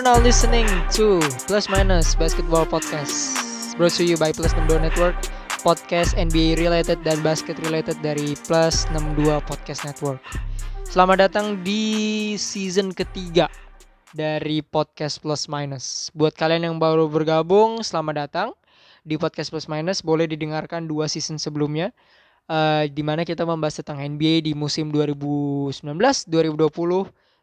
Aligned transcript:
Are 0.00 0.16
now 0.16 0.24
listening 0.24 0.64
to 0.96 1.20
Plus 1.44 1.68
Minus 1.68 2.16
Basketball 2.16 2.64
Podcast 2.64 3.36
Brought 3.76 3.92
to 4.00 4.08
you 4.08 4.16
by 4.16 4.32
Plus 4.32 4.48
62 4.56 4.80
Network 4.80 5.12
Podcast 5.60 6.16
NBA 6.16 6.56
related 6.56 7.04
dan 7.04 7.20
basket 7.20 7.60
related 7.68 8.00
dari 8.00 8.32
Plus 8.48 8.88
62 8.88 9.28
Podcast 9.44 9.84
Network. 9.84 10.16
Selamat 10.88 11.28
datang 11.28 11.60
di 11.60 12.32
season 12.40 12.96
ketiga 12.96 13.52
dari 14.16 14.64
Podcast 14.64 15.20
Plus 15.20 15.52
Minus. 15.52 16.08
Buat 16.16 16.32
kalian 16.32 16.72
yang 16.72 16.80
baru 16.80 17.04
bergabung, 17.04 17.84
selamat 17.84 18.24
datang. 18.24 18.56
Di 19.04 19.20
Podcast 19.20 19.52
Plus 19.52 19.68
Minus 19.68 20.00
Boleh 20.00 20.24
didengarkan 20.24 20.88
dua 20.88 21.12
season 21.12 21.36
sebelumnya 21.36 21.92
uh, 22.48 22.88
di 22.88 23.04
mana 23.04 23.28
kita 23.28 23.44
membahas 23.44 23.84
tentang 23.84 24.00
NBA 24.00 24.48
di 24.48 24.56
musim 24.56 24.88
2019-2020 24.96 25.92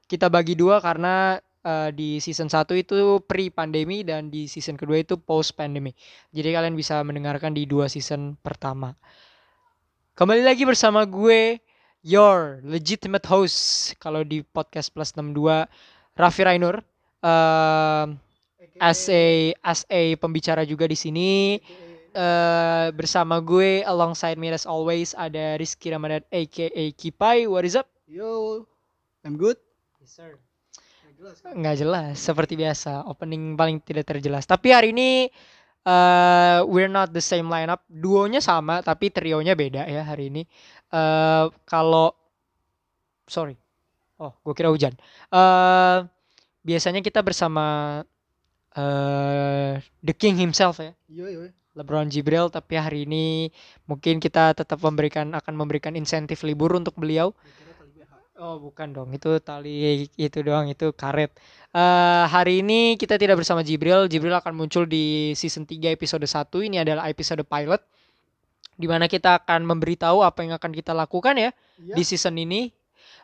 kita 0.10 0.26
bagi 0.26 0.58
dua 0.58 0.82
karena 0.82 1.38
uh, 1.64 1.90
di 1.94 2.20
season 2.22 2.50
1 2.50 2.68
itu 2.78 3.22
pre 3.26 3.50
pandemi 3.50 4.04
dan 4.04 4.30
di 4.30 4.46
season 4.46 4.76
kedua 4.78 5.02
itu 5.02 5.18
post 5.18 5.56
pandemi. 5.58 5.96
Jadi 6.36 6.54
kalian 6.54 6.76
bisa 6.78 7.02
mendengarkan 7.02 7.56
di 7.56 7.66
dua 7.66 7.88
season 7.88 8.36
pertama. 8.42 8.94
Kembali 10.18 10.42
lagi 10.42 10.66
bersama 10.66 11.06
gue 11.06 11.62
your 12.02 12.62
legitimate 12.66 13.26
host 13.30 13.94
kalau 14.02 14.26
di 14.26 14.42
podcast 14.42 14.90
plus 14.90 15.14
62 15.14 15.66
Raffi 16.18 16.42
Rainur 16.42 16.82
uh, 17.22 18.06
as 18.82 19.06
a 19.10 19.54
as 19.62 19.86
a 19.90 20.18
pembicara 20.18 20.66
juga 20.66 20.90
di 20.90 20.98
sini 20.98 21.62
uh, 22.18 22.90
bersama 22.98 23.38
gue 23.42 23.86
alongside 23.86 24.42
me 24.42 24.50
as 24.50 24.66
always 24.66 25.14
ada 25.14 25.58
Rizky 25.62 25.94
Ramadan 25.94 26.26
aka 26.34 26.84
Kipai 26.98 27.46
what 27.46 27.62
is 27.62 27.78
up 27.78 27.86
Yo, 28.08 28.66
I'm 29.26 29.36
good. 29.36 29.58
Yes, 30.00 30.12
sir. 30.16 30.40
Nggak 31.58 31.76
jelas, 31.82 32.16
seperti 32.22 32.54
biasa. 32.54 33.06
Opening 33.10 33.58
paling 33.58 33.82
tidak 33.82 34.06
terjelas. 34.06 34.46
Tapi 34.46 34.70
hari 34.70 34.94
ini 34.94 35.28
uh, 35.88 36.62
we're 36.70 36.92
not 36.92 37.10
the 37.10 37.24
same 37.24 37.50
lineup. 37.50 37.82
Duonya 37.90 38.38
sama, 38.38 38.86
tapi 38.86 39.10
trionya 39.10 39.58
beda 39.58 39.90
ya 39.90 40.06
hari 40.06 40.30
ini. 40.30 40.44
Uh, 40.94 41.50
kalau 41.66 42.14
sorry, 43.26 43.58
oh, 44.22 44.32
gue 44.46 44.54
kira 44.54 44.70
hujan. 44.70 44.94
Uh, 45.34 46.06
biasanya 46.62 47.02
kita 47.02 47.26
bersama 47.26 48.02
uh, 48.78 49.74
the 50.06 50.14
King 50.14 50.38
himself 50.38 50.78
ya. 50.78 50.94
Yo, 51.10 51.26
yo. 51.26 51.50
LeBron 51.78 52.10
Jibril 52.10 52.50
tapi 52.50 52.74
hari 52.74 53.06
ini 53.06 53.54
mungkin 53.86 54.18
kita 54.18 54.58
tetap 54.58 54.82
memberikan 54.82 55.30
akan 55.38 55.54
memberikan 55.54 55.94
insentif 55.94 56.42
libur 56.42 56.74
untuk 56.74 56.98
beliau 56.98 57.38
Oh 58.38 58.62
bukan 58.62 58.94
dong, 58.94 59.10
itu 59.18 59.42
tali 59.42 60.06
itu 60.14 60.40
doang, 60.46 60.70
itu 60.70 60.94
karet. 60.94 61.34
Uh, 61.74 62.30
hari 62.30 62.62
ini 62.62 62.94
kita 62.94 63.18
tidak 63.18 63.42
bersama 63.42 63.66
Jibril. 63.66 64.06
Jibril 64.06 64.38
akan 64.38 64.54
muncul 64.54 64.86
di 64.86 65.34
season 65.34 65.66
3 65.66 65.98
episode 65.98 66.22
1. 66.22 66.46
Ini 66.70 66.86
adalah 66.86 67.10
episode 67.10 67.42
pilot. 67.42 67.82
Di 68.78 68.86
mana 68.86 69.10
kita 69.10 69.42
akan 69.42 69.66
memberitahu 69.66 70.22
apa 70.22 70.46
yang 70.46 70.54
akan 70.54 70.70
kita 70.70 70.94
lakukan 70.94 71.34
ya, 71.34 71.50
ya. 71.82 71.96
di 71.98 72.04
season 72.06 72.38
ini. 72.38 72.70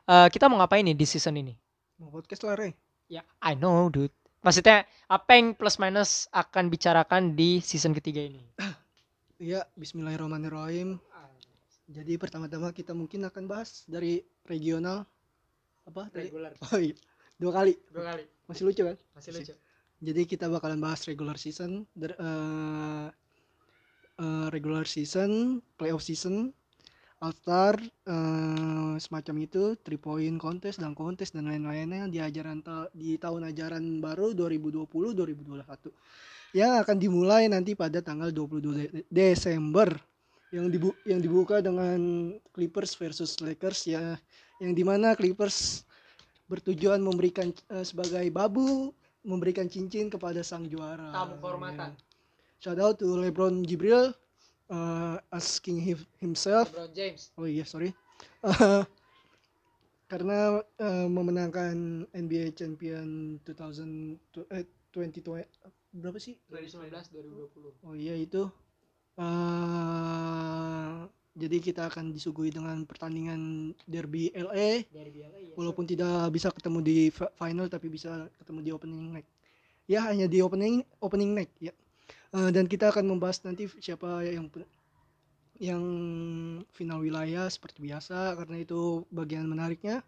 Uh, 0.10 0.26
kita 0.34 0.50
mau 0.50 0.58
ngapain 0.58 0.82
nih 0.82 0.98
di 0.98 1.06
season 1.06 1.38
ini? 1.38 1.54
Mau 2.02 2.10
podcast 2.10 2.42
lah, 2.50 2.58
Re. 2.58 2.74
Ya, 3.06 3.22
I 3.46 3.54
know, 3.54 3.94
dude. 3.94 4.10
Maksudnya, 4.42 4.90
apa 5.06 5.38
yang 5.38 5.54
plus 5.54 5.78
minus 5.78 6.26
akan 6.34 6.74
bicarakan 6.74 7.38
di 7.38 7.62
season 7.62 7.94
ketiga 7.94 8.26
ini? 8.26 8.42
Iya, 9.44 9.68
bismillahirrahmanirrahim. 9.76 11.04
Jadi 11.88 12.16
pertama-tama 12.16 12.72
kita 12.72 12.96
mungkin 12.96 13.28
akan 13.28 13.44
bahas 13.44 13.84
dari 13.86 14.24
regional 14.48 15.04
apa 15.84 16.08
regular. 16.16 16.56
Oh 16.72 16.80
iya. 16.80 16.96
Dua 17.36 17.52
kali. 17.52 17.76
Dua 17.92 18.08
kali. 18.08 18.24
Masih 18.48 18.64
lucu 18.64 18.82
kan? 18.88 18.96
Masih 19.16 19.36
lucu. 19.36 19.54
Jadi 20.04 20.28
kita 20.28 20.52
bakalan 20.52 20.84
bahas 20.84 21.08
regular 21.08 21.40
season, 21.40 21.88
der, 21.96 22.12
uh, 22.20 23.08
uh, 24.20 24.48
regular 24.52 24.84
season, 24.84 25.64
playoff 25.80 26.04
season, 26.04 26.52
All 27.24 27.32
Star, 27.32 27.80
uh, 28.12 29.00
semacam 29.00 29.48
itu, 29.48 29.80
three 29.80 30.00
point 30.00 30.36
contest 30.36 30.84
dan 30.84 30.92
kontes 30.92 31.32
dan 31.32 31.48
lain-lainnya 31.48 32.12
di 32.12 32.20
ajaran 32.20 32.60
ta 32.60 32.92
di 32.92 33.16
tahun 33.16 33.48
ajaran 33.48 34.04
baru 34.04 34.36
2020-2021 34.36 35.64
yang 36.54 36.78
akan 36.84 36.98
dimulai 37.00 37.50
nanti 37.50 37.74
pada 37.74 38.04
tanggal 38.04 38.30
22 38.30 39.10
Desember 39.10 39.90
yang 40.54 40.70
dibu 40.70 40.94
yang 41.10 41.18
dibuka 41.18 41.66
dengan 41.66 41.98
Clippers 42.54 42.94
versus 42.94 43.42
Lakers 43.42 43.90
ya 43.90 44.14
yang 44.62 44.78
di 44.78 44.86
mana 44.86 45.18
Clippers 45.18 45.82
bertujuan 46.46 47.02
memberikan 47.02 47.50
uh, 47.74 47.82
sebagai 47.82 48.30
babu 48.30 48.94
memberikan 49.26 49.66
cincin 49.66 50.14
kepada 50.14 50.46
sang 50.46 50.70
juara. 50.70 51.10
Tamu 51.10 51.42
kehormatan. 51.42 51.98
Ya. 51.98 52.02
Shout 52.62 52.80
out 52.80 52.96
to 53.02 53.18
LeBron 53.18 53.66
Jibril 53.66 54.14
uh, 54.70 55.18
asking 55.34 55.82
himself. 56.22 56.70
LeBron 56.70 56.94
James. 56.94 57.34
Oh 57.34 57.50
iya 57.50 57.66
sorry. 57.66 57.90
Uh, 58.46 58.86
karena 60.12 60.62
uh, 60.78 61.08
memenangkan 61.10 62.06
NBA 62.14 62.54
Champion 62.54 63.42
2000 63.42 64.22
eh, 64.54 64.70
2020 64.94 65.50
berapa 65.98 66.20
sih? 66.22 66.38
2019 66.54 66.94
2020. 66.94 67.90
Oh 67.90 67.98
iya 67.98 68.14
itu 68.14 68.46
Uh, 69.14 71.06
jadi 71.34 71.58
kita 71.58 71.90
akan 71.90 72.14
disuguhi 72.14 72.54
dengan 72.54 72.86
pertandingan 72.86 73.74
derby 73.90 74.30
LA. 74.38 74.86
Derby 74.90 75.26
LA 75.26 75.40
ya, 75.50 75.54
walaupun 75.58 75.86
tidak 75.90 76.30
bisa 76.30 76.54
ketemu 76.54 76.80
di 76.82 76.98
final 77.14 77.66
tapi 77.70 77.90
bisa 77.90 78.30
ketemu 78.38 78.60
di 78.62 78.72
opening 78.74 79.14
night. 79.14 79.28
Ya 79.90 80.06
hanya 80.06 80.30
di 80.30 80.46
opening 80.46 80.86
opening 81.02 81.34
night 81.34 81.50
ya. 81.58 81.74
Uh, 82.34 82.50
dan 82.50 82.70
kita 82.70 82.90
akan 82.90 83.06
membahas 83.10 83.42
nanti 83.46 83.66
siapa 83.82 84.26
yang 84.26 84.50
yang 85.62 85.84
final 86.74 87.02
wilayah 87.02 87.46
seperti 87.50 87.86
biasa 87.86 88.38
karena 88.38 88.62
itu 88.62 89.06
bagian 89.10 89.46
menariknya. 89.50 90.06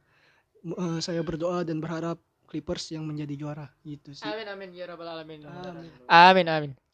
Uh, 0.65 0.97
saya 0.97 1.21
berdoa 1.21 1.61
dan 1.61 1.77
berharap 1.77 2.17
Clippers 2.45 2.93
yang 2.93 3.05
menjadi 3.05 3.33
juara 3.33 3.67
gitu 3.81 4.13
sih. 4.13 4.25
Amin 4.25 4.45
amin 4.45 4.69
ya 4.73 4.85
rabbal 4.89 5.09
alamin. 5.09 5.41
Amin 5.45 5.89
amin. 6.09 6.45
amin. 6.49 6.84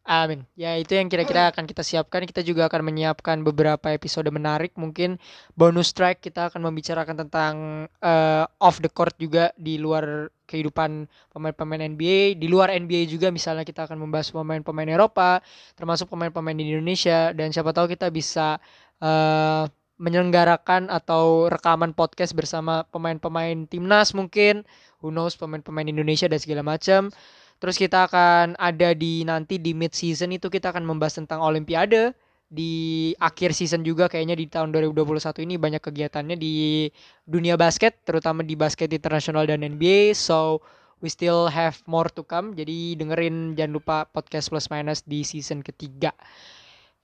Amin. 0.00 0.48
Ya 0.56 0.80
itu 0.80 0.96
yang 0.96 1.12
kira-kira 1.12 1.52
akan 1.52 1.68
kita 1.68 1.84
siapkan. 1.84 2.24
Kita 2.24 2.40
juga 2.40 2.66
akan 2.72 2.88
menyiapkan 2.88 3.44
beberapa 3.44 3.92
episode 3.92 4.32
menarik. 4.32 4.72
Mungkin 4.74 5.20
bonus 5.54 5.92
track 5.92 6.24
kita 6.24 6.48
akan 6.48 6.66
membicarakan 6.66 7.26
tentang 7.26 7.54
uh, 8.00 8.44
off 8.58 8.80
the 8.80 8.88
court 8.88 9.12
juga 9.20 9.52
di 9.60 9.76
luar 9.76 10.32
kehidupan 10.48 11.04
pemain-pemain 11.30 11.84
NBA. 11.84 12.40
Di 12.40 12.48
luar 12.48 12.72
NBA 12.72 13.12
juga 13.12 13.28
misalnya 13.28 13.62
kita 13.62 13.86
akan 13.86 14.00
membahas 14.00 14.32
pemain-pemain 14.32 14.88
Eropa, 14.88 15.44
termasuk 15.76 16.08
pemain-pemain 16.08 16.56
di 16.56 16.72
Indonesia. 16.72 17.36
Dan 17.36 17.52
siapa 17.52 17.70
tahu 17.76 17.92
kita 17.92 18.08
bisa 18.08 18.56
uh, 19.04 19.68
menyelenggarakan 20.00 20.88
atau 20.88 21.52
rekaman 21.52 21.92
podcast 21.92 22.32
bersama 22.32 22.88
pemain-pemain 22.88 23.68
timnas 23.68 24.16
mungkin. 24.16 24.64
Who 25.04 25.12
knows 25.12 25.36
pemain-pemain 25.36 25.86
Indonesia 25.86 26.24
dan 26.24 26.40
segala 26.40 26.64
macam. 26.64 27.12
Terus 27.60 27.76
kita 27.76 28.08
akan 28.08 28.56
ada 28.56 28.96
di 28.96 29.20
nanti 29.28 29.60
di 29.60 29.76
mid 29.76 29.92
season 29.92 30.32
itu 30.32 30.48
kita 30.48 30.72
akan 30.72 30.80
membahas 30.80 31.20
tentang 31.20 31.44
olimpiade. 31.44 32.16
Di 32.50 33.14
akhir 33.22 33.54
season 33.54 33.86
juga 33.86 34.10
kayaknya 34.10 34.34
di 34.34 34.50
tahun 34.50 34.74
2021 34.74 35.46
ini 35.46 35.54
banyak 35.54 35.78
kegiatannya 35.78 36.34
di 36.34 36.88
dunia 37.22 37.54
basket 37.54 38.02
terutama 38.02 38.42
di 38.42 38.58
basket 38.58 38.90
internasional 38.90 39.46
dan 39.46 39.62
NBA 39.62 40.18
so 40.18 40.58
we 40.98 41.06
still 41.06 41.46
have 41.46 41.78
more 41.86 42.10
to 42.10 42.26
come. 42.26 42.56
Jadi 42.58 42.98
dengerin 42.98 43.54
jangan 43.54 43.72
lupa 43.76 43.96
podcast 44.08 44.50
plus 44.50 44.66
minus 44.66 45.06
di 45.06 45.22
season 45.22 45.62
ketiga. 45.62 46.10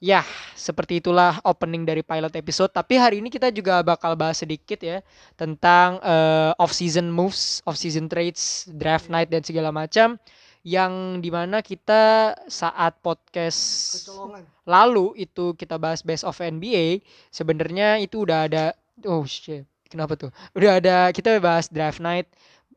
Ya 0.03 0.27
seperti 0.59 0.99
itulah 0.99 1.39
opening 1.47 1.87
dari 1.87 2.03
pilot 2.03 2.35
episode. 2.35 2.75
Tapi 2.75 2.99
hari 2.99 3.21
ini 3.23 3.31
kita 3.31 3.55
juga 3.55 3.87
bakal 3.87 4.19
bahas 4.19 4.43
sedikit 4.43 4.83
ya 4.83 4.99
tentang 5.39 6.03
uh, 6.03 6.59
off 6.59 6.75
season 6.75 7.07
moves 7.13 7.61
off 7.69 7.79
season 7.79 8.11
trades 8.11 8.67
draft 8.75 9.07
night 9.13 9.31
dan 9.31 9.47
segala 9.47 9.71
macam 9.71 10.19
yang 10.67 11.23
di 11.23 11.31
mana 11.31 11.63
kita 11.63 12.35
saat 12.51 12.99
podcast 12.99 13.61
Kecolongan. 14.03 14.43
lalu 14.67 15.15
itu 15.15 15.55
kita 15.55 15.79
bahas 15.79 16.03
best 16.03 16.27
of 16.27 16.35
NBA 16.43 17.07
sebenarnya 17.31 18.03
itu 18.03 18.27
udah 18.27 18.51
ada 18.51 18.75
oh 19.07 19.23
shit 19.23 19.63
kenapa 19.87 20.19
tuh? 20.19 20.35
Udah 20.53 20.83
ada 20.83 20.97
kita 21.15 21.39
bahas 21.39 21.71
draft 21.71 22.03
night 22.03 22.27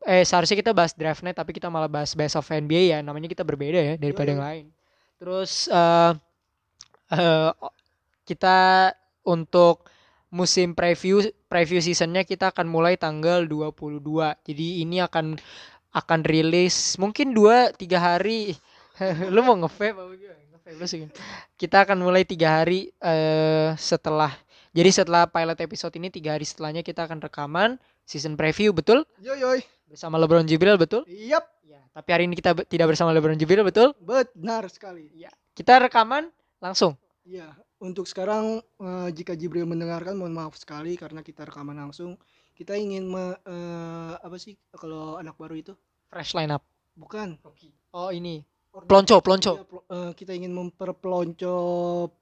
eh 0.06 0.24
seharusnya 0.24 0.56
kita 0.56 0.72
bahas 0.72 0.94
draft 0.96 1.20
night 1.20 1.36
tapi 1.36 1.52
kita 1.52 1.68
malah 1.68 1.90
bahas 1.90 2.14
best 2.14 2.38
of 2.38 2.46
NBA 2.46 2.94
ya 2.94 2.98
namanya 3.02 3.26
kita 3.26 3.42
berbeda 3.42 3.76
ya 3.76 3.94
daripada 3.98 4.30
yang 4.30 4.40
lain. 4.40 4.64
Terus 5.18 5.66
uh, 5.68 6.16
uh, 7.12 7.52
kita 8.24 8.94
untuk 9.26 9.84
musim 10.30 10.78
preview 10.78 11.26
preview 11.50 11.82
seasonnya 11.82 12.22
kita 12.22 12.54
akan 12.54 12.70
mulai 12.70 12.94
tanggal 12.94 13.42
22 13.44 13.98
jadi 14.46 14.66
ini 14.86 15.02
akan 15.02 15.34
akan 15.90 16.20
rilis 16.22 16.94
mungkin 16.96 17.34
dua 17.34 17.74
tiga 17.74 17.98
hari 17.98 18.54
lu 19.34 19.40
mau 19.42 19.56
ngevape 19.58 19.96
apa 19.96 20.12
gimana 20.14 20.38
lu 20.78 20.86
sih 20.86 21.08
kita 21.58 21.82
akan 21.82 21.98
mulai 21.98 22.22
tiga 22.22 22.62
hari 22.62 22.94
uh, 23.02 23.74
setelah 23.74 24.30
jadi 24.70 25.02
setelah 25.02 25.26
pilot 25.26 25.58
episode 25.58 25.94
ini 25.98 26.14
tiga 26.14 26.38
hari 26.38 26.46
setelahnya 26.46 26.86
kita 26.86 27.10
akan 27.10 27.18
rekaman 27.18 27.74
season 28.06 28.38
preview 28.38 28.70
betul 28.70 29.02
yo 29.18 29.34
yo 29.34 29.58
bersama 29.90 30.14
LeBron 30.22 30.46
Jibril 30.46 30.78
betul 30.78 31.02
yep 31.10 31.42
ya 31.66 31.82
Tapi 31.90 32.08
hari 32.14 32.24
ini 32.30 32.38
kita 32.38 32.54
be- 32.54 32.66
tidak 32.70 32.94
bersama 32.94 33.10
LeBron 33.10 33.34
Jibril, 33.34 33.66
betul? 33.66 33.90
Benar 33.98 34.70
sekali. 34.70 35.10
Iya. 35.10 35.30
Kita 35.58 35.82
rekaman 35.82 36.30
langsung. 36.62 36.94
Iya, 37.26 37.50
untuk 37.82 38.06
sekarang 38.06 38.62
eh, 38.62 39.08
jika 39.10 39.34
Jibril 39.34 39.66
mendengarkan 39.66 40.14
mohon 40.14 40.30
maaf 40.30 40.54
sekali 40.54 40.94
karena 40.94 41.20
kita 41.26 41.46
rekaman 41.50 41.74
langsung. 41.74 42.14
Kita 42.60 42.76
ingin 42.76 43.08
me- 43.08 43.40
eh, 43.48 44.12
apa 44.20 44.36
sih 44.36 44.52
kalau 44.76 45.16
anak 45.16 45.32
baru 45.40 45.56
itu? 45.56 45.72
Fresh 46.12 46.36
lineup. 46.36 46.60
Bukan. 46.92 47.40
Oh, 47.96 48.12
ini. 48.12 48.44
Pelonco, 48.84 49.24
pelonco. 49.24 49.52
Iya, 49.56 49.64
plo- 49.64 49.88
eh, 49.88 50.12
kita 50.12 50.36
ingin 50.36 50.52
memperpelonco 50.52 51.56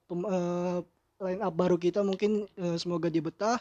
pem- 0.07 0.29
eh, 0.31 0.79
line 1.19 1.41
up 1.43 1.51
baru 1.59 1.75
kita 1.75 2.07
mungkin 2.07 2.47
eh, 2.55 2.79
semoga 2.79 3.11
dia 3.11 3.19
betah 3.19 3.59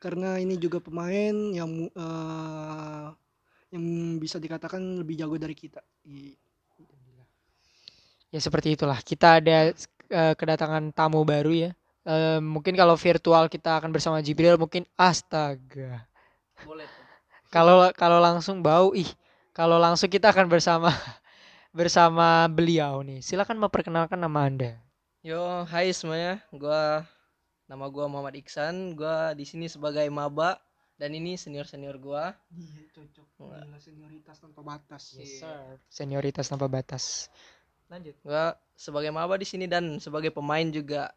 karena 0.00 0.40
ini 0.40 0.56
juga 0.56 0.80
pemain 0.80 1.36
yang 1.52 1.92
eh, 1.92 3.06
yang 3.76 3.84
bisa 4.16 4.40
dikatakan 4.40 4.80
lebih 5.04 5.20
jago 5.20 5.36
dari 5.36 5.52
kita. 5.52 5.84
I- 6.08 6.32
Ya 8.32 8.40
seperti 8.40 8.72
itulah. 8.72 8.98
Kita 9.04 9.36
ada 9.36 9.70
eh, 10.08 10.34
kedatangan 10.40 10.96
tamu 10.96 11.28
baru 11.28 11.52
ya. 11.52 11.70
Mungkin 12.38 12.78
kalau 12.78 12.94
virtual 12.94 13.50
kita 13.50 13.82
akan 13.82 13.90
bersama 13.90 14.22
Jibril 14.22 14.54
mungkin 14.54 14.86
astaga. 14.94 16.06
Boleh. 16.62 16.86
Kalau 17.50 17.90
kalau 17.98 18.22
langsung 18.22 18.62
bau 18.62 18.94
ih. 18.94 19.10
Kalau 19.50 19.80
langsung 19.80 20.12
kita 20.12 20.30
akan 20.30 20.46
bersama 20.46 20.92
bersama 21.78 22.46
beliau 22.46 23.02
nih. 23.02 23.24
Silakan 23.24 23.58
memperkenalkan 23.58 24.20
nama 24.20 24.46
Anda. 24.46 24.78
Yo, 25.26 25.66
hai 25.66 25.90
semuanya. 25.90 26.38
Gua 26.54 27.02
nama 27.66 27.90
gua 27.90 28.06
Muhammad 28.06 28.38
Iksan. 28.38 28.94
Gua 28.94 29.34
di 29.34 29.42
sini 29.42 29.66
sebagai 29.66 30.06
maba 30.12 30.62
dan 31.00 31.10
ini 31.10 31.34
senior-senior 31.34 31.98
gua. 31.98 32.38
Iya, 32.54 32.86
cocok. 32.94 33.28
Gila, 33.34 33.78
senioritas 33.82 34.36
tanpa 34.38 34.60
batas. 34.62 35.02
sir. 35.18 35.80
Senioritas 35.90 36.46
tanpa 36.46 36.70
batas. 36.70 37.32
Lanjut. 37.90 38.14
Gua 38.22 38.54
sebagai 38.78 39.10
maba 39.10 39.34
di 39.34 39.48
sini 39.48 39.66
dan 39.66 39.98
sebagai 39.98 40.30
pemain 40.30 40.68
juga 40.70 41.10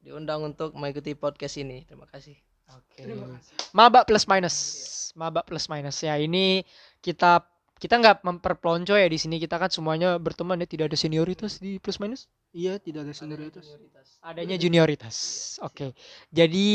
diundang 0.00 0.40
untuk 0.44 0.72
mengikuti 0.74 1.12
podcast 1.14 1.60
ini. 1.60 1.84
Terima 1.84 2.08
kasih. 2.08 2.36
Oke. 2.72 3.04
Terima 3.04 3.26
kasih. 3.36 3.54
Maba 3.72 4.04
plus 4.04 4.24
minus. 4.24 4.56
Maba 5.14 5.40
plus 5.44 5.66
minus 5.66 6.00
ya. 6.00 6.16
Ini 6.16 6.62
kita 7.00 7.44
kita 7.80 7.96
nggak 7.96 8.20
memperpelonco 8.28 8.92
ya 8.92 9.08
di 9.08 9.16
sini 9.16 9.40
kita 9.40 9.56
kan 9.56 9.72
semuanya 9.72 10.20
berteman 10.20 10.60
ya 10.60 10.68
tidak 10.68 10.92
ada 10.92 10.98
senioritas 11.00 11.56
di 11.64 11.80
plus 11.80 11.96
minus 11.96 12.28
Iya, 12.52 12.76
tidak 12.76 13.08
ada 13.08 13.14
senioritas. 13.16 13.64
adanya 14.20 14.60
junioritas 14.60 15.16
oke 15.64 15.96
jadi 16.28 16.68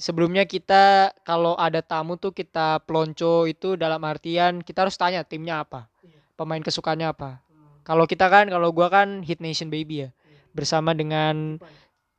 sebelumnya 0.00 0.48
kita 0.48 1.12
kalau 1.20 1.52
ada 1.60 1.84
tamu 1.84 2.16
tuh 2.16 2.32
kita 2.32 2.80
pelonco 2.88 3.44
itu 3.44 3.76
dalam 3.76 4.00
artian 4.08 4.64
kita 4.64 4.88
harus 4.88 4.96
tanya 4.96 5.20
timnya 5.20 5.60
apa 5.68 5.84
Iya. 6.00 6.16
pemain 6.32 6.64
kesukaannya 6.64 7.12
apa 7.12 7.44
kalau 7.84 8.08
kita 8.08 8.24
kan 8.32 8.48
kalau 8.48 8.72
gua 8.72 8.88
kan 8.88 9.20
Hit 9.20 9.44
Nation 9.44 9.68
Baby 9.68 10.08
ya 10.08 10.10
bersama 10.56 10.96
dengan 10.96 11.60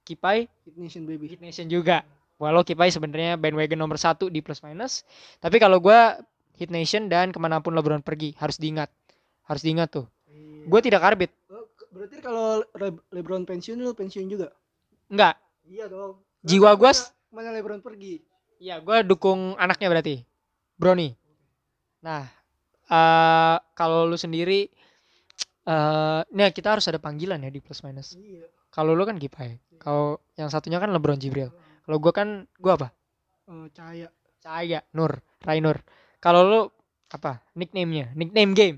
Kipai 0.10 0.50
Hit 0.66 0.74
Nation 0.74 1.06
baby. 1.06 1.30
Hit 1.30 1.38
Nation 1.38 1.70
juga. 1.70 2.02
Walau 2.36 2.66
Kipai 2.66 2.90
sebenarnya 2.90 3.38
bandwagon 3.38 3.78
nomor 3.78 3.96
satu 3.96 4.26
di 4.26 4.42
plus 4.42 4.60
minus. 4.60 5.06
Tapi 5.38 5.62
kalau 5.62 5.78
gua 5.78 6.18
Hit 6.56 6.68
Nation 6.70 7.06
dan 7.06 7.30
ke 7.30 7.38
mana 7.38 7.62
pun 7.62 7.72
LeBron 7.72 8.02
pergi 8.02 8.34
harus 8.36 8.58
diingat, 8.58 8.90
harus 9.46 9.62
diingat 9.62 9.94
tuh. 9.94 10.10
Gue 10.66 10.80
tidak 10.80 11.00
karbit, 11.00 11.32
Oh, 11.48 11.66
berarti 11.90 12.20
kalau 12.20 12.62
Le- 12.76 13.06
LeBron 13.10 13.44
pensiun 13.44 13.80
lu 13.80 13.94
pensiun 13.94 14.28
juga? 14.28 14.52
enggak. 15.08 15.40
Iya 15.64 15.88
dong. 15.88 16.20
Jiwa 16.42 16.74
gua 16.74 16.92
Mana- 17.30 17.54
LeBron 17.54 17.80
pergi? 17.80 18.20
Iya, 18.58 18.82
gua 18.82 19.00
dukung 19.02 19.56
anaknya 19.56 19.88
berarti, 19.88 20.16
Brony. 20.76 21.16
Nah, 22.00 22.28
eh 22.86 23.58
kalau 23.74 24.04
lu 24.04 24.16
sendiri, 24.16 24.68
eh 25.64 26.22
nih 26.28 26.52
kita 26.52 26.76
harus 26.76 26.86
ada 26.88 26.98
panggilan 26.98 27.40
ya 27.40 27.50
di 27.50 27.60
plus 27.60 27.80
minus. 27.82 28.16
Iya. 28.16 28.48
Kalau 28.70 28.94
lu 28.94 29.04
kan 29.04 29.16
Kipai, 29.16 29.58
kalau 29.80 30.20
yang 30.36 30.52
satunya 30.52 30.78
kan 30.78 30.92
LeBron 30.92 31.18
Jibril. 31.18 31.50
Kalau 31.88 31.98
gua 31.98 32.14
kan 32.14 32.46
gua 32.60 32.76
apa? 32.78 32.88
Eh, 33.50 33.68
cahaya. 33.74 34.08
Cahaya, 34.40 34.80
Nur, 34.94 35.20
Rainur. 35.44 35.81
Kalau 36.20 36.42
lu 36.46 36.62
apa? 37.10 37.42
Nickname-nya, 37.58 38.14
nickname 38.14 38.52
game. 38.54 38.78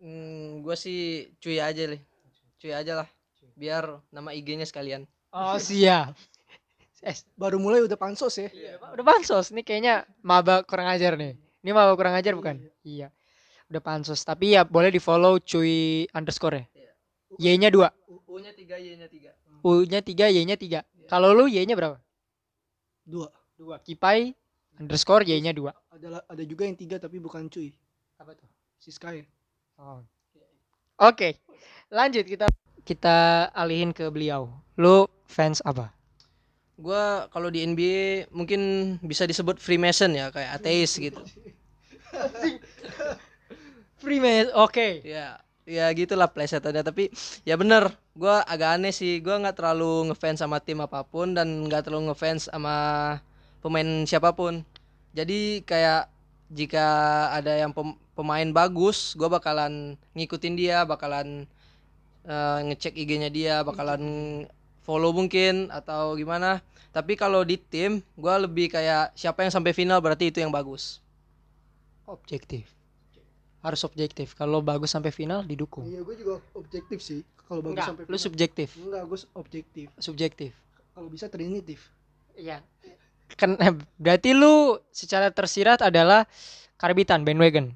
Hmm, 0.00 0.62
gua 0.64 0.78
sih 0.78 1.28
cuy 1.42 1.60
aja 1.60 1.84
deh. 1.90 2.00
Cuy 2.58 2.72
aja 2.72 3.04
lah. 3.04 3.08
Biar 3.54 4.00
nama 4.10 4.34
IG-nya 4.34 4.64
sekalian. 4.64 5.04
Oh 5.34 5.58
siap. 5.58 6.14
Eh, 7.04 7.12
Baru 7.36 7.60
mulai 7.60 7.84
udah 7.84 8.00
pansos 8.00 8.32
ya. 8.40 8.48
udah 8.96 9.04
pansos. 9.04 9.52
Ini 9.52 9.60
kayaknya 9.60 10.08
maba 10.24 10.64
kurang 10.64 10.88
ajar 10.88 11.20
nih. 11.20 11.36
Ini 11.60 11.76
maba 11.76 11.92
kurang 12.00 12.16
ajar 12.16 12.32
bukan? 12.32 12.64
Iya. 12.80 13.12
Udah 13.68 13.84
pansos. 13.84 14.24
Tapi 14.24 14.56
ya 14.56 14.64
boleh 14.64 14.88
di 14.88 14.96
follow 14.96 15.36
cuy 15.36 16.08
underscore 16.16 16.64
ya. 16.64 16.64
Y-nya 17.36 17.68
2. 17.68 17.92
U-nya 18.24 18.56
3, 18.56 18.80
Y-nya 18.80 19.04
3. 19.12 19.36
U-nya 19.64 20.04
3, 20.04 20.28
Y-nya 20.28 20.60
3. 20.60 20.84
Kalau 21.08 21.32
lu 21.32 21.48
Y-nya 21.48 21.72
berapa? 21.72 21.96
Dua. 23.08 23.32
2. 23.56 23.80
Kipai 23.80 24.36
underscore 24.76 25.24
Y-nya 25.24 25.56
2. 25.56 25.72
Ada 25.96 26.20
ada 26.28 26.42
juga 26.44 26.68
yang 26.68 26.76
tiga 26.76 27.00
tapi 27.00 27.16
bukan 27.16 27.48
cuy. 27.48 27.72
Apa 28.20 28.36
tuh? 28.36 28.44
Si 28.76 28.92
Sky. 28.92 29.24
Oh. 29.80 30.04
Oke. 31.00 31.40
Lanjut 31.88 32.28
kita 32.28 32.44
kita 32.84 33.48
alihin 33.56 33.96
ke 33.96 34.04
beliau. 34.12 34.52
Lu 34.76 35.08
fans 35.24 35.64
apa? 35.64 35.88
Gua 36.76 37.30
kalau 37.32 37.48
di 37.48 37.64
NBA 37.64 38.28
mungkin 38.34 38.94
bisa 39.00 39.24
disebut 39.24 39.62
Freemason 39.62 40.12
ya, 40.12 40.28
kayak 40.28 40.60
ateis 40.60 40.98
gitu. 40.98 41.22
Freemason. 44.02 44.52
Oke. 44.58 45.00
ya 45.06 45.38
ya 45.64 45.88
gitulah 45.96 46.28
plesetannya 46.28 46.84
tapi 46.84 47.08
ya 47.48 47.56
bener 47.56 47.88
gua 48.14 48.46
agak 48.46 48.78
aneh 48.78 48.94
sih 48.94 49.18
gua 49.24 49.42
nggak 49.42 49.56
terlalu 49.58 50.10
ngefans 50.10 50.38
sama 50.42 50.58
tim 50.62 50.78
apa 50.82 51.02
pun 51.06 51.34
dan 51.36 51.66
nggak 51.66 51.82
terlalu 51.86 52.10
ngefans 52.10 52.46
sama 52.50 52.76
pemain 53.62 53.88
siapa 54.06 54.30
pun. 54.38 54.62
Jadi 55.14 55.62
kayak 55.66 56.10
jika 56.50 56.86
ada 57.34 57.52
yang 57.58 57.72
pem- 57.74 57.98
pemain 58.14 58.48
bagus 58.54 59.14
gua 59.18 59.28
bakalan 59.30 59.98
ngikutin 60.14 60.54
dia 60.54 60.78
bakalan 60.86 61.46
eh, 62.26 62.58
ngecek 62.70 62.94
IG-nya 62.94 63.30
dia 63.32 63.54
bakalan 63.66 64.02
follow 64.86 65.10
mungkin 65.14 65.70
atau 65.74 66.14
gimana. 66.18 66.62
Tapi 66.94 67.18
kalau 67.18 67.42
di 67.42 67.58
tim 67.58 68.02
gua 68.14 68.38
lebih 68.38 68.70
kayak 68.70 69.14
siapa 69.18 69.42
yang 69.42 69.52
sampai 69.54 69.74
final 69.74 69.98
berarti 70.02 70.30
itu 70.30 70.38
yang 70.42 70.54
bagus. 70.54 71.02
Objektif. 72.06 72.73
Harus 73.64 73.80
objektif. 73.88 74.36
Kalau 74.36 74.60
bagus 74.60 74.92
sampai 74.92 75.08
final 75.08 75.40
didukung. 75.40 75.88
Iya, 75.88 76.04
gue 76.04 76.14
juga 76.20 76.44
objektif 76.52 77.00
sih. 77.00 77.24
Kalau 77.48 77.64
bagus 77.64 77.80
Enggak, 77.80 77.88
sampai 77.88 78.02
lu 78.04 78.08
final. 78.12 78.20
subjektif. 78.20 78.68
Enggak, 78.76 79.02
gue 79.08 79.18
objektif. 79.32 79.86
Subjektif. 79.96 80.52
Kalau 80.92 81.08
bisa 81.08 81.26
trinitif. 81.32 81.88
Iya. 82.36 82.60
Kan 83.40 83.56
berarti 83.96 84.36
lu 84.36 84.76
secara 84.92 85.32
tersirat 85.32 85.80
adalah 85.80 86.28
karbitan 86.76 87.24
bandwagon. 87.24 87.72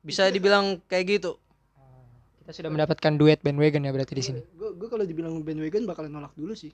bisa 0.00 0.32
dibilang 0.32 0.80
kayak 0.88 1.20
gitu 1.20 1.36
Kita 2.40 2.56
sudah 2.56 2.72
mendapatkan 2.72 3.20
duet 3.20 3.44
bandwagon 3.44 3.84
ya 3.84 3.92
berarti 3.92 4.16
di 4.16 4.24
sini. 4.24 4.40
Gue 4.56 4.72
gue 4.72 4.88
kalau 4.88 5.04
dibilang 5.04 5.44
bandwagon 5.44 5.84
bakalan 5.84 6.08
nolak 6.08 6.32
dulu 6.32 6.56
sih. 6.56 6.72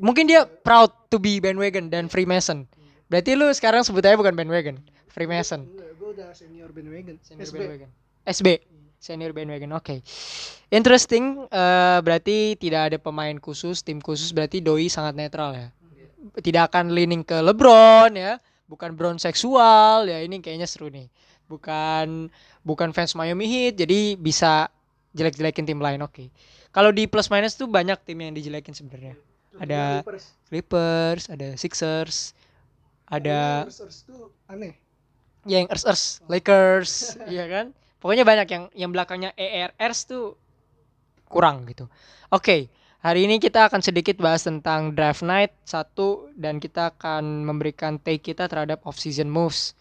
Mungkin 0.00 0.24
dia 0.24 0.48
proud 0.48 0.88
to 1.12 1.20
be 1.20 1.36
bandwagon 1.44 1.92
dan 1.92 2.08
Freemason. 2.08 2.64
Berarti 3.06 3.38
lu 3.38 3.46
sekarang 3.54 3.86
sebutannya 3.86 4.18
bukan 4.18 4.34
bandwagon, 4.34 4.76
Freemason. 5.10 5.62
Enggak, 5.66 5.85
gue 6.06 6.22
udah 6.22 6.30
senior 6.38 6.70
bandwagon. 6.70 7.18
Senior 7.18 7.50
SB. 7.50 7.56
bandwagon. 7.58 7.90
SB. 8.22 8.48
Senior 9.02 9.32
bandwagon. 9.34 9.70
Oke. 9.74 10.06
Interesting. 10.70 11.50
eh, 11.50 11.98
berarti 11.98 12.54
tidak 12.54 12.94
ada 12.94 12.98
pemain 13.02 13.34
khusus, 13.42 13.82
tim 13.82 13.98
khusus. 13.98 14.30
Berarti 14.30 14.62
doi 14.62 14.86
sangat 14.86 15.18
netral 15.18 15.50
ya. 15.58 15.68
Tidak 16.38 16.62
akan 16.70 16.94
leaning 16.94 17.26
ke 17.26 17.34
LeBron 17.42 18.14
ya. 18.14 18.38
Bukan 18.70 18.94
brown 18.94 19.18
seksual 19.18 20.06
ya. 20.06 20.22
Ini 20.22 20.38
kayaknya 20.38 20.70
seru 20.70 20.86
nih. 20.94 21.10
Bukan 21.50 22.30
bukan 22.62 22.94
fans 22.94 23.18
Miami 23.18 23.50
Heat. 23.50 23.74
Jadi 23.82 24.14
bisa 24.14 24.70
jelek-jelekin 25.10 25.66
tim 25.66 25.82
lain. 25.82 25.98
Oke. 26.06 26.30
Kalau 26.70 26.94
di 26.94 27.10
plus 27.10 27.26
minus 27.34 27.58
tuh 27.58 27.66
banyak 27.66 27.98
tim 28.06 28.18
yang 28.22 28.30
dijelekin 28.30 28.74
sebenarnya. 28.78 29.18
Ada 29.58 30.04
Clippers. 30.04 30.24
Clippers, 30.52 31.22
ada 31.32 31.48
Sixers, 31.56 32.36
ada 33.08 33.64
Clippers 33.64 34.04
tuh 34.04 34.28
aneh. 34.44 34.85
Ya 35.46 35.62
yang 35.62 35.70
Ers 35.70 35.84
Ers 35.86 36.04
Lakers 36.26 36.92
iya 37.32 37.46
kan? 37.46 37.72
Pokoknya 38.02 38.28
banyak 38.28 38.48
yang 38.50 38.64
yang 38.76 38.90
belakangnya 38.92 39.32
ERS 39.34 40.10
tuh 40.10 40.36
kurang 41.26 41.64
gitu. 41.70 41.88
Oke 42.34 42.68
hari 43.06 43.30
ini 43.30 43.38
kita 43.38 43.70
akan 43.70 43.80
sedikit 43.86 44.18
bahas 44.18 44.42
tentang 44.42 44.90
draft 44.90 45.22
night 45.22 45.54
satu 45.62 46.26
dan 46.34 46.58
kita 46.58 46.90
akan 46.90 47.46
memberikan 47.46 48.02
take 48.02 48.34
kita 48.34 48.50
terhadap 48.50 48.82
off 48.82 48.98
season 48.98 49.30
moves 49.30 49.78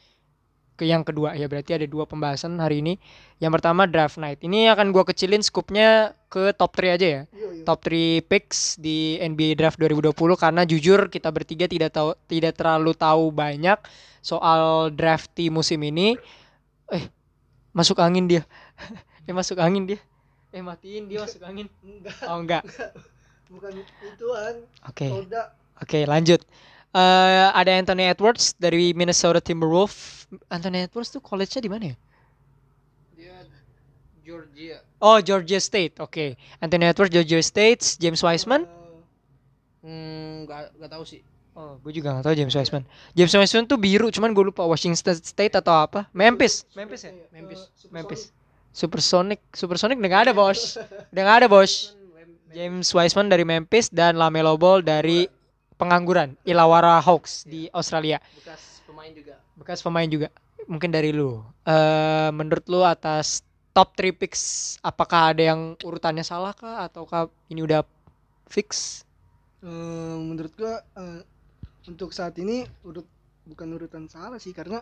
ke 0.75 0.83
yang 0.83 1.07
kedua 1.07 1.33
ya 1.39 1.47
berarti 1.47 1.71
ada 1.75 1.87
dua 1.87 2.03
pembahasan 2.03 2.59
hari 2.59 2.83
ini 2.83 2.99
yang 3.39 3.51
pertama 3.55 3.87
draft 3.87 4.19
night 4.19 4.43
ini 4.43 4.67
akan 4.67 4.91
gua 4.91 5.07
kecilin 5.07 5.39
skupnya 5.39 6.11
ke 6.27 6.51
top 6.51 6.75
3 6.75 6.95
aja 6.99 7.07
ya 7.07 7.21
Iya, 7.31 7.47
iya. 7.55 7.63
top 7.63 7.79
3 7.87 8.27
picks 8.27 8.75
di 8.75 9.15
NBA 9.17 9.55
Draft 9.55 9.79
2020 9.79 10.11
karena 10.35 10.61
jujur 10.67 11.07
kita 11.07 11.31
bertiga 11.31 11.65
tidak 11.71 11.95
tahu 11.95 12.11
tidak 12.27 12.59
terlalu 12.59 12.91
tahu 12.91 13.31
banyak 13.31 13.79
soal 14.19 14.89
drafty 14.91 15.47
musim 15.47 15.79
ini. 15.85 16.17
Eh, 16.89 17.07
masuk 17.71 18.01
angin 18.01 18.25
dia. 18.25 18.43
eh 19.29 19.33
masuk 19.33 19.61
angin 19.61 19.85
dia. 19.85 19.99
Eh 20.49 20.59
matiin 20.59 21.05
dia 21.05 21.21
masuk 21.21 21.45
angin. 21.45 21.69
Enggak, 21.85 22.15
Oh 22.25 22.41
enggak. 22.41 22.63
bukan 23.47 23.71
ituan. 23.79 24.55
Oke. 24.89 25.07
Toda. 25.07 25.53
Oke, 25.77 26.03
lanjut. 26.09 26.41
Eh 26.95 27.47
ada 27.51 27.75
Anthony 27.75 28.07
Edwards 28.07 28.55
dari 28.55 28.95
Minnesota 28.95 29.43
Timberwolves. 29.43 30.31
Anthony 30.47 30.87
Edwards 30.87 31.11
tuh 31.11 31.19
college-nya 31.19 31.59
di 31.59 31.67
mana 31.67 31.83
ya? 31.91 31.95
Dia 33.19 33.35
Georgia. 34.23 34.79
Oh, 35.03 35.19
Georgia 35.19 35.59
State. 35.59 35.99
Oke. 35.99 36.39
Anthony 36.63 36.87
Edwards 36.87 37.11
Georgia 37.11 37.43
State, 37.43 37.99
James 37.99 38.23
Wiseman. 38.23 38.63
Eh, 38.63 38.83
Hmm, 39.85 40.49
gak, 40.49 40.73
gak 40.81 40.91
tahu 40.97 41.05
sih. 41.05 41.21
Oh, 41.53 41.77
gue 41.85 41.93
juga 41.93 42.09
gak 42.17 42.25
tahu 42.25 42.33
James 42.33 42.55
Wiseman. 42.57 42.83
James 43.13 43.29
Wiseman 43.37 43.69
tuh 43.69 43.77
biru, 43.77 44.09
cuman 44.09 44.33
gue 44.33 44.49
lupa 44.49 44.65
Washington 44.65 45.13
State 45.13 45.53
atau 45.53 45.77
apa. 45.77 46.09
Memphis. 46.09 46.65
Memphis 46.73 47.05
ya? 47.05 47.13
eh, 47.13 47.29
Memphis. 47.29 47.69
Supersonic. 47.77 47.93
Memphis. 47.93 48.21
Supersonic. 48.73 49.39
Supersonic 49.53 49.95
udah 50.01 50.09
gak 50.09 50.23
ada, 50.25 50.33
Bos. 50.33 50.81
Udah 51.13 51.21
gak 51.21 51.37
ada, 51.43 51.47
Bos. 51.51 51.93
James 52.49 52.87
Wiseman 52.89 53.29
dari 53.29 53.45
Memphis 53.45 53.91
dan 53.93 54.17
Lamelo 54.17 54.57
Ball 54.57 54.81
dari 54.81 55.29
pengangguran 55.75 56.39
Illawarra 56.47 56.99
Hawks 57.03 57.43
di 57.43 57.67
Australia. 57.71 58.19
Bekas 58.41 58.81
pemain 58.87 59.11
juga. 59.11 59.35
Bekas 59.59 59.79
pemain 59.83 60.07
juga. 60.07 60.27
Mungkin 60.65 60.89
dari 60.89 61.11
lu. 61.13 61.43
Eh 61.67 62.29
menurut 62.31 62.65
lu 62.71 62.81
atas 62.81 63.45
top 63.75 63.91
3 63.99 64.15
picks 64.15 64.75
apakah 64.79 65.35
ada 65.35 65.51
yang 65.51 65.75
urutannya 65.83 66.23
salah 66.23 66.55
kah 66.55 66.87
ataukah 66.87 67.27
ini 67.51 67.59
udah 67.59 67.83
fix? 68.47 69.03
Eh, 69.65 70.15
menurut 70.21 70.53
gua 70.55 70.79
eh, 70.95 71.21
untuk 71.89 72.15
saat 72.15 72.37
ini 72.39 72.63
urut 72.87 73.05
bukan 73.45 73.67
urutan 73.75 74.05
salah 74.07 74.39
sih 74.39 74.55
karena 74.55 74.79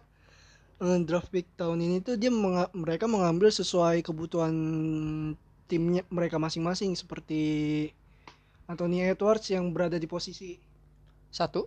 eh, 0.84 1.00
draft 1.08 1.34
pick 1.34 1.50
tahun 1.58 1.82
ini 1.82 2.06
tuh 2.06 2.16
dia 2.22 2.30
menga- 2.30 2.72
mereka 2.76 3.10
mengambil 3.10 3.50
sesuai 3.50 4.06
kebutuhan 4.06 4.54
timnya 5.66 6.04
mereka 6.12 6.38
masing-masing 6.38 6.94
seperti 6.94 7.42
Anthony 8.68 9.08
Edwards 9.08 9.48
yang 9.50 9.72
berada 9.72 9.96
di 9.96 10.06
posisi 10.06 10.60
Satu. 11.34 11.66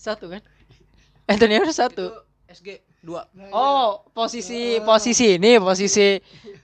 Satu 0.00 0.32
kan? 0.32 0.40
Anthony 1.28 1.60
Edwards 1.60 1.76
satu. 1.76 2.08
Itu 2.08 2.24
SG 2.48 2.68
2. 3.04 3.36
Nah, 3.36 3.48
Oh, 3.52 4.06
posisi 4.16 4.80
posisi 4.80 5.36
ini 5.36 5.60
posisi 5.60 6.16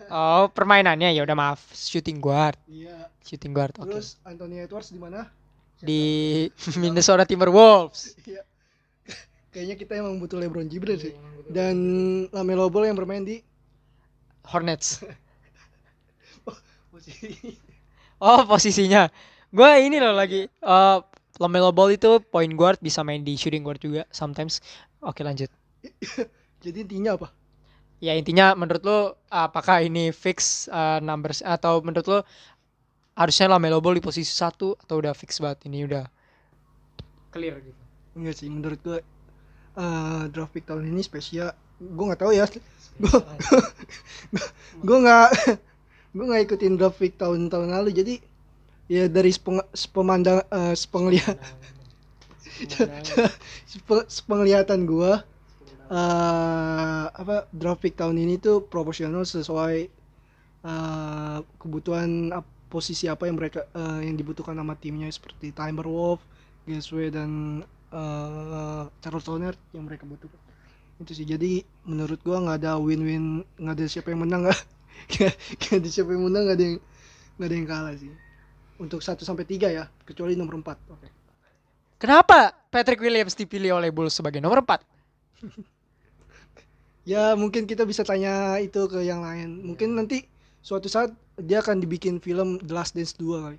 oh 0.08 0.48
permainannya 0.48 1.12
ya 1.12 1.20
udah 1.26 1.36
maaf 1.36 1.60
shooting 1.76 2.16
guard, 2.22 2.56
iya. 2.70 3.12
shooting 3.20 3.52
guard. 3.52 3.76
Oke. 3.76 3.92
Terus 3.92 4.16
Anthony 4.24 4.64
Edwards 4.64 4.88
di 4.88 4.98
mana? 5.02 5.28
Di 5.82 6.02
Minnesota 6.80 7.28
Timberwolves. 7.28 8.16
Iya. 8.24 8.42
Kayaknya 9.52 9.76
kita 9.76 9.92
emang 10.00 10.16
butuh 10.16 10.40
LeBron 10.40 10.64
James 10.72 10.96
sih. 10.96 11.12
Dan 11.52 11.76
Lamelo 12.32 12.72
Ball 12.72 12.88
yang 12.88 12.96
bermain 12.96 13.20
di 13.20 13.44
Hornets. 14.48 15.04
posisi 16.92 17.52
Oh, 18.22 18.46
posisinya. 18.48 19.10
Gue 19.52 19.70
ini 19.84 20.00
loh 20.00 20.16
lagi 20.16 20.48
eh 20.48 20.98
Lamelo 21.36 21.72
Ball 21.76 21.96
itu 21.96 22.20
point 22.32 22.52
guard 22.56 22.80
bisa 22.80 23.04
main 23.04 23.20
di 23.20 23.36
shooting 23.36 23.60
guard 23.60 23.80
juga 23.80 24.08
sometimes. 24.08 24.64
Oke, 25.04 25.20
lanjut. 25.20 25.52
Jadi 26.64 26.88
intinya 26.88 27.20
apa? 27.20 27.28
Ya 28.02 28.16
intinya 28.16 28.56
menurut 28.56 28.82
lo 28.82 28.98
apakah 29.28 29.84
ini 29.84 30.08
fix 30.10 30.66
eh, 30.72 30.98
numbers 31.04 31.44
atau 31.44 31.84
menurut 31.84 32.06
lo 32.08 32.18
harusnya 33.12 33.52
Lamelo 33.52 33.84
Ball 33.84 34.00
di 34.00 34.04
posisi 34.04 34.32
satu 34.32 34.72
atau 34.80 34.96
udah 34.98 35.12
fix 35.12 35.36
banget 35.36 35.68
ini 35.68 35.84
udah 35.84 36.04
clear 37.28 37.60
gitu. 37.60 37.82
Enggak 38.16 38.34
sih, 38.40 38.48
menurut 38.48 38.80
gue 38.80 38.98
eh 39.76 40.22
draft 40.32 40.52
pick 40.52 40.64
tahun 40.64 40.88
ini 40.88 41.00
spesial. 41.04 41.52
Gue 41.76 42.04
nggak 42.08 42.20
tahu 42.24 42.32
ya. 42.32 42.48
Gue 43.00 43.18
gue 44.86 44.98
nggak 45.00 45.28
gue 46.12 46.24
nggak 46.24 46.42
ikutin 46.48 46.76
draft 46.80 46.96
pick 47.00 47.20
tahun-tahun 47.20 47.68
lalu. 47.68 47.92
Jadi 47.92 48.14
ya 48.90 49.04
dari 49.10 49.30
sepeng, 49.34 49.58
sepemandang 49.74 50.40
eh, 50.50 50.74
sepenglihat 50.76 51.38
sepe- 53.72 54.08
sepenglihatan 54.08 54.84
gue 54.88 55.12
eh 55.92 57.04
apa 57.12 57.46
draft 57.52 57.82
pick 57.84 57.94
tahun 58.00 58.16
ini 58.18 58.40
tuh 58.40 58.64
proporsional 58.66 59.24
sesuai 59.28 59.76
eh, 60.66 61.38
kebutuhan 61.60 62.32
ap- 62.34 62.50
posisi 62.72 63.06
apa 63.10 63.28
yang 63.28 63.36
mereka 63.40 63.66
eh, 63.74 64.08
yang 64.08 64.16
dibutuhkan 64.20 64.56
sama 64.58 64.74
timnya 64.78 65.08
seperti 65.12 65.52
Timberwolves, 65.54 66.24
Gasway 66.68 67.08
dan 67.12 67.62
eh 67.92 68.82
Charles 69.02 69.26
Hornet 69.28 69.56
yang 69.76 69.84
mereka 69.88 70.04
butuhkan. 70.08 70.40
Itu 71.02 71.12
sih. 71.16 71.26
Jadi 71.28 71.62
menurut 71.88 72.20
gua 72.24 72.38
nggak 72.44 72.58
ada 72.64 72.72
win-win 72.80 73.44
nggak 73.60 73.74
ada 73.78 73.86
siapa 73.90 74.12
yang 74.14 74.22
menang 74.26 74.42
nggak 75.60 75.74
ada 75.80 75.88
siapa 75.90 76.10
yang 76.14 76.24
menang 76.28 76.42
nggak 76.48 76.58
ada 76.58 76.64
yang 76.66 76.76
nggak 77.38 77.48
ada 77.48 77.56
yang 77.58 77.68
kalah 77.70 77.94
sih 77.98 78.12
untuk 78.82 78.98
1 78.98 79.22
sampai 79.22 79.46
tiga 79.46 79.70
ya 79.70 79.86
kecuali 80.02 80.34
nomor 80.34 80.58
4 80.58 80.94
oke 80.98 81.08
Kenapa 82.02 82.50
Patrick 82.66 82.98
Williams 82.98 83.38
dipilih 83.38 83.78
oleh 83.78 83.94
Bulls 83.94 84.10
sebagai 84.10 84.42
nomor 84.42 84.66
4? 84.66 84.82
ya 87.14 87.38
mungkin 87.38 87.62
kita 87.70 87.86
bisa 87.86 88.02
tanya 88.02 88.58
itu 88.58 88.90
ke 88.90 89.06
yang 89.06 89.22
lain 89.22 89.62
mungkin 89.62 89.94
nanti 89.94 90.26
suatu 90.62 90.90
saat 90.90 91.14
dia 91.38 91.62
akan 91.62 91.78
dibikin 91.78 92.18
film 92.18 92.58
The 92.58 92.74
Last 92.74 92.98
Dance 92.98 93.14
2 93.18 93.46
kali 93.46 93.58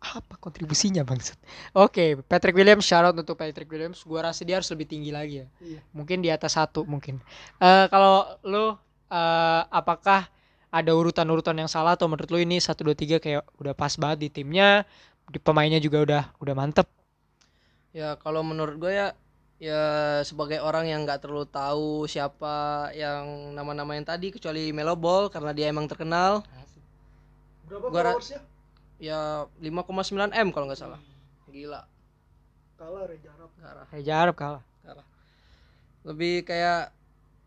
Apa 0.00 0.40
kontribusinya 0.40 1.04
bangsat? 1.04 1.36
Oke, 1.76 2.16
Patrick 2.24 2.56
Williams 2.56 2.88
shout 2.88 3.04
out 3.04 3.12
untuk 3.12 3.36
Patrick 3.36 3.68
Williams. 3.68 4.00
Gua 4.00 4.32
rasa 4.32 4.48
dia 4.48 4.56
harus 4.56 4.72
lebih 4.72 4.88
tinggi 4.88 5.12
lagi 5.12 5.44
ya. 5.44 5.46
iya 5.60 5.80
Mungkin 5.92 6.24
di 6.24 6.32
atas 6.32 6.56
satu 6.56 6.88
mungkin. 6.88 7.20
Eh 7.60 7.84
kalau 7.92 8.24
lu 8.40 8.72
eh, 9.12 9.62
apakah 9.68 10.24
ada 10.70 10.94
urutan-urutan 10.94 11.58
yang 11.58 11.70
salah 11.70 11.98
atau 11.98 12.06
menurut 12.06 12.30
lu 12.30 12.38
ini 12.38 12.62
1 12.62 12.78
2 12.78 12.94
3 12.94 13.18
kayak 13.18 13.42
udah 13.58 13.74
pas 13.74 13.90
banget 13.98 14.18
di 14.22 14.28
timnya, 14.30 14.86
di 15.26 15.42
pemainnya 15.42 15.82
juga 15.82 15.98
udah 16.02 16.22
udah 16.38 16.54
mantep. 16.54 16.86
Ya 17.90 18.14
kalau 18.22 18.46
menurut 18.46 18.78
gue 18.78 18.94
ya 18.94 19.18
ya 19.60 19.82
sebagai 20.24 20.62
orang 20.64 20.88
yang 20.88 21.04
nggak 21.04 21.26
terlalu 21.26 21.44
tahu 21.50 22.08
siapa 22.08 22.88
yang 22.96 23.52
nama-nama 23.52 23.92
yang 23.92 24.08
tadi 24.08 24.32
kecuali 24.32 24.72
Melo 24.72 24.96
Ball 24.96 25.28
karena 25.28 25.50
dia 25.50 25.68
emang 25.68 25.90
terkenal. 25.90 26.46
Berapa 27.68 27.86
Gua 27.90 28.00
followersnya? 28.14 28.40
Ya 29.02 29.50
5,9 29.58 30.32
m 30.32 30.48
kalau 30.54 30.64
nggak 30.70 30.80
salah. 30.80 31.00
Gila. 31.50 31.82
Kalah 32.78 33.04
Reza 33.10 33.28
Arab. 33.36 33.50
Arab 33.92 34.36
kalah. 34.38 34.62
garah. 34.80 35.06
lebih 36.00 36.48
kayak 36.48 36.94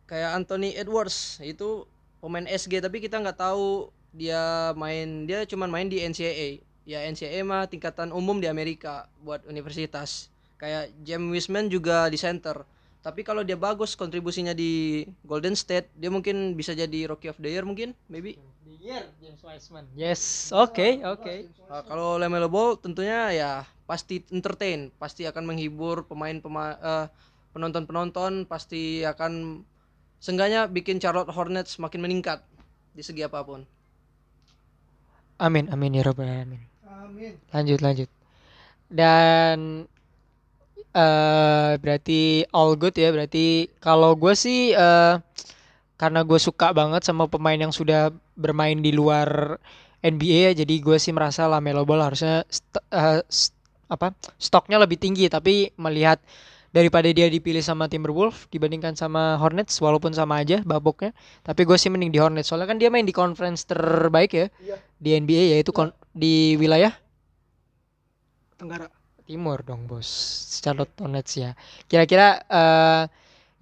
kayak 0.06 0.38
Anthony 0.38 0.78
Edwards. 0.78 1.42
Itu 1.42 1.90
pemain 2.24 2.48
SG 2.48 2.80
tapi 2.80 3.04
kita 3.04 3.20
nggak 3.20 3.36
tahu 3.36 3.92
dia 4.16 4.72
main 4.80 5.28
dia 5.28 5.44
cuman 5.44 5.68
main 5.68 5.92
di 5.92 6.00
NCAA 6.00 6.64
ya 6.88 7.04
NCAA 7.04 7.44
mah 7.44 7.68
tingkatan 7.68 8.16
umum 8.16 8.40
di 8.40 8.48
Amerika 8.48 9.12
buat 9.20 9.44
universitas 9.44 10.32
kayak 10.56 10.96
James 11.04 11.28
Wiseman 11.28 11.68
juga 11.68 12.08
di 12.08 12.16
center 12.16 12.64
tapi 13.04 13.28
kalau 13.28 13.44
dia 13.44 13.60
bagus 13.60 14.00
kontribusinya 14.00 14.56
di 14.56 15.04
Golden 15.28 15.60
State 15.60 15.92
dia 16.00 16.08
mungkin 16.08 16.56
bisa 16.56 16.72
jadi 16.72 17.12
Rookie 17.12 17.28
of 17.28 17.36
the 17.44 17.52
Year 17.52 17.68
mungkin 17.68 17.92
maybe 18.08 18.40
James 18.84 19.40
Wiseman. 19.40 19.88
Yes, 19.96 20.52
oke, 20.52 21.00
oke. 21.08 21.34
Uh, 21.72 21.84
kalau 21.88 22.20
Lamelo 22.20 22.52
Ball 22.52 22.76
tentunya 22.76 23.32
ya 23.32 23.52
pasti 23.88 24.20
entertain, 24.28 24.92
pasti 25.00 25.24
akan 25.24 25.48
menghibur 25.48 26.04
pemain 26.04 26.36
pema 26.40 26.76
eh, 26.76 27.08
penonton-penonton, 27.56 28.44
pasti 28.44 29.08
akan 29.08 29.64
seenggaknya 30.24 30.62
bikin 30.78 30.98
Charlotte 31.04 31.32
Hornets 31.36 31.72
semakin 31.76 32.00
meningkat 32.06 32.40
di 32.98 33.04
segi 33.08 33.22
apa 33.30 33.40
pun. 33.50 33.62
Amin, 35.46 35.66
amin 35.74 35.98
ya 35.98 36.04
rabbal 36.08 36.30
alamin. 36.30 36.62
amin 36.88 37.36
Lanjut, 37.54 37.80
lanjut. 37.86 38.10
Dan 38.92 39.88
eh 40.94 41.72
berarti 41.82 42.46
all 42.54 42.72
good 42.82 42.96
ya. 42.98 43.10
Berarti 43.16 43.70
kalau 43.82 44.14
gue 44.22 44.34
sih 44.38 44.74
eh 44.74 45.14
karena 46.02 46.22
gue 46.28 46.40
suka 46.42 46.68
banget 46.76 47.02
sama 47.08 47.26
pemain 47.32 47.58
yang 47.60 47.74
sudah 47.74 48.12
bermain 48.36 48.80
di 48.82 48.92
luar 48.92 49.58
NBA 50.04 50.52
ya, 50.52 50.66
jadi 50.66 50.76
gue 50.84 50.98
sih 51.00 51.14
merasa 51.16 51.48
Lamelo 51.48 51.88
Ball 51.88 52.04
harusnya 52.04 52.44
st- 52.52 52.84
eh, 52.92 53.22
st- 53.32 53.56
apa 53.88 54.12
stoknya 54.38 54.78
lebih 54.84 55.00
tinggi. 55.00 55.28
Tapi 55.32 55.72
melihat 55.80 56.20
daripada 56.74 57.06
dia 57.14 57.30
dipilih 57.30 57.62
sama 57.62 57.86
Timberwolves 57.86 58.50
dibandingkan 58.50 58.98
sama 58.98 59.38
Hornets, 59.38 59.78
walaupun 59.78 60.12
sama 60.12 60.42
aja 60.42 60.60
baboknya, 60.66 61.14
tapi 61.46 61.64
gue 61.64 61.78
sih 61.78 61.94
mending 61.94 62.10
di 62.10 62.20
Hornets. 62.20 62.50
Soalnya 62.50 62.68
kan 62.74 62.82
dia 62.82 62.90
main 62.90 63.06
di 63.06 63.14
conference 63.14 63.64
terbaik 63.70 64.34
ya 64.34 64.48
iya. 64.60 64.78
di 64.98 65.14
NBA 65.14 65.54
yaitu 65.56 65.70
kon- 65.70 65.94
di 66.12 66.58
wilayah 66.58 66.92
Tenggara. 68.58 68.88
Timur 69.24 69.64
dong 69.64 69.88
bos. 69.88 70.08
Charlotte 70.60 70.92
Hornets 71.00 71.36
ya. 71.40 71.56
Kira-kira 71.88 72.44
eh 72.48 73.04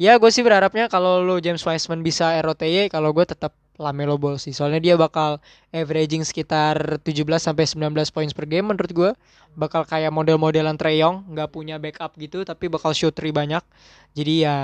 ya 0.02 0.18
gue 0.18 0.32
sih 0.34 0.42
berharapnya 0.42 0.90
kalau 0.90 1.22
lo 1.22 1.38
James 1.38 1.62
Wiseman 1.62 2.02
bisa 2.02 2.34
ROTY 2.42 2.90
kalau 2.90 3.14
gue 3.14 3.22
tetap 3.22 3.54
Lamelo 3.82 4.22
Ball 4.22 4.38
sih 4.38 4.54
soalnya 4.54 4.78
dia 4.78 4.96
bakal 4.96 5.42
averaging 5.74 6.22
sekitar 6.22 7.02
17 7.02 7.26
sampai 7.42 7.66
19 7.66 8.14
points 8.14 8.34
per 8.38 8.46
game 8.46 8.70
menurut 8.70 8.92
gue 8.94 9.12
bakal 9.58 9.84
kayak 9.84 10.14
model-modelan 10.14 10.78
Trey 10.78 11.02
Young 11.02 11.26
nggak 11.34 11.50
punya 11.50 11.82
backup 11.82 12.14
gitu 12.22 12.46
tapi 12.46 12.70
bakal 12.70 12.94
shoot 12.94 13.12
three 13.12 13.34
banyak 13.34 13.66
jadi 14.14 14.34
ya 14.38 14.58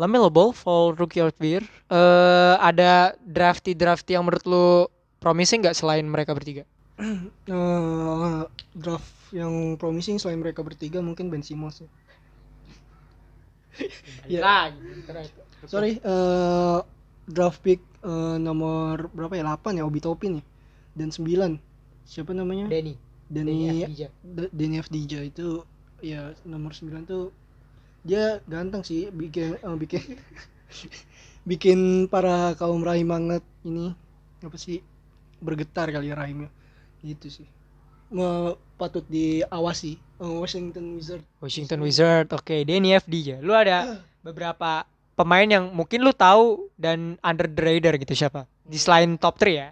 Lamelo 0.00 0.32
Ball 0.32 0.56
for 0.56 0.96
Rookie 0.96 1.20
of 1.20 1.36
the 1.36 1.58
Year. 1.58 1.64
Eh 1.92 2.54
ada 2.58 3.12
drafty 3.20 3.76
drafty 3.76 4.16
yang 4.16 4.24
menurut 4.24 4.44
lu 4.48 4.66
promising 5.20 5.60
nggak 5.60 5.76
selain 5.76 6.02
mereka 6.08 6.32
bertiga? 6.32 6.64
Eh, 7.42 8.42
draft 8.78 9.10
yang 9.34 9.74
promising 9.74 10.16
selain 10.18 10.38
mereka 10.38 10.62
bertiga 10.62 11.02
mungkin 11.02 11.28
Ben 11.28 11.42
Simmons 11.42 11.82
ya. 11.84 11.88
Iya. 14.28 14.70
Sorry, 15.66 15.98
eh 15.98 16.78
draft 17.26 17.58
pick 17.62 17.80
eh, 18.04 18.36
nomor 18.38 19.08
berapa 19.14 19.34
ya? 19.38 19.42
8 19.46 19.78
ya 19.78 19.84
Obi 19.86 20.00
Topin 20.02 20.38
ya. 20.40 20.44
Dan 20.92 21.08
9. 21.10 21.58
Siapa 22.04 22.32
namanya? 22.36 22.68
Denny. 22.68 22.94
Denny 23.32 23.88
Denny 24.52 24.76
Afdija 24.76 25.24
itu 25.24 25.64
ya 26.04 26.36
nomor 26.44 26.76
9 26.76 27.08
tuh 27.08 27.32
dia 28.04 28.42
ganteng 28.50 28.82
sih 28.84 29.08
bikin 29.08 29.56
eh, 29.56 29.76
bikin 29.78 30.02
bikin 31.48 31.78
para 32.12 32.52
kaum 32.58 32.82
rahim 32.84 33.08
banget 33.10 33.42
ini 33.64 33.94
apa 34.42 34.56
sih 34.58 34.82
bergetar 35.40 35.90
kali 35.90 36.10
ya 36.10 36.18
rahimnya 36.18 36.50
gitu 37.02 37.30
sih 37.30 37.46
Me- 38.12 38.58
patut 38.76 39.06
diawasi 39.08 39.96
Eh, 40.22 40.34
Washington 40.38 40.94
Wizard 40.94 41.24
Washington 41.42 41.82
Wizard. 41.82 42.30
Oke, 42.30 42.62
Denny 42.62 42.94
FD 42.94 43.14
ya. 43.26 43.36
Lu 43.42 43.50
ada 43.50 43.98
beberapa 44.22 44.86
pemain 45.12 45.44
yang 45.44 45.70
mungkin 45.70 46.00
lu 46.00 46.12
tahu 46.12 46.68
dan 46.74 47.16
under 47.20 47.46
the 47.46 47.60
radar 47.60 47.94
gitu 47.96 48.12
siapa? 48.12 48.44
Di 48.62 48.76
selain 48.76 49.14
top 49.16 49.36
3 49.38 49.52
ya. 49.52 49.68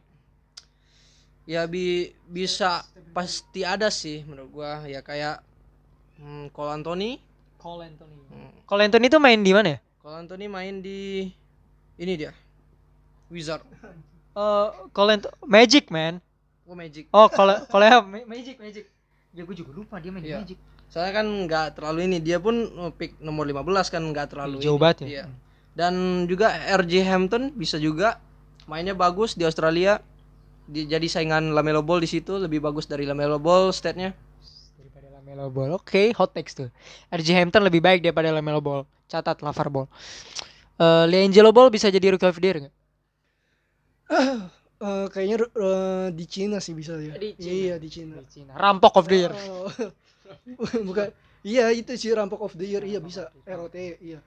Ya 1.44 1.66
bi 1.66 2.14
bisa 2.30 2.86
pasti 3.10 3.66
ada 3.66 3.90
sih 3.90 4.22
menurut 4.22 4.50
gua 4.52 4.86
ya 4.86 5.02
kayak 5.02 5.42
hmm, 6.16 6.54
Cole 6.54 6.70
Anthony. 6.72 7.18
Cole 7.58 7.84
Anthony. 7.84 8.14
Hmm, 8.30 8.50
Cole 8.64 8.82
Anthony 8.86 9.06
itu 9.10 9.18
main 9.18 9.40
di 9.40 9.52
mana 9.52 9.68
ya? 9.74 9.78
Cole 9.98 10.16
Anthony 10.20 10.46
main 10.46 10.78
di 10.78 11.26
ini 11.96 12.12
dia. 12.14 12.32
Wizard. 13.28 13.62
Eh, 14.30 14.68
Cole 14.90 15.18
Anth- 15.18 15.34
Magic 15.42 15.90
man. 15.90 16.22
Oh 16.64 16.78
Magic. 16.78 17.10
Oh, 17.10 17.26
Cole 17.26 17.66
Cole 17.66 17.90
Ma- 18.06 18.26
Magic 18.32 18.56
Magic. 18.56 18.86
Ya 19.30 19.42
gue 19.42 19.54
juga 19.54 19.70
lupa 19.70 19.98
dia 19.98 20.10
main 20.10 20.22
di 20.22 20.30
Iya. 20.30 20.38
Magic. 20.42 20.58
Soalnya 20.90 21.22
kan 21.22 21.26
nggak 21.46 21.66
terlalu 21.78 22.10
ini 22.10 22.18
dia 22.18 22.42
pun 22.42 22.66
oh, 22.76 22.90
pick 22.90 23.14
nomor 23.22 23.46
15 23.46 23.62
kan 23.94 24.02
nggak 24.02 24.26
terlalu 24.34 24.58
Jauh 24.58 24.74
ini. 24.74 24.82
banget 24.82 24.98
ya. 25.00 25.06
Iya. 25.06 25.24
Dan 25.70 25.94
juga 26.26 26.50
RJ 26.50 26.92
Hampton 27.06 27.54
bisa 27.54 27.78
juga 27.78 28.18
mainnya 28.66 28.92
bagus 28.92 29.38
di 29.38 29.46
Australia. 29.46 30.02
Di- 30.66 30.90
jadi 30.90 31.06
saingan 31.06 31.54
Lamelo 31.54 31.80
Ball 31.80 32.02
di 32.02 32.10
situ 32.10 32.36
lebih 32.36 32.58
bagus 32.58 32.90
dari 32.90 33.06
Lamelo 33.06 33.38
Ball 33.38 33.70
statnya. 33.70 34.10
Daripada 34.74 35.14
Lamelo 35.14 35.46
Ball. 35.46 35.78
Oke, 35.78 36.10
hot 36.14 36.34
takes 36.34 36.58
tuh. 36.58 36.68
RJ 37.08 37.38
Hampton 37.38 37.62
lebih 37.62 37.78
baik 37.78 38.02
daripada 38.02 38.34
Lamelo 38.34 38.58
Ball. 38.58 38.82
Catat 39.06 39.38
Lavar 39.42 39.70
Ball. 39.70 39.86
Eh, 40.74 41.04
Leangelo 41.06 41.54
Ball 41.54 41.70
bisa 41.70 41.86
jadi 41.86 42.10
rookie 42.10 42.26
of 42.26 42.34
the 42.34 42.42
year 42.42 42.56
nggak? 42.62 42.74
Eh, 44.80 45.06
kayaknya 45.12 45.36
eh, 45.44 46.06
di 46.10 46.24
Cina 46.24 46.56
sih 46.56 46.72
bisa 46.72 46.96
ya 46.96 47.12
Di 47.14 47.36
Cina. 47.36 47.52
iya 47.52 47.74
di 47.76 47.88
Cina 47.92 48.16
Di 48.16 48.26
Cina. 48.32 48.56
Rampok 48.56 48.96
of 48.96 49.06
the 49.06 49.16
year. 49.16 49.30
Oh. 49.30 49.68
bukan. 50.88 51.08
Iya 51.40 51.72
itu 51.72 51.96
sih 51.96 52.12
rampok 52.12 52.40
of 52.44 52.52
the 52.56 52.66
year. 52.68 52.84
Iya 52.84 53.00
bisa. 53.00 53.32
ROT 53.48 53.76
iya. 53.76 54.20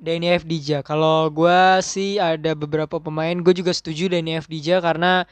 Danny 0.00 0.32
Avdija. 0.32 0.82
Kalau 0.82 1.30
gua 1.30 1.78
sih 1.84 2.18
ada 2.18 2.56
beberapa 2.56 2.98
pemain, 2.98 3.36
gue 3.38 3.54
juga 3.54 3.70
setuju 3.70 4.10
Danny 4.10 4.34
Avdija 4.34 4.82
karena 4.82 5.22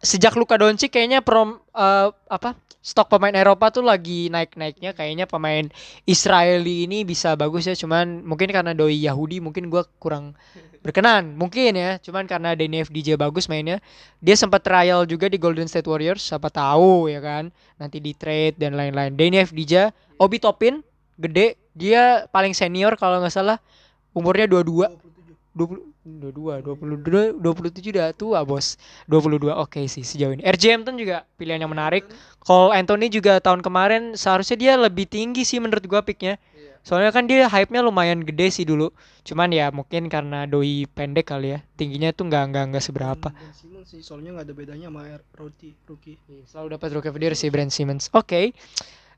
sejak 0.00 0.36
Luka 0.36 0.60
Doncic 0.60 0.92
kayaknya 0.92 1.24
prom 1.24 1.60
eh, 1.72 2.08
apa 2.28 2.56
stok 2.80 3.12
pemain 3.12 3.36
Eropa 3.36 3.68
tuh 3.68 3.84
lagi 3.84 4.32
naik-naiknya. 4.32 4.96
Kayaknya 4.96 5.28
pemain 5.28 5.68
Israeli 6.08 6.88
ini 6.88 7.04
bisa 7.04 7.36
bagus 7.36 7.68
ya. 7.68 7.76
Cuman 7.76 8.24
mungkin 8.24 8.48
karena 8.48 8.72
doi 8.72 9.04
Yahudi 9.04 9.38
mungkin 9.44 9.68
gua 9.68 9.84
kurang 10.00 10.32
berkenan. 10.80 11.36
Mungkin 11.36 11.76
ya 11.76 12.00
cuman 12.00 12.24
karena 12.24 12.56
Danny 12.56 12.80
Avdija 12.80 13.20
bagus 13.20 13.46
mainnya. 13.52 13.84
Dia 14.24 14.36
sempat 14.36 14.64
trial 14.64 15.04
juga 15.04 15.28
di 15.28 15.36
Golden 15.36 15.68
State 15.68 15.88
Warriors 15.88 16.24
siapa 16.24 16.48
tahu 16.48 17.12
ya 17.12 17.20
kan? 17.20 17.52
Nanti 17.76 18.00
di 18.00 18.16
trade 18.16 18.56
dan 18.56 18.76
lain-lain. 18.76 19.12
Danny 19.12 19.44
Avdija 19.44 19.92
Obi 20.16 20.40
Topin 20.40 20.80
gede. 21.20 21.60
Dia 21.70 22.26
paling 22.32 22.56
senior 22.56 22.98
kalau 22.98 23.22
nggak 23.22 23.30
salah 23.32 23.60
umurnya 24.10 24.50
22 24.50 24.90
27 25.54 25.86
20 25.86 25.89
22 26.00 26.64
22 26.64 27.36
27 27.36 27.92
udah 27.92 28.08
tua 28.16 28.40
bos. 28.42 28.80
22 29.04 29.52
oke 29.52 29.80
sih 29.84 30.00
sejauh 30.00 30.32
ini. 30.32 30.42
RJ 30.42 30.64
Hampton 30.80 30.96
juga 30.96 31.28
pilihan 31.36 31.60
yang 31.60 31.72
menarik. 31.72 32.08
Cole 32.40 32.72
Anthony 32.72 33.12
juga 33.12 33.36
tahun 33.38 33.60
kemarin 33.60 34.16
seharusnya 34.16 34.56
dia 34.56 34.72
lebih 34.80 35.04
tinggi 35.04 35.44
sih 35.44 35.60
menurut 35.60 35.84
gua 35.84 36.00
picknya. 36.00 36.40
Iya. 36.56 36.80
soalnya 36.80 37.12
kan 37.12 37.28
dia 37.28 37.44
hype-nya 37.44 37.84
lumayan 37.84 38.24
gede 38.24 38.48
sih 38.48 38.64
dulu. 38.64 38.88
Cuman 39.20 39.52
ya 39.52 39.68
mungkin 39.68 40.08
karena 40.08 40.48
doi 40.48 40.88
pendek 40.88 41.28
kali 41.28 41.52
ya. 41.52 41.60
Tingginya 41.76 42.08
tuh 42.16 42.32
nggak 42.32 42.44
nggak 42.48 42.64
nggak 42.72 42.84
seberapa. 42.84 43.28
Simmons 43.52 43.92
sih 43.92 44.00
soalnya 44.00 44.40
nggak 44.40 44.46
ada 44.48 44.54
bedanya 44.56 44.86
sama 44.88 45.04
R- 45.04 45.28
rookie 45.36 45.76
rookie. 45.84 46.16
Selalu 46.48 46.80
dapat 46.80 46.88
rookie 46.96 47.10
of 47.12 47.16
the 47.20 47.24
year 47.28 47.36
sih 47.36 47.52
Brand 47.52 47.68
Simmons. 47.68 48.08
Oke 48.16 48.56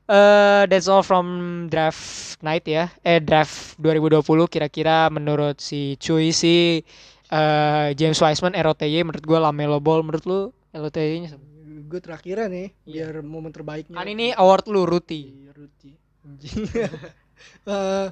Eh, 0.03 0.63
that's 0.67 0.91
all 0.91 0.99
from 1.03 1.27
draft 1.71 2.35
night 2.43 2.67
ya. 2.67 2.91
Eh 3.07 3.23
draft 3.23 3.79
2020 3.79 4.51
kira-kira 4.51 5.07
menurut 5.07 5.63
si 5.63 5.95
Cuy 5.95 6.35
si 6.35 6.83
eh, 7.31 7.87
James 7.95 8.19
Wiseman 8.19 8.51
ROTY 8.51 9.07
menurut 9.07 9.23
gua 9.23 9.39
Lamelo 9.47 9.79
Ball 9.79 10.03
menurut 10.03 10.25
lu 10.27 10.39
ROTY 10.75 11.23
nya 11.23 11.29
sama 11.31 11.53
gue 11.93 12.01
terakhiran 12.01 12.49
nih 12.49 12.73
Iya. 12.89 13.13
biar 13.13 13.21
momen 13.21 13.53
terbaiknya. 13.53 13.93
Kan 13.93 14.09
ini 14.09 14.33
award 14.33 14.65
lu 14.65 14.81
Ruti. 14.89 15.29
Iya, 15.29 15.51
Ruti. 15.53 15.91
Eh, 17.67 18.07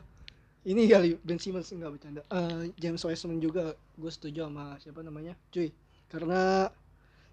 ini 0.68 0.92
kali 0.92 1.16
Ben 1.24 1.40
Simmons 1.40 1.72
nggak 1.72 1.92
bercanda. 1.96 2.22
Eh, 2.28 2.76
James 2.76 3.00
Wiseman 3.00 3.40
juga 3.40 3.74
gue 3.96 4.12
setuju 4.12 4.44
sama 4.52 4.76
siapa 4.78 5.00
namanya? 5.02 5.34
Cuy 5.50 5.72
karena 6.12 6.68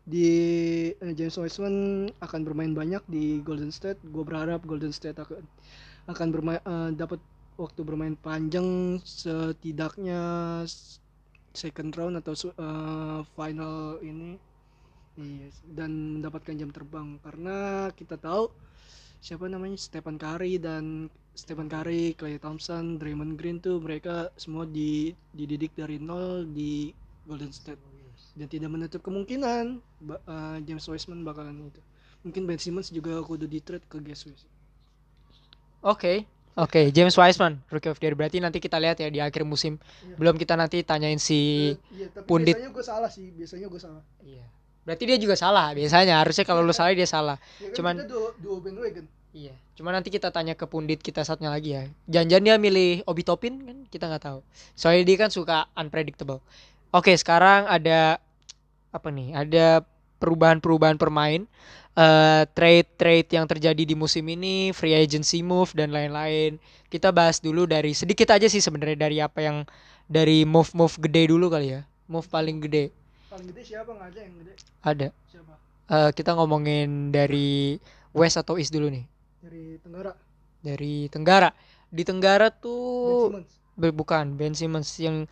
di 0.08 0.28
eh, 0.96 1.12
James 1.12 1.36
Wiseman 1.36 2.08
akan 2.24 2.40
bermain 2.40 2.72
banyak 2.72 3.04
di 3.04 3.44
Golden 3.44 3.68
State. 3.68 4.00
Gue 4.08 4.24
berharap 4.24 4.64
Golden 4.64 4.90
State 4.90 5.20
akan 5.20 5.44
akan 6.08 6.28
bermain 6.32 6.60
eh, 6.64 6.90
dapat 6.96 7.20
waktu 7.60 7.80
bermain 7.84 8.16
panjang 8.16 8.96
setidaknya 9.04 10.20
second 11.52 11.92
round 11.92 12.16
atau 12.24 12.32
eh, 12.32 13.20
final 13.36 14.00
ini. 14.00 14.40
Iya, 15.18 15.50
dan 15.74 16.18
mendapatkan 16.18 16.54
jam 16.56 16.70
terbang. 16.70 17.18
Karena 17.20 17.90
kita 17.92 18.16
tahu 18.16 18.54
siapa 19.20 19.50
namanya? 19.50 19.76
Stephen 19.76 20.14
Curry 20.14 20.62
dan 20.62 21.10
Stephen 21.34 21.66
Curry, 21.66 22.14
Klay 22.14 22.38
Thompson, 22.38 23.02
Draymond 23.02 23.34
Green 23.34 23.58
tuh 23.58 23.82
mereka 23.82 24.30
semua 24.38 24.62
di 24.62 25.10
dididik 25.34 25.74
dari 25.74 25.98
nol 25.98 26.46
di 26.46 26.94
Golden 27.26 27.50
State 27.50 27.97
dan 28.38 28.46
tidak 28.46 28.70
menutup 28.70 29.02
kemungkinan 29.02 29.82
eh, 30.06 30.56
James 30.62 30.86
Wiseman 30.86 31.20
bakalan 31.20 31.66
itu. 31.66 31.82
Mungkin 32.18 32.46
Ben 32.46 32.56
Simmons 32.56 32.88
juga 32.88 33.18
kudu 33.20 33.44
di 33.44 33.58
trade 33.58 33.82
ke 33.84 33.98
Guess 33.98 34.24
Who 34.24 34.34
sih. 34.34 34.50
oke 35.80 36.26
oke 36.54 36.80
James 36.90 37.14
Wiseman 37.14 37.62
Rookie 37.68 37.86
of 37.86 37.98
the 37.98 38.04
Year 38.04 38.14
berarti 38.14 38.38
nanti 38.38 38.58
kita 38.58 38.76
lihat 38.76 38.98
ya 38.98 39.06
di 39.06 39.18
akhir 39.18 39.42
musim 39.42 39.78
Iya. 39.78 40.16
belum 40.16 40.34
kita 40.34 40.54
nanti 40.54 40.82
tanyain 40.82 41.18
si 41.18 41.74
Iya, 41.94 42.10
tapi 42.10 42.26
pundit. 42.26 42.54
biasanya 42.54 42.70
gue 42.74 42.84
salah 42.84 43.10
sih, 43.10 43.26
biasanya 43.30 43.66
gue 43.68 43.78
salah. 43.78 44.02
iya 44.20 44.42
berarti 44.82 45.04
dia 45.04 45.18
juga 45.20 45.36
salah 45.36 45.70
biasanya 45.70 46.18
harusnya 46.18 46.42
kalau 46.42 46.64
lu 46.64 46.72
salah 46.72 46.90
dia 46.90 47.04
salah 47.06 47.36
Ya 47.60 47.68
kan 47.70 47.74
Cuman- 47.76 47.98
kita 48.00 48.08
duo, 48.08 48.28
duo 48.40 48.56
bandwagon. 48.58 49.06
Iya, 49.28 49.52
cuma 49.76 49.92
nanti 49.92 50.08
kita 50.08 50.32
tanya 50.32 50.56
ke 50.56 50.64
pundit 50.64 50.98
kita 50.98 51.20
saatnya 51.20 51.52
lagi 51.52 51.76
ya. 51.76 51.84
Jangan-jangan 52.08 52.42
dia 52.42 52.56
milih 52.56 52.90
Obi 53.04 53.22
Topin 53.22 53.60
kan 53.60 53.76
kita 53.86 54.08
nggak 54.08 54.24
tahu. 54.24 54.40
Soalnya 54.72 55.04
dia 55.04 55.16
kan 55.20 55.28
suka 55.28 55.68
unpredictable. 55.76 56.40
Oke, 56.90 57.12
sekarang 57.12 57.68
ada 57.68 58.24
apa 58.98 59.08
nih? 59.14 59.28
Ada 59.34 59.66
perubahan-perubahan 60.22 60.98
permain, 60.98 61.46
eh 61.98 62.42
trade-trade 62.56 63.28
yang 63.38 63.46
terjadi 63.46 63.82
di 63.86 63.94
musim 63.94 64.24
ini, 64.28 64.74
free 64.74 64.94
agency 64.94 65.40
move 65.42 65.70
dan 65.78 65.90
lain-lain. 65.96 66.58
Kita 66.92 67.14
bahas 67.14 67.38
dulu 67.42 67.64
dari 67.68 67.92
sedikit 67.94 68.28
aja 68.34 68.46
sih 68.50 68.62
sebenarnya 68.62 68.98
dari 69.08 69.18
apa 69.22 69.40
yang 69.44 69.58
dari 70.08 70.42
move-move 70.48 70.94
gede 71.04 71.30
dulu 71.32 71.46
kali 71.52 71.68
ya. 71.78 71.80
Move 72.08 72.26
paling 72.28 72.58
gede 72.64 72.84
Paling 73.30 73.46
gede 73.52 73.62
siapa 73.64 73.90
nggak 73.96 74.08
ada 74.12 74.20
yang 74.24 74.34
gede? 74.40 74.54
ada. 74.82 75.08
Siapa? 75.30 75.54
Eh, 75.88 76.10
kita 76.16 76.30
ngomongin 76.36 77.12
dari 77.12 77.76
West 78.12 78.36
atau 78.40 78.56
East 78.60 78.72
dulu 78.74 78.88
nih. 78.92 79.04
Dari 79.42 79.78
Tenggara. 79.82 80.12
dari 80.64 81.08
Tenggara. 81.12 81.50
Di 81.88 82.02
Tenggara 82.04 82.48
Ben 82.50 82.60
tuh 82.62 83.18
Simmons. 83.18 83.52
be- 83.78 83.94
bukan 83.94 84.36
Ben 84.38 84.52
Simmons 84.54 84.90
yang 85.00 85.24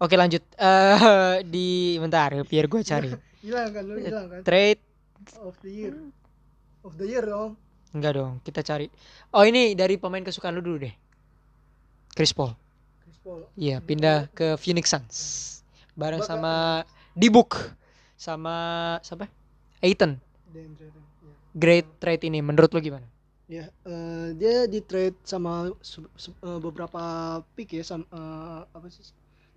Oke 0.00 0.16
lanjut 0.16 0.40
eh 0.56 1.44
di 1.44 1.68
bentar 1.96 2.32
biar 2.42 2.66
gue 2.66 2.80
cari 2.82 3.10
Hilang 3.44 3.68
kan 3.70 3.82
lu 3.84 3.96
hilang 3.96 4.26
kan? 4.28 4.40
trade 4.42 4.80
Of 5.38 5.60
the 5.60 5.68
year. 5.70 5.94
Of 6.80 6.96
the 6.96 7.04
year 7.04 7.24
dong. 7.24 7.56
enggak 7.90 8.14
dong 8.14 8.38
kita 8.40 8.62
cari 8.62 8.86
oh 9.30 9.42
ini 9.42 9.74
dari 9.74 9.98
pemain 9.98 10.22
kesukaan 10.22 10.54
lu 10.54 10.62
dulu 10.62 10.78
deh 10.80 10.94
Chris 12.10 12.30
Paul 12.30 12.54
Chris 13.02 13.18
Paul. 13.18 13.42
iya 13.54 13.82
pindah 13.82 14.30
ke 14.30 14.54
Phoenix 14.56 14.88
Suns 14.88 15.16
bareng 15.92 16.22
Bakal- 16.22 16.30
sama 16.30 16.54
Dibuk 17.12 17.58
sama 18.14 18.54
siapa 19.02 19.26
Aiton 19.80 20.16
Dan 20.46 20.70
Jordan. 20.72 21.02
Ya. 21.20 21.34
great 21.52 21.86
trade 21.98 22.22
ini 22.24 22.38
menurut 22.40 22.70
lu 22.70 22.80
gimana 22.80 23.04
Ya, 23.44 23.66
eh, 23.82 24.30
dia 24.32 24.64
di 24.64 24.78
trade 24.78 25.18
sama 25.20 25.66
eh, 25.66 26.58
beberapa 26.62 27.02
pick 27.52 27.74
ya, 27.74 27.82
sama 27.82 28.06
eh, 28.06 28.60
apa 28.70 28.86
sih? 28.86 29.02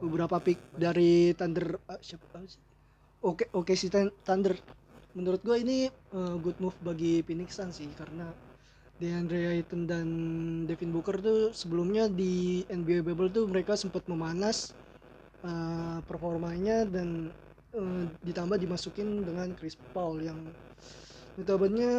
Beberapa 0.03 0.37
pick 0.45 0.59
dari 0.75 1.31
Thunder 1.37 1.79
apa 1.87 1.97
sih? 2.03 2.61
Oke, 3.29 3.45
oke 3.59 3.73
Thun- 3.93 4.15
Thunder. 4.27 4.55
Menurut 5.17 5.41
gua 5.47 5.57
ini 5.65 5.87
eh, 5.89 6.35
good 6.43 6.57
move 6.63 6.77
bagi 6.89 7.21
Phoenix 7.27 7.49
Suns 7.57 7.75
sih 7.79 7.89
karena 7.95 8.27
DeAndre 9.01 9.41
Ayton 9.55 9.83
dan 9.91 10.07
Devin 10.69 10.91
Booker 10.95 11.17
tuh 11.27 11.39
sebelumnya 11.55 12.07
di 12.11 12.63
NBA 12.69 13.01
Bubble 13.07 13.31
tuh 13.37 13.45
mereka 13.51 13.73
sempat 13.79 14.03
memanas 14.11 14.57
eh, 15.45 15.99
performanya 16.09 16.85
dan 16.87 17.31
eh, 17.75 18.03
ditambah 18.27 18.57
dimasukin 18.63 19.25
dengan 19.27 19.49
Chris 19.57 19.75
Paul 19.95 20.21
yang 20.23 20.39
notabene 21.37 21.89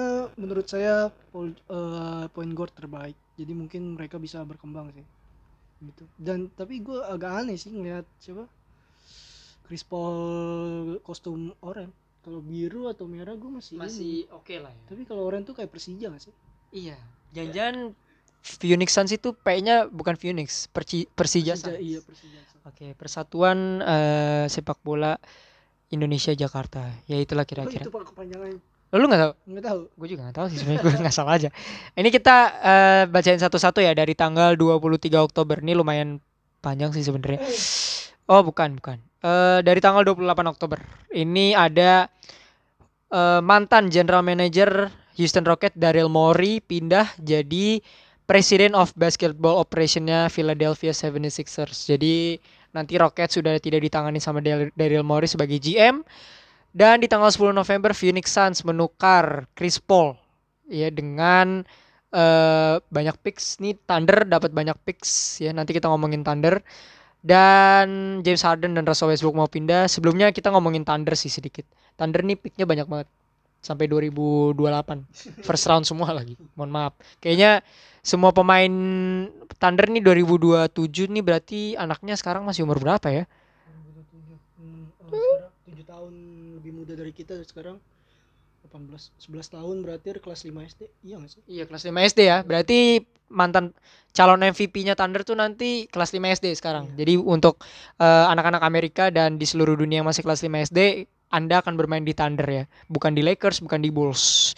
menurut 0.41 0.67
saya 0.71 1.11
eh, 1.37 2.25
point 2.35 2.53
guard 2.59 2.73
terbaik 2.75 3.17
jadi 3.39 3.53
mungkin 3.61 3.83
mereka 3.99 4.17
bisa 4.23 4.39
berkembang 4.47 4.91
sih 4.95 5.07
gitu. 5.83 6.05
Dan 6.21 6.51
tapi 6.55 6.83
gue 6.85 7.01
agak 7.03 7.45
aneh 7.45 7.57
sih 7.59 7.75
ngeliat 7.75 8.07
siapa 8.23 8.47
Chris 9.65 9.83
Paul 9.83 10.99
kostum 11.01 11.57
oranye. 11.65 11.93
Kalau 12.25 12.41
biru 12.41 12.89
atau 12.89 13.05
merah 13.05 13.37
gue 13.37 13.51
masih, 13.53 13.77
masih 13.77 14.25
oke 14.33 14.57
lah 14.57 14.73
ya. 14.73 14.83
Tapi 14.89 15.05
kalau 15.05 15.29
oranye 15.29 15.45
tuh 15.45 15.57
kayak 15.57 15.69
Persija 15.69 16.09
gak 16.09 16.23
sih? 16.25 16.35
Iya. 16.73 16.97
Jangan 17.35 17.93
Phoenix 18.45 18.93
Suns 18.93 19.13
itu 19.13 19.33
P-nya 19.33 19.89
bukan 19.89 20.17
Phoenix 20.21 20.69
Perci- 20.69 21.09
Persija 21.09 21.57
Suns. 21.57 21.81
iya 21.81 22.01
Persija 22.05 22.41
Oke, 22.65 22.97
Persatuan 22.97 23.85
eh, 23.85 24.47
Sepak 24.49 24.81
Bola 24.81 25.21
Indonesia 25.93 26.33
Jakarta. 26.33 26.89
Ya 27.05 27.21
itulah 27.21 27.45
oh, 27.45 27.49
kira-kira. 27.49 27.85
itu 27.85 27.93
pak 27.93 28.09
kepanjangan 28.09 28.57
Lu 28.95 29.11
nggak 29.11 29.23
tahu? 29.27 29.33
nggak 29.51 29.65
tahu 29.67 29.81
Gue 29.99 30.09
juga 30.09 30.21
nggak 30.31 30.37
tahu 30.39 30.47
sih 30.55 30.59
sebenarnya 30.63 30.83
gue 30.87 30.93
nggak 31.05 31.17
salah 31.17 31.35
aja. 31.35 31.51
Ini 31.99 32.09
kita 32.15 32.37
eh, 32.63 33.03
bacain 33.11 33.41
satu-satu 33.43 33.83
ya 33.83 33.91
dari 33.93 34.15
tanggal 34.15 34.55
23 34.55 35.11
Oktober. 35.19 35.59
Ini 35.59 35.75
lumayan 35.75 36.23
panjang 36.63 36.95
sih 36.95 37.03
sebenarnya. 37.03 37.43
Oh, 38.31 38.41
bukan, 38.47 38.79
bukan. 38.79 39.03
Eh, 39.25 39.61
dari 39.67 39.81
tanggal 39.83 40.07
28 40.07 40.47
Oktober. 40.47 40.79
Ini 41.11 41.59
ada 41.59 42.07
eh, 43.11 43.41
mantan 43.43 43.91
General 43.91 44.23
Manager 44.23 44.89
Houston 45.19 45.47
Rockets 45.47 45.79
Daryl 45.79 46.11
Morey 46.11 46.59
pindah 46.59 47.07
jadi 47.23 47.79
President 48.25 48.73
of 48.73 48.91
Basketball 48.97 49.61
Operationnya 49.61 50.33
Philadelphia 50.33 50.97
76ers. 50.97 51.87
Jadi 51.87 52.41
nanti 52.73 52.97
Rockets 52.97 53.37
sudah 53.37 53.61
tidak 53.61 53.85
ditangani 53.85 54.19
sama 54.19 54.41
Daryl 54.41 55.05
Morey 55.05 55.29
sebagai 55.29 55.61
GM. 55.61 56.03
Dan 56.75 56.99
di 56.99 57.07
tanggal 57.07 57.31
10 57.31 57.55
November 57.55 57.95
Phoenix 57.95 58.35
Suns 58.35 58.67
menukar 58.67 59.47
Chris 59.55 59.79
Paul. 59.79 60.19
Ya 60.67 60.91
dengan 60.91 61.63
eh, 62.11 62.75
banyak 62.83 63.15
picks. 63.23 63.63
Nih 63.63 63.79
Thunder 63.87 64.27
dapat 64.27 64.51
banyak 64.51 64.75
picks. 64.83 65.39
Ya 65.39 65.55
nanti 65.55 65.71
kita 65.71 65.87
ngomongin 65.87 66.27
Thunder. 66.27 66.59
Dan 67.23 68.21
James 68.27 68.43
Harden 68.43 68.75
dan 68.75 68.83
Russell 68.83 69.15
Westbrook 69.15 69.39
mau 69.39 69.47
pindah. 69.47 69.87
Sebelumnya 69.87 70.35
kita 70.35 70.51
ngomongin 70.51 70.83
Thunder 70.83 71.15
sih 71.15 71.31
sedikit. 71.31 71.63
Thunder 71.95 72.27
nih 72.27 72.35
picknya 72.35 72.67
banyak 72.67 72.91
banget. 72.91 73.09
Sampai 73.63 73.87
2028 73.87 75.47
first 75.47 75.65
round 75.71 75.87
semua 75.87 76.11
lagi. 76.11 76.35
Mohon 76.59 76.71
maaf. 76.75 76.93
Kayaknya 77.23 77.63
semua 78.03 78.35
pemain 78.35 78.75
Thunder 79.63 79.87
nih 79.89 80.03
2027 80.03 81.07
nih 81.15 81.23
berarti 81.23 81.61
anaknya 81.79 82.19
sekarang 82.19 82.43
masih 82.43 82.67
umur 82.67 82.83
berapa 82.83 83.09
ya? 83.09 83.25
2007 83.95 84.35
hmm, 84.59 84.85
7 85.71 85.87
tahun 85.89 86.34
lebih 86.65 86.81
muda 86.81 86.97
dari 86.97 87.13
kita 87.13 87.37
sekarang 87.45 87.77
18 88.65 88.89
11 89.21 89.53
tahun 89.53 89.77
berarti 89.85 90.17
kelas 90.17 90.49
5 90.49 90.57
SD 90.73 90.83
iya 91.05 91.21
gak 91.21 91.31
sih 91.37 91.41
Iya 91.45 91.65
kelas 91.69 91.85
5 91.85 92.09
SD 92.09 92.21
ya. 92.25 92.41
Berarti 92.41 93.05
mantan 93.29 93.77
calon 94.17 94.41
MVP-nya 94.41 94.97
Thunder 94.97 95.21
tuh 95.29 95.37
nanti 95.37 95.85
kelas 95.93 96.17
5 96.17 96.25
SD 96.41 96.57
sekarang. 96.57 96.89
Jadi 96.97 97.21
untuk 97.21 97.61
eh, 98.01 98.25
anak-anak 98.33 98.65
Amerika 98.65 99.13
dan 99.13 99.37
di 99.37 99.45
seluruh 99.45 99.77
dunia 99.77 100.01
yang 100.01 100.09
masih 100.09 100.25
kelas 100.25 100.41
5 100.41 100.73
SD, 100.73 101.05
Anda 101.29 101.61
akan 101.61 101.77
bermain 101.77 102.01
di 102.01 102.17
Thunder 102.17 102.49
ya, 102.49 102.65
bukan 102.89 103.13
di 103.13 103.21
Lakers, 103.21 103.61
bukan 103.61 103.85
di 103.85 103.93
Bulls. 103.93 104.57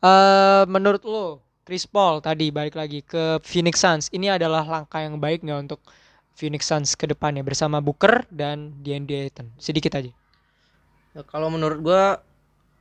Eh 0.00 0.64
menurut 0.64 1.04
lo, 1.04 1.44
Chris 1.68 1.84
Paul 1.84 2.24
tadi 2.24 2.48
balik 2.48 2.80
lagi 2.80 3.04
ke 3.04 3.36
Phoenix 3.44 3.84
Suns, 3.84 4.08
ini 4.16 4.32
adalah 4.32 4.64
langkah 4.64 5.04
yang 5.04 5.20
baik 5.20 5.44
nggak 5.44 5.68
untuk 5.68 5.84
Phoenix 6.32 6.64
Suns 6.64 6.96
ke 6.96 7.04
depannya 7.04 7.44
bersama 7.44 7.84
Booker 7.84 8.24
dan 8.32 8.80
DeAndre 8.80 9.28
Ayton? 9.28 9.52
Sedikit 9.60 9.92
aja. 10.00 10.21
Ya, 11.12 11.22
kalau 11.28 11.52
menurut 11.52 11.78
gua 11.84 12.24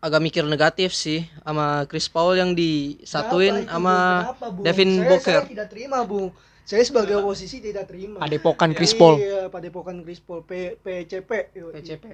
agak 0.02 0.22
mikir 0.24 0.44
negatif 0.48 0.96
sih 0.96 1.28
sama 1.44 1.84
Chris 1.86 2.08
Paul 2.08 2.40
yang 2.40 2.56
disatuin 2.56 3.62
Kenapa 3.62 3.68
itu, 3.68 3.74
sama? 3.76 3.98
Kenapa, 4.26 4.48
Bung? 4.50 4.64
Devin 4.66 4.92
saya, 4.92 5.10
Booker. 5.12 5.40
Saya 5.44 5.52
tidak 5.52 5.68
terima, 5.70 5.98
Bung. 6.08 6.28
Saya 6.64 6.84
sebagai 6.88 7.20
oposisi 7.20 7.60
tidak 7.60 7.86
terima. 7.92 8.24
Padepokan 8.24 8.72
Chris 8.72 8.96
Paul. 8.96 9.20
Iya, 9.20 9.52
padepokan 9.52 10.02
Chris 10.08 10.24
Paul. 10.24 10.42
P 10.48 10.80
PCP. 10.80 11.52
Yoi. 11.54 11.74
PCP. 11.76 12.06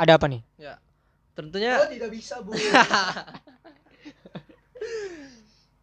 Ada 0.00 0.16
apa 0.18 0.26
nih? 0.26 0.40
ya 0.58 0.80
tentunya 1.32 1.80
Oh, 1.80 1.88
tidak 1.88 2.10
bisa, 2.12 2.40
Bung. 2.44 2.56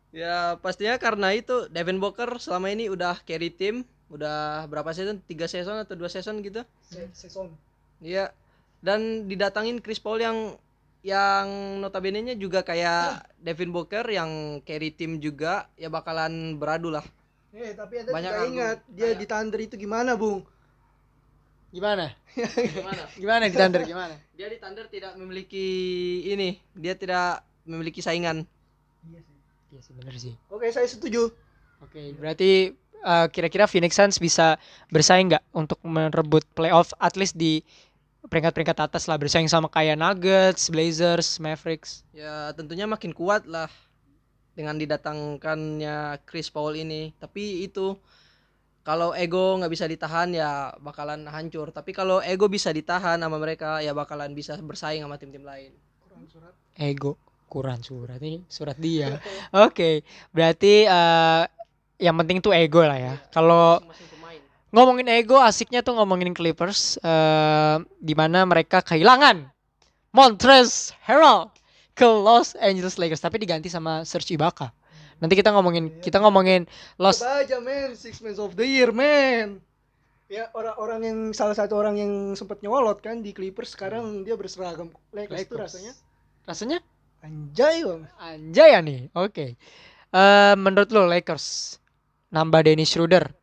ya 0.09 0.57
pastinya 0.57 0.97
karena 0.97 1.37
itu 1.37 1.69
Devin 1.69 2.01
Booker 2.01 2.41
selama 2.41 2.73
ini 2.73 2.89
udah 2.89 3.21
carry 3.23 3.53
tim 3.53 3.85
udah 4.09 4.65
berapa 4.65 4.89
season 4.89 5.21
tiga 5.29 5.45
season 5.45 5.77
atau 5.77 5.93
dua 5.93 6.09
season 6.09 6.41
gitu 6.41 6.65
Se- 6.89 7.13
Season. 7.13 7.53
Iya. 8.01 8.33
Dan 8.79 9.27
didatangin 9.27 9.79
Chris 9.79 9.99
Paul 9.99 10.19
yang 10.19 10.37
yang 10.99 11.47
notabene-nya 11.79 12.35
juga 12.35 12.59
kayak 12.59 13.23
Devin 13.39 13.71
Booker 13.71 14.03
yang 14.05 14.59
carry 14.63 14.91
tim 14.91 15.15
juga 15.17 15.71
ya 15.75 15.87
bakalan 15.87 16.55
beradu 16.55 16.91
lah. 16.91 17.03
Eh, 17.49 17.71
tapi 17.71 18.03
Anda 18.03 18.11
Banyak 18.11 18.33
argu- 18.33 18.47
ingat 18.49 18.77
dia 18.85 19.09
banyak. 19.09 19.19
di 19.19 19.25
Thunder 19.25 19.59
itu 19.59 19.75
gimana, 19.75 20.13
Bung? 20.13 20.43
Gimana? 21.69 22.11
Gimana? 22.33 23.03
Gimana 23.21 23.43
di 23.45 23.55
Thunder 23.55 23.83
gimana? 23.85 24.15
Dia 24.33 24.47
di 24.49 24.57
Thunder 24.57 24.85
tidak 24.87 25.13
memiliki 25.15 25.67
ini, 26.25 26.57
dia 26.73 26.97
tidak 26.97 27.45
memiliki 27.63 28.01
saingan. 28.01 28.41
Iya 29.05 29.19
sih. 29.21 29.35
Iya 29.69 29.81
sih 29.81 29.93
bener 29.93 30.15
sih. 30.17 30.33
Oke, 30.49 30.67
saya 30.69 30.89
setuju. 30.89 31.29
Oke, 31.79 32.11
berarti 32.11 32.73
uh, 33.01 33.29
kira-kira 33.29 33.69
Phoenix 33.69 33.93
Suns 33.93 34.17
bisa 34.17 34.57
bersaing 34.89 35.29
nggak 35.29 35.45
untuk 35.53 35.77
merebut 35.81 36.41
playoff 36.51 36.91
at 36.97 37.13
least 37.15 37.37
di 37.37 37.61
peringkat-peringkat 38.27 38.77
atas 38.83 39.07
lah 39.07 39.15
bersaing 39.15 39.47
sama 39.47 39.71
kayak 39.71 39.95
Nuggets, 39.95 40.67
Blazers, 40.67 41.39
Mavericks. 41.39 42.03
Ya 42.11 42.51
tentunya 42.51 42.83
makin 42.83 43.15
kuat 43.15 43.47
lah 43.47 43.71
dengan 44.51 44.75
didatangkannya 44.75 46.19
Chris 46.27 46.51
Paul 46.51 46.75
ini. 46.75 47.15
Tapi 47.15 47.63
itu 47.63 47.95
kalau 48.83 49.15
ego 49.15 49.55
nggak 49.55 49.71
bisa 49.71 49.85
ditahan 49.87 50.35
ya 50.35 50.75
bakalan 50.83 51.23
hancur. 51.31 51.71
Tapi 51.71 51.95
kalau 51.95 52.19
ego 52.19 52.51
bisa 52.51 52.75
ditahan 52.75 53.21
sama 53.23 53.39
mereka 53.39 53.79
ya 53.79 53.95
bakalan 53.95 54.35
bisa 54.35 54.59
bersaing 54.59 54.99
sama 54.99 55.15
tim-tim 55.15 55.47
lain. 55.47 55.71
Kurang 56.03 56.27
surat. 56.27 56.53
Ego 56.75 57.15
kurang 57.49 57.81
surat 57.81 58.21
ini 58.21 58.45
surat 58.45 58.77
dia. 58.77 59.17
Oke, 59.65 60.05
berarti 60.29 60.85
uh, 60.85 61.49
yang 61.97 62.15
penting 62.21 62.39
tuh 62.39 62.53
ego 62.53 62.85
lah 62.85 62.95
ya. 62.95 63.13
Kalau 63.33 63.81
Masing-masing 63.81 64.07
pemain. 64.11 64.18
Ngomongin 64.69 65.07
ego 65.09 65.41
asiknya 65.41 65.81
tuh 65.81 65.97
ngomongin 65.97 66.33
Clippers 66.33 67.01
uh, 67.01 67.81
di 67.97 68.13
mana 68.13 68.45
mereka 68.45 68.85
kehilangan 68.85 69.49
Montrezl 70.13 70.93
Harrell 71.05 71.49
ke 71.93 72.05
Los 72.05 72.57
Angeles 72.57 72.97
Lakers 72.97 73.21
tapi 73.21 73.37
diganti 73.41 73.69
sama 73.69 74.01
Serge 74.07 74.33
Ibaka. 74.33 74.73
Nanti 75.19 75.35
kita 75.35 75.51
ngomongin 75.51 75.99
kita 75.99 76.17
ngomongin 76.23 76.63
Los 76.95 77.19
Coba 77.19 77.43
aja, 77.43 77.59
men. 77.59 77.91
Six 77.93 78.23
men 78.23 78.33
of 78.39 78.55
the 78.55 78.63
year, 78.65 78.89
men. 78.95 79.59
Ya, 80.29 80.47
orang-orang 80.53 81.01
yang 81.01 81.19
salah 81.33 81.57
satu 81.57 81.73
orang 81.73 81.97
yang 81.97 82.13
sempat 82.37 82.61
nyolot 82.61 83.01
kan 83.01 83.25
di 83.25 83.33
Clippers 83.33 83.73
sekarang 83.73 84.21
dia 84.21 84.37
berseragam 84.37 84.93
Lakers, 85.09 85.49
itu 85.49 85.57
rasanya 85.57 85.93
Rasanya 86.45 86.77
anjay, 87.25 87.81
Bang. 87.81 88.05
anjay 88.21 88.69
ya 88.73 88.79
nih. 88.81 89.09
Oke. 89.17 89.57
Eh, 90.09 90.53
menurut 90.57 90.89
lo 90.93 91.05
Lakers 91.09 91.77
nambah 92.29 92.61
Dennis 92.65 92.89
Schroeder. 92.93 93.38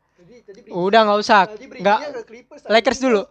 Udah 0.70 1.00
nggak 1.06 1.18
usah. 1.18 1.40
Nggak. 1.56 1.98
Lakers 2.70 3.00
dulu. 3.02 3.22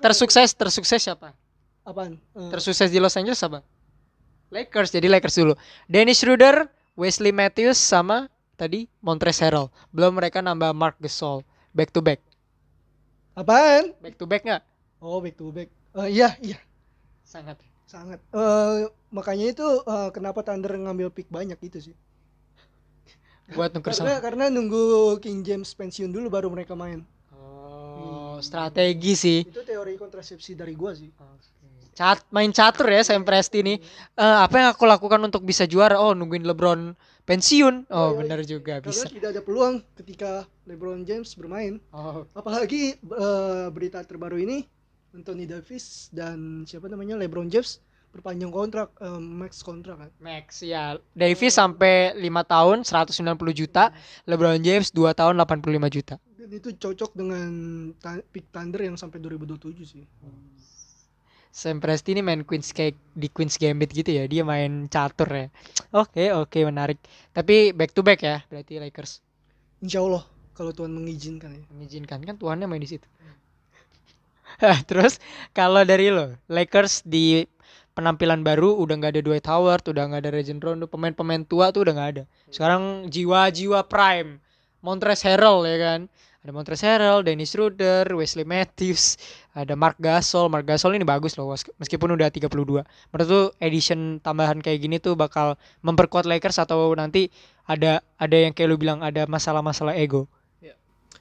tersukses 0.00 0.50
tersukses 0.54 1.00
siapa? 1.02 1.34
Apaan? 1.82 2.16
Eh, 2.36 2.50
Tersukses 2.52 2.88
di 2.90 2.98
Los 3.00 3.16
Angeles 3.16 3.40
apa? 3.42 3.64
Lakers. 4.50 4.90
Jadi 4.90 5.06
Lakers 5.06 5.36
dulu. 5.38 5.54
Dennis 5.86 6.20
Schroeder, 6.20 6.66
Wesley 6.94 7.30
Matthews 7.30 7.78
sama 7.78 8.26
tadi 8.54 8.86
Montrezl 9.00 9.48
Harrell. 9.48 9.68
Belum 9.90 10.14
mereka 10.14 10.42
nambah 10.42 10.74
Mark 10.74 10.96
Gasol. 11.00 11.42
Back 11.70 11.94
to 11.94 12.02
back. 12.02 12.20
apaan? 13.32 13.94
Back 14.02 14.18
to 14.18 14.26
back 14.26 14.42
nggak? 14.44 14.62
Oh, 15.00 15.22
back 15.22 15.38
to 15.38 15.48
back. 15.48 15.70
Eh, 16.04 16.08
iya, 16.20 16.34
iya. 16.42 16.58
Sangat. 17.24 17.56
Sangat. 17.88 18.20
Eh 18.30 18.86
makanya 19.10 19.50
itu 19.50 19.66
eh, 19.82 20.10
kenapa 20.12 20.42
Thunder 20.44 20.70
ngambil 20.76 21.10
pick 21.10 21.26
banyak 21.30 21.56
itu 21.62 21.90
sih. 21.90 21.94
Buat 23.54 23.74
nuker 23.74 23.90
Karena 23.92 24.14
sama. 24.16 24.22
karena 24.22 24.44
nunggu 24.48 24.82
King 25.18 25.42
James 25.42 25.70
pensiun 25.74 26.10
dulu 26.10 26.30
baru 26.30 26.48
mereka 26.50 26.78
main. 26.78 27.02
Oh, 27.34 28.38
strategi 28.38 29.12
sih. 29.18 29.38
Itu 29.42 29.66
teori 29.66 29.98
kontrasepsi 29.98 30.54
dari 30.54 30.74
gua 30.78 30.94
sih. 30.94 31.10
Cat 31.90 32.22
main 32.32 32.48
catur 32.54 32.86
ya 32.88 33.02
Sam 33.02 33.26
Presti 33.26 33.60
nih. 33.60 33.76
Eh, 34.16 34.36
apa 34.46 34.54
yang 34.56 34.68
aku 34.72 34.86
lakukan 34.86 35.20
untuk 35.20 35.42
bisa 35.44 35.66
juara? 35.66 35.98
Oh, 36.00 36.14
nungguin 36.14 36.46
LeBron 36.46 36.94
pensiun. 37.28 37.90
Oh, 37.92 38.14
iya. 38.14 38.18
benar 38.22 38.40
juga 38.46 38.80
Karena 38.80 38.88
bisa. 38.88 39.06
tidak 39.10 39.28
ada 39.36 39.42
peluang 39.44 39.82
ketika 39.98 40.46
LeBron 40.64 41.02
James 41.04 41.28
bermain. 41.36 41.76
Oh, 41.92 42.24
Apalagi 42.32 42.96
eh, 42.96 43.66
berita 43.74 44.00
terbaru 44.06 44.38
ini 44.40 44.64
Anthony 45.12 45.44
Davis 45.44 46.08
dan 46.14 46.62
siapa 46.64 46.86
namanya 46.86 47.18
LeBron 47.18 47.50
James 47.50 47.82
perpanjang 48.10 48.50
kontrak 48.50 48.90
eh, 48.98 49.20
max 49.22 49.62
kontrak 49.62 49.96
kan. 50.02 50.10
Max 50.18 50.60
ya. 50.66 50.98
Davis 51.14 51.54
sampai 51.54 52.12
5 52.18 52.52
tahun 52.52 52.78
190 52.82 53.54
juta, 53.54 53.94
LeBron 54.26 54.60
James 54.60 54.90
2 54.90 55.14
tahun 55.14 55.34
85 55.38 55.96
juta. 55.96 56.14
Dan 56.36 56.50
itu 56.50 56.74
cocok 56.74 57.10
dengan 57.14 57.50
pick 58.34 58.50
Thunder 58.50 58.82
yang 58.82 58.98
sampai 58.98 59.22
2027 59.22 59.86
sih. 59.86 60.04
Sam 61.50 61.82
Presti 61.82 62.14
ini 62.14 62.22
main 62.22 62.46
Queen's 62.46 62.70
kayak 62.70 62.94
di 63.18 63.26
Queen's 63.26 63.58
Gambit 63.58 63.90
gitu 63.90 64.10
ya. 64.14 64.30
Dia 64.30 64.46
main 64.46 64.86
catur 64.86 65.26
ya. 65.26 65.46
Oke, 65.90 66.30
oke 66.30 66.62
menarik. 66.62 66.98
Tapi 67.34 67.74
back 67.74 67.90
to 67.90 68.06
back 68.06 68.22
ya, 68.22 68.38
berarti 68.46 68.78
Lakers 68.78 69.18
Insya 69.80 70.04
Allah 70.04 70.22
kalau 70.52 70.76
Tuhan 70.76 70.92
mengizinkan 70.92 71.56
ya. 71.56 71.62
mengizinkan 71.72 72.20
kan 72.20 72.36
tuannya 72.36 72.68
main 72.68 72.84
di 72.84 72.90
situ. 72.90 73.08
Terus 74.88 75.16
kalau 75.56 75.82
dari 75.88 76.12
lo, 76.12 76.36
Lakers 76.46 77.02
di 77.08 77.48
penampilan 78.00 78.40
baru 78.40 78.80
udah 78.80 78.96
nggak 78.96 79.12
ada 79.12 79.20
Dwight 79.20 79.44
Howard, 79.44 79.84
udah 79.84 80.08
nggak 80.08 80.20
ada 80.24 80.30
Rajon 80.32 80.58
Rondo, 80.64 80.88
pemain-pemain 80.88 81.44
tua 81.44 81.68
tuh 81.68 81.84
udah 81.84 81.92
nggak 81.92 82.10
ada. 82.16 82.24
Sekarang 82.48 83.12
jiwa-jiwa 83.12 83.84
prime, 83.84 84.40
Montrezl 84.80 85.28
Harrell 85.28 85.68
ya 85.68 85.76
kan. 85.76 86.00
Ada 86.40 86.56
Montrezl 86.56 86.88
Harrell, 86.88 87.20
Dennis 87.20 87.52
Schroeder, 87.52 88.08
Wesley 88.16 88.48
Matthews, 88.48 89.20
ada 89.52 89.76
Mark 89.76 90.00
Gasol. 90.00 90.48
Mark 90.48 90.64
Gasol 90.64 90.96
ini 90.96 91.04
bagus 91.04 91.36
loh 91.36 91.52
meskipun 91.52 92.16
udah 92.16 92.32
32. 92.32 92.48
Menurut 93.12 93.26
tuh 93.28 93.52
edition 93.60 94.16
tambahan 94.24 94.64
kayak 94.64 94.80
gini 94.80 94.96
tuh 94.96 95.12
bakal 95.12 95.60
memperkuat 95.84 96.24
Lakers 96.24 96.64
atau 96.64 96.96
nanti 96.96 97.28
ada 97.68 98.00
ada 98.16 98.36
yang 98.40 98.56
kayak 98.56 98.72
lu 98.72 98.80
bilang 98.80 99.04
ada 99.04 99.28
masalah-masalah 99.28 100.00
ego. 100.00 100.24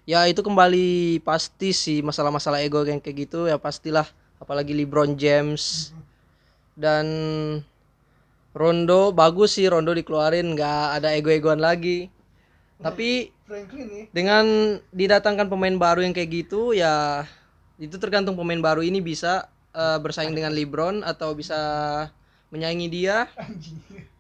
Ya 0.08 0.26
itu 0.26 0.42
kembali 0.42 1.22
pasti 1.22 1.70
sih 1.70 2.02
masalah-masalah 2.02 2.66
ego 2.66 2.82
yang 2.82 2.98
kayak 2.98 3.30
gitu 3.30 3.46
ya 3.46 3.62
pastilah 3.62 4.10
apalagi 4.42 4.74
LeBron 4.74 5.14
James 5.20 5.94
dan 6.80 7.06
Rondo 8.56 9.12
bagus 9.12 9.60
sih 9.60 9.68
Rondo 9.68 9.92
dikeluarin 9.92 10.56
nggak 10.56 11.04
ada 11.04 11.12
ego-egoan 11.14 11.60
lagi. 11.60 12.08
Tapi 12.80 13.36
dengan 14.16 14.80
didatangkan 14.96 15.52
pemain 15.52 15.76
baru 15.76 16.00
yang 16.00 16.16
kayak 16.16 16.48
gitu 16.48 16.72
ya 16.72 17.28
itu 17.76 18.00
tergantung 18.00 18.40
pemain 18.40 18.60
baru 18.64 18.80
ini 18.80 19.04
bisa 19.04 19.52
eh, 19.76 20.00
bersaing 20.00 20.32
dengan 20.32 20.56
LeBron 20.56 21.04
atau 21.04 21.36
bisa 21.36 21.60
menyaingi 22.50 22.88
dia. 22.88 23.28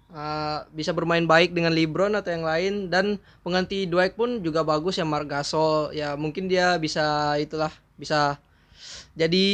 Uh, 0.10 0.65
bisa 0.74 0.89
bermain 0.89 1.22
baik 1.30 1.54
dengan 1.54 1.69
LeBron 1.69 2.17
atau 2.17 2.34
yang 2.34 2.41
lain 2.41 2.74
dan 2.89 3.22
pengganti 3.45 3.86
Dwight 3.86 4.17
pun 4.17 4.41
juga 4.41 4.65
bagus 4.65 4.98
ya 4.98 5.06
Mark 5.06 5.30
Gasol 5.30 5.93
ya 5.93 6.17
mungkin 6.17 6.50
dia 6.50 6.74
bisa 6.82 7.38
itulah 7.38 7.69
bisa 7.93 8.41
jadi 9.13 9.45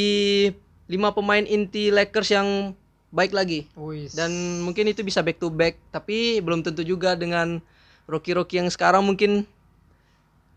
lima 0.88 1.12
pemain 1.12 1.44
inti 1.44 1.92
Lakers 1.92 2.32
yang 2.32 2.72
baik 3.14 3.32
lagi 3.32 3.66
dan 4.12 4.30
mungkin 4.66 4.90
itu 4.90 5.00
bisa 5.06 5.22
back 5.22 5.38
to 5.38 5.48
back 5.48 5.78
tapi 5.94 6.42
belum 6.42 6.60
tentu 6.60 6.82
juga 6.82 7.14
dengan 7.14 7.62
rookie-rookie 8.10 8.60
yang 8.62 8.70
sekarang 8.70 9.02
mungkin 9.06 9.46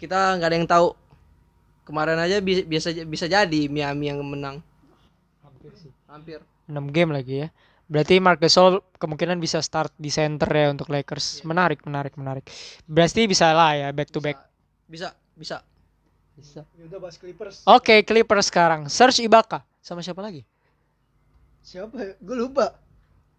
kita 0.02 0.40
nggak 0.40 0.50
ada 0.50 0.58
yang 0.58 0.70
tahu 0.70 0.96
kemarin 1.86 2.18
aja 2.22 2.42
bi- 2.42 2.66
biasa 2.66 2.94
bisa 3.06 3.26
jadi 3.26 3.62
Miami 3.70 4.10
yang 4.10 4.20
menang 4.22 4.62
hampir 5.42 5.72
sih. 5.78 5.92
hampir 6.08 6.40
6 6.70 6.86
game 6.94 7.10
lagi 7.10 7.36
ya. 7.46 7.50
Berarti 7.90 8.22
Marc 8.22 8.38
Gasol 8.38 8.86
kemungkinan 9.02 9.42
bisa 9.42 9.58
start 9.66 9.90
di 9.98 10.14
center 10.14 10.46
ya 10.46 10.70
untuk 10.70 10.94
Lakers. 10.94 11.42
Menarik, 11.42 11.82
menarik, 11.90 12.14
menarik. 12.14 12.46
Berarti 12.86 13.26
bisa 13.26 13.50
lah 13.50 13.74
ya 13.74 13.90
back 13.90 14.14
to 14.14 14.22
back. 14.22 14.38
bisa 14.86 15.10
bisa 15.34 15.66
Bisa. 16.40 16.64
Ya 16.80 16.88
udah 16.88 17.00
bahas 17.04 17.20
Clippers. 17.20 17.68
Oke, 17.68 18.00
Clippers 18.08 18.48
sekarang. 18.48 18.88
Serge 18.88 19.20
Ibaka 19.28 19.60
sama 19.84 20.00
siapa 20.00 20.24
lagi? 20.24 20.48
Siapa 21.62 21.98
ya? 21.98 22.14
Gue 22.20 22.38
lupa. 22.38 22.76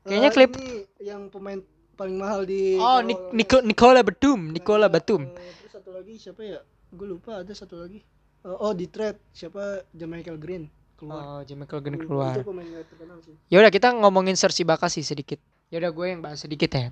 Kayaknya 0.00 0.30
Clip- 0.30 0.56
ini 0.56 0.68
yang 1.02 1.28
pemain 1.28 1.60
paling 1.94 2.16
mahal 2.16 2.44
di 2.44 2.76
Oh, 2.76 3.00
Nik- 3.00 3.32
Niko- 3.32 3.60
Nicola 3.60 4.00
Batum, 4.00 4.48
Nicola 4.48 4.86
Eh, 4.86 4.90
Batum. 4.90 5.22
eh, 5.28 5.52
terus 5.60 5.72
satu 5.72 5.90
lagi 5.92 6.16
siapa 6.16 6.40
ya? 6.40 6.60
Gue 6.90 7.06
lupa 7.06 7.44
ada 7.44 7.52
satu 7.52 7.76
lagi. 7.76 8.00
Eh, 8.40 8.56
oh 8.56 8.72
di 8.72 8.88
trade 8.88 9.20
siapa? 9.30 9.84
Jamichael 9.92 10.40
Green 10.40 10.64
keluar. 10.96 11.20
Oh, 11.20 11.40
Jamichael 11.44 11.80
Green 11.80 12.00
keluar. 12.00 12.32
Itu 12.32 12.48
pemain 12.48 12.64
gak 12.66 12.88
terkenal 12.88 13.18
sih. 13.20 13.36
Ya 13.46 13.60
udah 13.60 13.68
kita 13.68 13.92
ngomongin 13.92 14.34
Serge 14.34 14.64
Ibaka 14.64 14.88
sih 14.88 15.04
sedikit. 15.04 15.36
Ya 15.68 15.76
udah 15.78 15.92
gue 15.92 16.06
yang 16.08 16.20
bahas 16.20 16.40
sedikit 16.40 16.72
ya. 16.72 16.88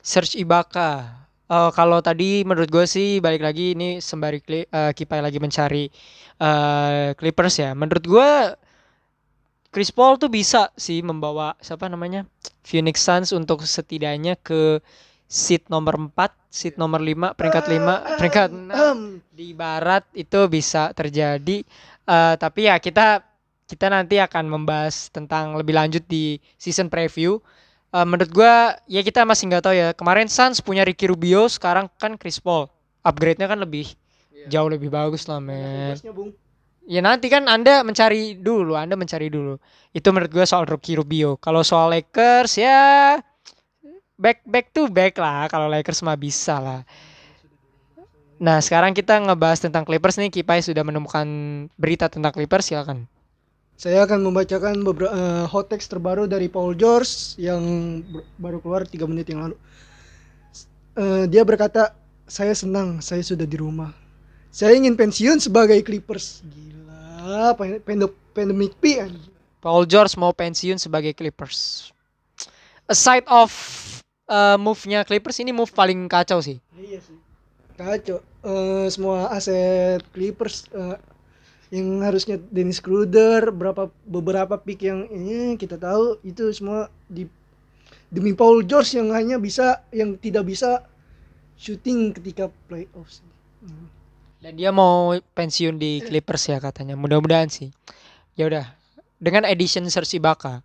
Serge 0.00 0.38
Ibaka. 0.38 0.90
Eh, 1.44 1.70
kalau 1.74 1.98
tadi 1.98 2.46
menurut 2.46 2.70
gue 2.70 2.86
sih 2.86 3.18
balik 3.18 3.42
lagi 3.42 3.74
ini 3.74 3.98
sembari 3.98 4.38
eh, 4.46 4.92
Kipai 4.94 5.18
lagi 5.18 5.42
mencari 5.42 5.90
eh, 6.38 7.08
Clippers 7.18 7.58
ya. 7.58 7.74
Menurut 7.74 8.04
gue 8.06 8.30
Chris 9.68 9.92
Paul 9.92 10.16
tuh 10.16 10.32
bisa 10.32 10.72
sih 10.80 11.04
membawa 11.04 11.52
siapa 11.60 11.92
namanya 11.92 12.24
Phoenix 12.64 13.04
Suns 13.04 13.36
untuk 13.36 13.60
setidaknya 13.68 14.40
ke 14.40 14.80
seat 15.28 15.68
nomor 15.68 16.08
4, 16.08 16.16
seat 16.48 16.80
nomor 16.80 17.04
5, 17.04 17.36
peringkat 17.36 17.64
5, 17.68 18.16
peringkat 18.16 18.48
6 18.48 18.72
Ahem. 18.72 19.00
di 19.28 19.52
barat 19.52 20.08
itu 20.16 20.40
bisa 20.48 20.96
terjadi. 20.96 21.60
Eh, 22.08 22.34
tapi 22.40 22.64
ya 22.64 22.80
kita 22.80 23.20
kita 23.68 23.92
nanti 23.92 24.16
akan 24.16 24.48
membahas 24.48 25.12
tentang 25.12 25.52
lebih 25.60 25.76
lanjut 25.76 26.00
di 26.08 26.40
season 26.56 26.88
preview. 26.88 27.36
Eh, 27.92 28.06
menurut 28.08 28.32
gua 28.32 28.72
ya 28.88 29.04
kita 29.04 29.28
masih 29.28 29.52
nggak 29.52 29.64
tahu 29.68 29.74
ya 29.76 29.92
kemarin 29.92 30.32
Suns 30.32 30.64
punya 30.64 30.80
Ricky 30.88 31.12
Rubio 31.12 31.44
sekarang 31.52 31.92
kan 32.00 32.16
Chris 32.16 32.40
Paul. 32.40 32.72
Upgrade-nya 33.04 33.52
kan 33.52 33.60
lebih 33.60 33.92
jauh 34.48 34.68
lebih 34.72 34.88
bagus 34.88 35.28
lah 35.28 35.44
men. 35.44 35.92
Tugasnya, 35.92 36.12
Bung. 36.16 36.32
Ya 36.88 37.04
nanti 37.04 37.28
kan 37.28 37.44
anda 37.44 37.84
mencari 37.84 38.40
dulu 38.40 38.72
anda 38.72 38.96
mencari 38.96 39.28
dulu 39.28 39.60
itu 39.92 40.08
menurut 40.08 40.32
gua 40.32 40.48
soal 40.48 40.64
Ricky 40.64 40.96
Rubio 40.96 41.36
kalau 41.36 41.60
soal 41.60 41.92
Lakers 41.92 42.56
ya 42.56 43.20
back 44.16 44.42
back 44.48 44.72
to 44.72 44.88
back 44.88 45.20
lah 45.20 45.46
kalau 45.52 45.68
Lakers 45.68 46.00
mah 46.00 46.16
bisa 46.16 46.56
lah 46.56 46.80
Nah, 48.38 48.62
sekarang 48.62 48.94
kita 48.94 49.18
ngebahas 49.18 49.58
tentang 49.58 49.82
Clippers 49.82 50.14
nih. 50.14 50.30
Kipai 50.30 50.62
sudah 50.62 50.86
menemukan 50.86 51.26
berita 51.74 52.06
tentang 52.06 52.30
Clippers, 52.30 52.70
silakan. 52.70 53.10
Saya 53.78 54.06
akan 54.06 54.30
membacakan 54.30 54.82
beberapa 54.82 55.10
eh, 55.10 55.44
hot 55.46 55.70
text 55.70 55.90
terbaru 55.90 56.26
dari 56.26 56.50
Paul 56.50 56.74
George 56.74 57.38
yang 57.38 57.62
baru 58.38 58.58
keluar 58.62 58.82
3 58.86 59.06
menit 59.06 59.30
yang 59.30 59.46
lalu. 59.46 59.56
Eh, 60.98 61.24
dia 61.30 61.42
berkata, 61.46 61.94
"Saya 62.26 62.54
senang 62.54 62.98
saya 62.98 63.22
sudah 63.22 63.46
di 63.46 63.54
rumah. 63.58 63.90
Saya 64.50 64.74
ingin 64.74 64.98
pensiun 64.98 65.38
sebagai 65.38 65.78
Clippers." 65.82 66.42
Gila, 66.46 66.77
pen- 67.56 67.82
pende- 67.82 68.14
pandemic 68.32 68.72
P. 68.78 69.02
Paul 69.58 69.84
George 69.90 70.14
mau 70.16 70.30
pensiun 70.30 70.78
sebagai 70.78 71.12
Clippers. 71.12 71.90
Aside 72.88 73.26
of 73.28 73.50
uh, 74.30 74.56
move-nya 74.56 75.02
Clippers 75.02 75.42
ini 75.42 75.50
move 75.50 75.74
paling 75.74 76.06
kacau 76.06 76.38
sih. 76.38 76.62
Iya 76.78 77.02
sih. 77.02 77.18
Kacau. 77.78 78.18
Eh, 78.38 78.86
semua 78.88 79.34
aset 79.34 79.98
Clippers 80.14 80.70
eh, 80.70 80.96
yang 81.74 82.00
harusnya 82.00 82.38
Dennis 82.48 82.78
Schroeder, 82.78 83.50
berapa 83.50 83.90
beberapa 84.06 84.56
pick 84.56 84.86
yang 84.86 85.10
ini 85.10 85.58
kita 85.58 85.76
tahu 85.76 86.16
itu 86.24 86.48
semua 86.54 86.88
di 87.10 87.28
demi 88.08 88.32
Paul 88.32 88.64
George 88.64 88.96
yang 88.96 89.12
hanya 89.12 89.36
bisa 89.36 89.84
yang 89.92 90.16
tidak 90.16 90.48
bisa 90.48 90.86
shooting 91.58 92.14
ketika 92.16 92.48
playoffs. 92.70 93.20
Hmm. 93.60 93.90
Dan 94.38 94.54
dia 94.54 94.70
mau 94.70 95.14
pensiun 95.34 95.82
di 95.82 95.98
Clippers 96.02 96.46
ya 96.46 96.62
katanya. 96.62 96.94
Mudah-mudahan 96.94 97.50
sih. 97.50 97.74
Ya 98.38 98.46
udah. 98.46 98.66
Dengan 99.18 99.42
edition 99.50 99.82
Serge 99.90 100.22
Ibaka, 100.22 100.62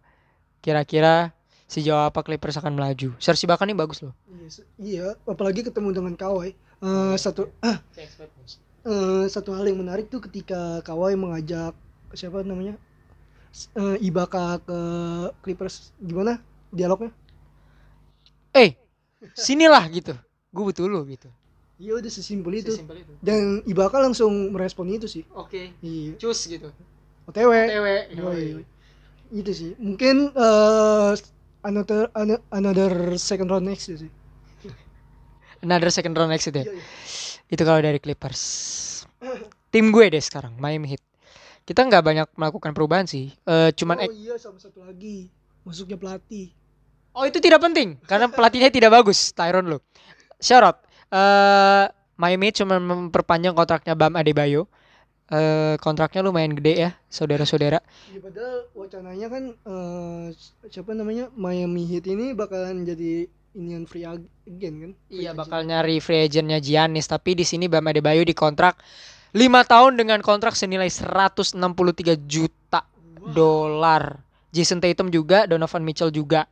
kira-kira 0.62 1.34
sejauh 1.66 2.06
apa 2.06 2.22
Clippers 2.22 2.54
akan 2.62 2.78
melaju? 2.78 3.18
Serge 3.18 3.50
Ibaka 3.50 3.66
ini 3.66 3.74
bagus 3.74 4.06
loh. 4.06 4.14
Iya, 4.30 4.50
iya, 4.78 5.08
apalagi 5.26 5.66
ketemu 5.66 5.90
dengan 5.90 6.14
Kawhi. 6.14 6.54
Eh, 6.84 7.16
satu 7.18 7.50
ah, 7.66 7.82
eh, 7.98 9.26
satu 9.26 9.56
hal 9.58 9.66
yang 9.66 9.82
menarik 9.82 10.12
tuh 10.12 10.22
ketika 10.22 10.86
Kawhi 10.86 11.18
mengajak 11.18 11.74
siapa 12.14 12.46
namanya 12.46 12.78
eh, 13.74 13.98
Ibaka 14.06 14.62
ke 14.62 14.80
Clippers 15.42 15.90
gimana 15.98 16.38
dialognya? 16.70 17.10
Eh, 18.54 18.78
sinilah 19.34 19.82
gitu. 19.90 20.14
Gue 20.54 20.64
butuh 20.70 20.86
lu 20.86 21.02
gitu. 21.10 21.26
Iya 21.84 22.00
udah 22.00 22.12
sesimpel 22.12 22.63
itu. 22.63 22.72
Sesimpel 22.72 23.04
itu. 23.04 23.12
Dan 23.19 23.60
Ibaka 23.67 24.00
langsung 24.00 24.56
merespon 24.56 24.88
itu 24.88 25.04
sih. 25.04 25.28
Oke. 25.36 25.76
Iya. 25.84 26.15
Cus 26.15 26.48
gitu. 26.48 26.72
OTW. 27.28 27.52
TW. 27.52 27.88
Yoi. 28.15 28.63
Itu 29.36 29.52
sih. 29.52 29.76
Mungkin 29.76 30.32
eh 30.32 31.12
another 31.67 32.08
ano- 32.15 32.43
another 32.56 33.19
second 33.19 33.52
round 33.52 33.67
next 33.67 33.91
sih. 33.91 34.08
Another 35.63 35.91
second 35.91 36.15
round 36.15 36.32
exit 36.32 36.56
ya. 36.56 36.67
Itu 37.52 37.63
kalau 37.63 37.80
dari 37.84 38.00
Clippers. 38.00 38.43
Tim 39.72 39.96
gue 39.96 40.12
deh 40.12 40.19
sekarang, 40.19 40.60
Miami 40.60 40.91
Heat. 40.96 41.04
Kita 41.63 41.88
nggak 41.88 42.04
banyak 42.04 42.28
melakukan 42.36 42.76
perubahan 42.76 43.08
sih. 43.08 43.32
Eh 43.48 43.72
cuman 43.76 44.04
oh 44.04 44.12
iya 44.12 44.36
sama 44.36 44.60
satu 44.60 44.84
lagi. 44.84 45.32
Masuknya 45.63 45.96
pelatih. 45.96 46.52
Oh 47.15 47.24
itu 47.24 47.39
tidak 47.39 47.63
penting 47.63 47.96
karena 48.04 48.28
pelatihnya 48.28 48.67
tidak 48.67 48.91
bagus 48.91 49.32
Tyron 49.32 49.72
lo. 49.72 49.80
Shout 50.43 50.63
out. 50.67 50.83
Eh 51.13 51.86
Miami 52.17 52.54
cuma 52.54 52.78
memperpanjang 52.82 53.54
kontraknya 53.54 53.93
Bam 53.93 54.13
Adebayo. 54.17 54.65
Eh 55.30 55.76
kontraknya 55.82 56.21
lumayan 56.26 56.54
gede 56.58 56.73
ya, 56.78 56.89
saudara-saudara. 57.10 57.80
Ya, 58.13 58.19
padahal 58.21 58.56
wacananya 58.76 59.28
kan 59.32 59.43
eh, 59.56 60.26
siapa 60.69 60.91
namanya 60.97 61.30
Miami 61.38 61.86
Heat 61.88 62.06
ini 62.10 62.34
bakalan 62.34 62.84
jadi 62.84 63.30
inian 63.54 63.86
free 63.86 64.04
ag- 64.06 64.30
agent 64.49 64.76
kan? 64.82 64.91
Free 65.08 65.23
Iya 65.23 65.32
agent. 65.32 65.39
bakal 65.41 65.60
nyari 65.69 65.97
free 66.02 66.21
agentnya 66.26 66.60
Giannis 66.60 67.06
tapi 67.10 67.38
di 67.38 67.45
sini 67.45 67.69
Bam 67.69 67.86
Adebayo 67.86 68.26
dikontrak 68.26 68.82
5 69.34 69.62
tahun 69.65 69.97
dengan 69.97 70.19
kontrak 70.21 70.54
senilai 70.54 70.89
163 70.89 72.17
juta 72.30 72.86
dolar. 73.34 74.21
Jason 74.54 74.78
Tatum 74.78 75.10
juga, 75.10 75.49
Donovan 75.49 75.82
Mitchell 75.82 76.13
juga. 76.13 76.45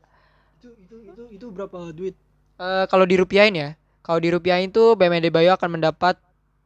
Itu 0.57 0.69
itu 0.81 0.95
itu 1.05 1.23
itu 1.37 1.45
berapa 1.53 1.93
duit? 1.93 2.17
Eh 2.57 2.85
kalau 2.89 3.05
dirupiahin 3.05 3.53
ya, 3.57 3.69
kalau 4.01 4.19
dirupiahin 4.21 4.73
tuh 4.73 4.97
Bam 4.97 5.13
Adebayo 5.13 5.53
akan 5.53 5.77
mendapat 5.77 6.17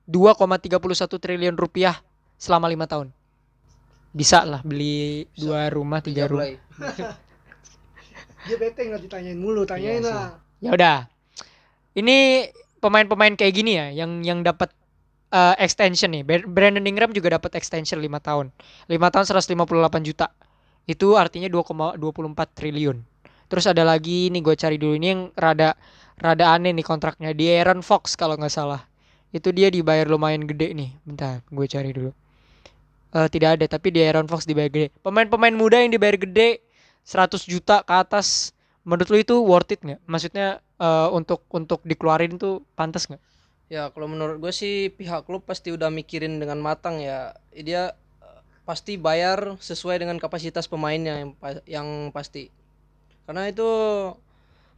2,31 0.08 0.80
triliun 1.19 1.56
rupiah 1.60 2.00
selama 2.39 2.71
lima 2.71 2.86
tahun. 2.88 3.12
Bisa 4.15 4.48
lah 4.48 4.63
beli 4.63 5.28
dua 5.36 5.67
rumah, 5.67 6.00
tiga 6.00 6.32
rumah. 6.32 6.48
Play. 6.48 6.56
Dia 8.48 8.56
bete 8.62 8.86
nggak 8.86 9.02
ditanyain 9.10 9.36
mulu, 9.36 9.65
tanyain 9.65 10.00
Iya 10.00 10.08
lah. 10.08 10.28
Ya 10.62 10.69
udah. 10.71 10.98
Ini 11.98 12.48
pemain-pemain 12.80 13.34
kayak 13.34 13.54
gini 13.56 13.71
ya 13.76 13.91
yang 13.91 14.21
yang 14.21 14.39
dapat 14.45 14.71
eh, 15.34 15.56
extension 15.60 16.13
nih. 16.13 16.24
Brandon 16.45 16.86
Ingram 16.86 17.12
juga 17.12 17.36
dapat 17.36 17.58
extension 17.58 17.98
5 18.00 18.08
tahun. 18.21 18.54
5 18.88 19.13
tahun 19.13 19.26
158 19.28 20.08
juta. 20.08 20.32
Itu 20.86 21.17
artinya 21.17 21.50
2,24 21.50 21.98
triliun. 22.54 23.02
Terus 23.45 23.65
ada 23.65 23.82
lagi 23.86 24.30
nih 24.30 24.41
gue 24.41 24.56
cari 24.58 24.78
dulu 24.78 24.93
ini 24.98 25.08
yang 25.12 25.21
rada 25.34 25.74
rada 26.19 26.56
aneh 26.56 26.71
nih 26.71 26.86
kontraknya. 26.86 27.32
Di 27.36 27.51
Aaron 27.51 27.84
Fox 27.84 28.15
kalau 28.15 28.39
nggak 28.39 28.54
salah. 28.54 28.84
Itu 29.36 29.51
dia 29.51 29.67
dibayar 29.67 30.08
lumayan 30.08 30.47
gede 30.47 30.71
nih. 30.71 30.89
Bentar, 31.04 31.43
gue 31.47 31.65
cari 31.67 31.91
dulu. 31.91 32.12
Eh 33.15 33.28
tidak 33.32 33.60
ada, 33.60 33.65
tapi 33.67 33.91
di 33.91 33.99
Aaron 34.04 34.28
Fox 34.28 34.47
dibayar 34.47 34.71
gede. 34.71 34.91
Pemain-pemain 35.04 35.56
muda 35.56 35.80
yang 35.80 35.91
dibayar 35.91 36.15
gede 36.19 36.63
100 37.06 37.45
juta 37.45 37.86
ke 37.86 37.93
atas 37.93 38.56
menurut 38.86 39.08
lu 39.10 39.17
itu 39.19 39.36
worth 39.41 39.73
it 39.73 39.82
nggak? 39.82 40.01
Maksudnya 40.06 40.47
eh, 40.80 41.08
untuk 41.12 41.43
untuk 41.51 41.82
dikeluarin 41.84 42.38
tuh 42.38 42.63
pantas 42.78 43.10
nggak? 43.10 43.21
Ya 43.65 43.89
kalau 43.89 44.06
menurut 44.06 44.38
gue 44.38 44.54
sih 44.54 44.93
pihak 44.93 45.25
klub 45.25 45.41
pasti 45.41 45.73
udah 45.73 45.89
mikirin 45.89 46.38
dengan 46.38 46.62
matang 46.62 47.01
ya. 47.01 47.34
Dia 47.51 47.97
eh, 48.21 48.39
pasti 48.63 48.95
bayar 48.95 49.58
sesuai 49.58 49.99
dengan 49.99 50.21
kapasitas 50.21 50.69
pemainnya 50.69 51.21
yang 51.21 51.32
yang 51.65 51.88
pasti. 52.13 52.54
Karena 53.25 53.49
itu 53.49 53.69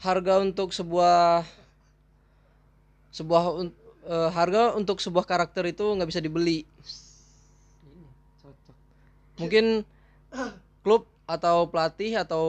harga 0.01 0.33
untuk 0.45 0.69
sebuah 0.73 1.43
sebuah 3.11 3.43
eh, 4.07 4.29
harga 4.31 4.61
untuk 4.79 4.97
sebuah 5.03 5.25
karakter 5.27 5.63
itu 5.73 5.83
nggak 5.95 6.09
bisa 6.09 6.21
dibeli. 6.23 6.63
Mungkin 9.37 9.85
klub 10.85 11.05
atau 11.27 11.67
pelatih 11.67 12.15
atau 12.15 12.43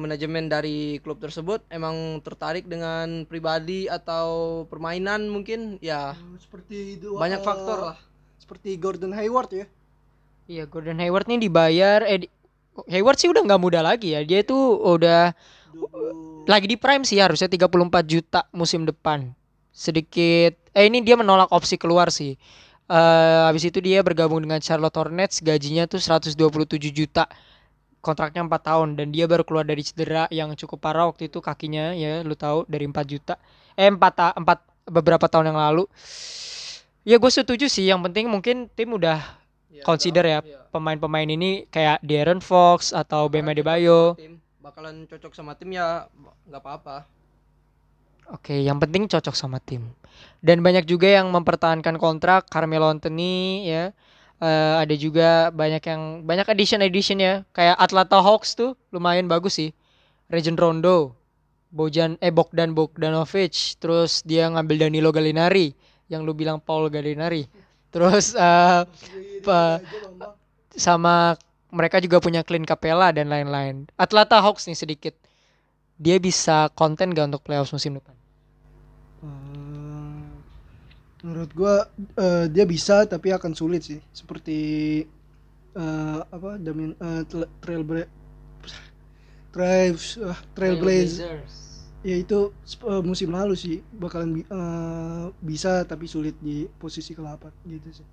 manajemen 0.00 0.48
dari 0.48 0.96
klub 1.04 1.20
tersebut 1.20 1.60
emang 1.68 2.16
tertarik 2.24 2.64
dengan 2.64 3.28
pribadi 3.28 3.84
atau 3.92 4.64
permainan 4.72 5.28
mungkin 5.28 5.76
ya 5.84 6.16
Hmm, 6.16 6.40
Seperti 6.40 6.96
itu. 6.96 7.12
banyak 7.12 7.40
eh, 7.40 7.44
faktor 7.44 7.78
lah. 7.92 7.98
Seperti 8.40 8.70
Gordon 8.80 9.12
Hayward 9.12 9.50
ya. 9.52 9.66
Iya, 10.50 10.64
Gordon 10.72 10.98
Hayward 11.02 11.26
nih 11.30 11.38
dibayar 11.44 12.00
eh 12.04 12.18
di- 12.26 12.30
Hayward 12.92 13.18
sih 13.20 13.28
udah 13.32 13.42
nggak 13.46 13.62
muda 13.62 13.80
lagi 13.84 14.16
ya. 14.16 14.20
Dia 14.24 14.40
tuh 14.50 14.62
udah 14.80 15.36
20 15.72 16.31
lagi 16.46 16.66
di 16.66 16.76
prime 16.78 17.06
sih 17.06 17.22
harusnya 17.22 17.46
34 17.46 18.02
juta 18.06 18.40
musim 18.50 18.82
depan. 18.82 19.30
Sedikit 19.72 20.58
eh 20.74 20.84
ini 20.88 21.00
dia 21.00 21.14
menolak 21.14 21.48
opsi 21.54 21.78
keluar 21.78 22.10
sih. 22.10 22.34
Eh 22.90 23.42
habis 23.46 23.62
itu 23.64 23.78
dia 23.78 24.02
bergabung 24.02 24.42
dengan 24.42 24.58
Charlotte 24.58 24.98
Hornets, 24.98 25.38
gajinya 25.40 25.86
tuh 25.86 26.02
127 26.02 26.90
juta. 26.90 27.30
Kontraknya 28.02 28.42
4 28.42 28.66
tahun 28.66 28.88
dan 28.98 29.14
dia 29.14 29.30
baru 29.30 29.46
keluar 29.46 29.62
dari 29.62 29.86
cedera 29.86 30.26
yang 30.34 30.50
cukup 30.58 30.82
parah 30.82 31.06
waktu 31.06 31.30
itu 31.30 31.38
kakinya 31.38 31.94
ya 31.94 32.26
lu 32.26 32.34
tahu 32.34 32.66
dari 32.66 32.90
4 32.90 32.98
juta. 33.06 33.38
Eh 33.78 33.86
4 33.86 34.10
ta- 34.10 34.34
4 34.34 34.90
beberapa 34.90 35.30
tahun 35.30 35.54
yang 35.54 35.58
lalu. 35.62 35.86
Ya 37.06 37.18
gue 37.18 37.30
setuju 37.30 37.70
sih, 37.70 37.86
yang 37.86 38.02
penting 38.02 38.26
mungkin 38.26 38.66
tim 38.74 38.94
udah 38.94 39.22
consider 39.86 40.22
ya 40.26 40.38
pemain-pemain 40.74 41.26
ini 41.26 41.66
kayak 41.70 42.02
Darren 42.02 42.42
Fox 42.42 42.90
atau 42.90 43.30
Bam 43.30 43.46
Adebayo. 43.50 44.18
Tim 44.18 44.41
bakalan 44.62 45.04
cocok 45.10 45.34
sama 45.34 45.58
tim 45.58 45.74
ya 45.74 46.06
nggak 46.46 46.62
apa-apa. 46.62 46.96
Oke, 48.30 48.62
yang 48.62 48.78
penting 48.78 49.10
cocok 49.10 49.34
sama 49.34 49.58
tim. 49.58 49.90
Dan 50.38 50.62
banyak 50.62 50.86
juga 50.86 51.10
yang 51.10 51.28
mempertahankan 51.34 51.98
kontrak 51.98 52.46
Carmelo 52.46 52.86
Anthony 52.86 53.66
ya. 53.66 53.90
Eh, 54.38 54.74
ada 54.78 54.94
juga 54.94 55.50
banyak 55.50 55.82
yang 55.82 56.02
banyak 56.22 56.46
addition 56.46 56.80
addition 56.80 57.18
ya. 57.18 57.42
Kayak 57.50 57.76
Atlanta 57.82 58.22
Hawks 58.22 58.54
tuh 58.54 58.78
lumayan 58.94 59.26
bagus 59.26 59.58
sih. 59.58 59.74
Region 60.30 60.54
Rondo, 60.56 61.12
Bojan 61.74 62.16
eh 62.22 62.32
Bogdan 62.32 62.72
Bogdanovic, 62.72 63.76
terus 63.82 64.22
dia 64.24 64.48
ngambil 64.48 64.88
Danilo 64.88 65.10
Gallinari 65.12 65.74
yang 66.08 66.22
lu 66.24 66.32
bilang 66.32 66.62
Paul 66.62 66.88
Gallinari. 66.88 67.44
Terus 67.92 68.32
eh, 68.32 68.80
pa- 69.44 69.82
sama 70.72 71.36
mereka 71.78 71.96
juga 72.04 72.18
punya 72.24 72.42
Clint 72.48 72.68
Capella 72.70 73.08
dan 73.16 73.26
lain-lain. 73.34 73.76
Atlanta 74.04 74.36
Hawks 74.44 74.64
nih 74.68 74.78
sedikit. 74.82 75.14
Dia 76.04 76.16
bisa 76.28 76.58
konten 76.80 77.08
gak 77.16 77.28
untuk 77.30 77.42
playoffs 77.46 77.74
musim 77.76 77.92
depan? 77.98 78.16
Eh, 79.22 80.32
menurut 81.22 81.50
gua 81.54 81.74
eh, 82.18 82.46
dia 82.50 82.64
bisa 82.66 83.06
tapi 83.06 83.30
akan 83.34 83.52
sulit 83.54 83.82
sih. 83.86 84.00
Seperti 84.12 84.58
eh, 85.76 86.20
apa 86.36 86.50
Damian 86.60 86.92
eh, 86.96 87.22
Tra- 87.28 87.50
Trail 87.62 87.82
Trail 89.52 89.94
ah, 90.24 90.38
Trailblazer 90.56 91.44
ya 92.02 92.16
itu 92.18 92.50
eh, 92.90 93.02
musim 93.04 93.30
lalu 93.30 93.54
sih 93.54 93.76
bakalan 93.94 94.30
bi- 94.40 94.48
eh, 94.48 95.26
bisa 95.44 95.84
tapi 95.86 96.06
sulit 96.10 96.34
di 96.40 96.66
posisi 96.80 97.12
ke-8 97.14 97.52
gitu 97.68 97.90
sih. 98.02 98.06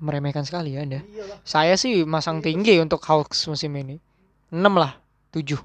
Meremehkan 0.00 0.44
sekali 0.44 0.76
ya 0.76 0.84
Anda. 0.84 1.00
Iyalah. 1.04 1.38
Saya 1.44 1.74
sih 1.76 2.04
masang 2.08 2.40
tinggi 2.40 2.76
untuk 2.80 3.00
Hawks 3.04 3.46
musim 3.48 3.72
ini. 3.76 3.96
6 4.50 4.62
lah, 4.76 4.96
7. 5.34 5.58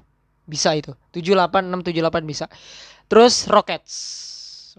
Bisa 0.46 0.74
itu. 0.74 0.92
7 1.14 1.34
8 1.38 1.68
6 1.68 1.86
7 1.86 2.02
8 2.02 2.24
bisa. 2.26 2.46
Terus 3.08 3.46
Rockets. 3.48 3.94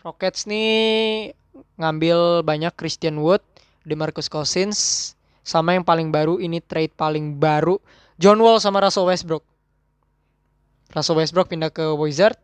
Rockets 0.02 0.50
nih 0.50 1.32
ngambil 1.78 2.42
banyak 2.42 2.74
Christian 2.74 3.22
Wood, 3.22 3.42
DeMarcus 3.86 4.26
Cousins, 4.26 5.14
sama 5.46 5.78
yang 5.78 5.86
paling 5.86 6.10
baru 6.10 6.40
ini 6.42 6.64
trade 6.64 6.96
paling 6.96 7.38
baru 7.38 7.78
John 8.18 8.40
Wall 8.40 8.58
sama 8.64 8.82
Russell 8.82 9.10
Westbrook. 9.10 9.44
Russell 10.94 11.18
Westbrook 11.18 11.50
pindah 11.50 11.74
ke 11.74 11.84
Wizard, 11.98 12.38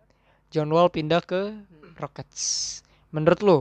John 0.49 0.69
Wall 0.73 0.89
pindah 0.89 1.21
ke 1.21 1.53
Rockets. 2.01 2.81
Menurut 3.13 3.39
lo, 3.41 3.57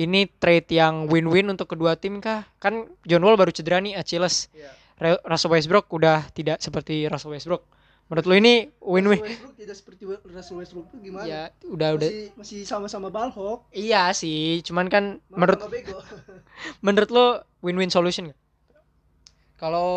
ini 0.00 0.24
trade 0.40 0.68
yang 0.72 1.04
win-win 1.08 1.48
untuk 1.52 1.68
kedua 1.68 1.96
tim 2.00 2.22
kah? 2.22 2.48
Kan 2.56 2.88
John 3.04 3.24
Wall 3.24 3.36
baru 3.36 3.52
cedera 3.52 3.80
nih 3.82 3.96
Achilles. 3.98 4.48
Iya. 4.56 4.70
Re- 4.96 5.22
Russell 5.26 5.52
Westbrook 5.52 5.90
udah 5.92 6.30
tidak 6.32 6.62
seperti 6.64 7.04
Russell 7.10 7.34
Westbrook. 7.34 7.66
Menurut 8.08 8.26
lo 8.28 8.34
ini 8.36 8.54
win-win? 8.80 9.20
Russell 9.20 9.32
Westbrook 9.32 9.56
tidak 9.56 9.76
seperti 9.76 10.02
Russell 10.08 10.58
Westbrook 10.60 10.86
itu 10.92 10.96
gimana? 11.00 11.24
Ya, 11.28 11.42
udah 11.64 11.88
udah. 11.96 12.08
masih 12.36 12.64
sama-sama 12.68 13.08
balhok. 13.08 13.68
Iya 13.72 14.12
sih, 14.12 14.60
cuman 14.64 14.88
kan 14.92 15.04
malah 15.28 15.56
menurut 15.56 15.58
menurut 16.84 17.10
lo 17.12 17.26
win-win 17.64 17.88
solution 17.88 18.32
gak? 18.32 18.40
Kalau 19.56 19.90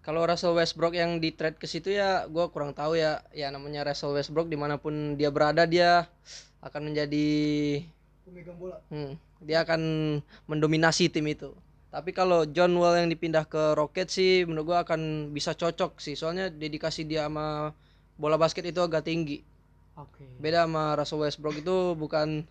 kalau 0.00 0.24
Russell 0.24 0.56
Westbrook 0.56 0.96
yang 0.96 1.20
di 1.20 1.36
trade 1.36 1.60
ke 1.60 1.68
situ 1.68 1.92
ya 1.92 2.24
gue 2.24 2.44
kurang 2.50 2.72
tahu 2.72 2.96
ya 2.96 3.20
ya 3.36 3.52
namanya 3.52 3.84
Russell 3.84 4.16
Westbrook 4.16 4.48
di 4.48 4.56
mana 4.56 4.80
pun 4.80 5.14
dia 5.14 5.28
berada 5.28 5.68
dia 5.68 6.08
akan 6.64 6.90
menjadi 6.92 7.28
Pemegang 8.30 8.58
bola. 8.62 8.78
hmm, 8.94 9.18
dia 9.42 9.66
akan 9.66 9.80
mendominasi 10.46 11.10
tim 11.10 11.26
itu 11.26 11.50
tapi 11.90 12.14
kalau 12.14 12.46
John 12.46 12.70
Wall 12.78 13.02
yang 13.02 13.10
dipindah 13.10 13.42
ke 13.50 13.74
Rockets 13.74 14.14
sih 14.14 14.46
menurut 14.46 14.70
gue 14.70 14.78
akan 14.78 15.34
bisa 15.34 15.58
cocok 15.58 15.98
sih 15.98 16.14
soalnya 16.14 16.46
dedikasi 16.46 17.02
dia 17.02 17.26
sama 17.26 17.74
bola 18.14 18.38
basket 18.38 18.70
itu 18.70 18.78
agak 18.78 19.10
tinggi 19.10 19.42
Oke. 19.98 20.22
beda 20.38 20.70
sama 20.70 20.94
Russell 20.94 21.26
Westbrook 21.26 21.58
itu 21.58 21.98
bukan 21.98 22.46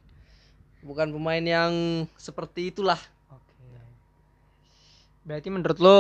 bukan 0.84 1.08
pemain 1.16 1.40
yang 1.40 1.72
seperti 2.20 2.76
itulah 2.76 3.00
Oke. 3.32 3.56
Berarti 5.24 5.48
menurut 5.54 5.78
lo 5.80 5.98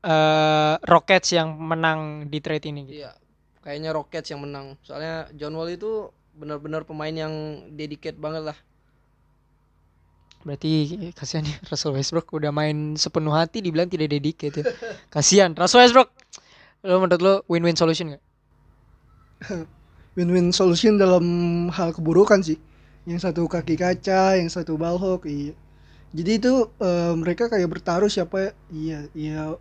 eh, 0.00 0.74
Rockets 0.88 1.36
yang 1.36 1.52
menang 1.60 2.32
di 2.32 2.38
trade 2.40 2.66
ini 2.72 2.80
gitu? 2.88 3.04
Iya, 3.04 3.12
kayaknya 3.60 3.90
Rockets 3.92 4.32
yang 4.32 4.40
menang. 4.40 4.80
Soalnya 4.80 5.28
John 5.36 5.52
Wall 5.52 5.76
itu 5.76 6.08
benar-benar 6.32 6.88
pemain 6.88 7.12
yang 7.12 7.32
dedicate 7.76 8.16
banget 8.16 8.54
lah. 8.54 8.58
Berarti 10.40 10.96
kasihan 11.12 11.44
ya 11.44 11.56
Russell 11.68 11.92
Westbrook 11.92 12.32
udah 12.32 12.48
main 12.48 12.96
sepenuh 12.96 13.32
hati 13.32 13.60
dibilang 13.60 13.92
tidak 13.92 14.08
dedicate 14.08 14.64
ya. 14.64 14.64
Kasihan 15.12 15.52
Russell 15.52 15.84
Westbrook. 15.84 16.08
Lo 16.80 16.96
menurut 16.96 17.20
lo 17.20 17.34
win-win 17.44 17.76
solution 17.76 18.16
gak? 18.16 18.24
win-win 20.16 20.48
solution 20.48 20.96
dalam 20.96 21.24
hal 21.68 21.92
keburukan 21.92 22.40
sih. 22.40 22.56
Yang 23.04 23.28
satu 23.28 23.44
kaki 23.48 23.76
kaca, 23.76 24.40
yang 24.40 24.48
satu 24.48 24.80
balhok, 24.80 25.28
iya. 25.28 25.52
Jadi 26.10 26.42
itu 26.42 26.52
eh, 26.80 27.14
mereka 27.14 27.46
kayak 27.46 27.70
bertaruh 27.70 28.10
siapa 28.10 28.56
iya 28.74 29.06
iya 29.14 29.54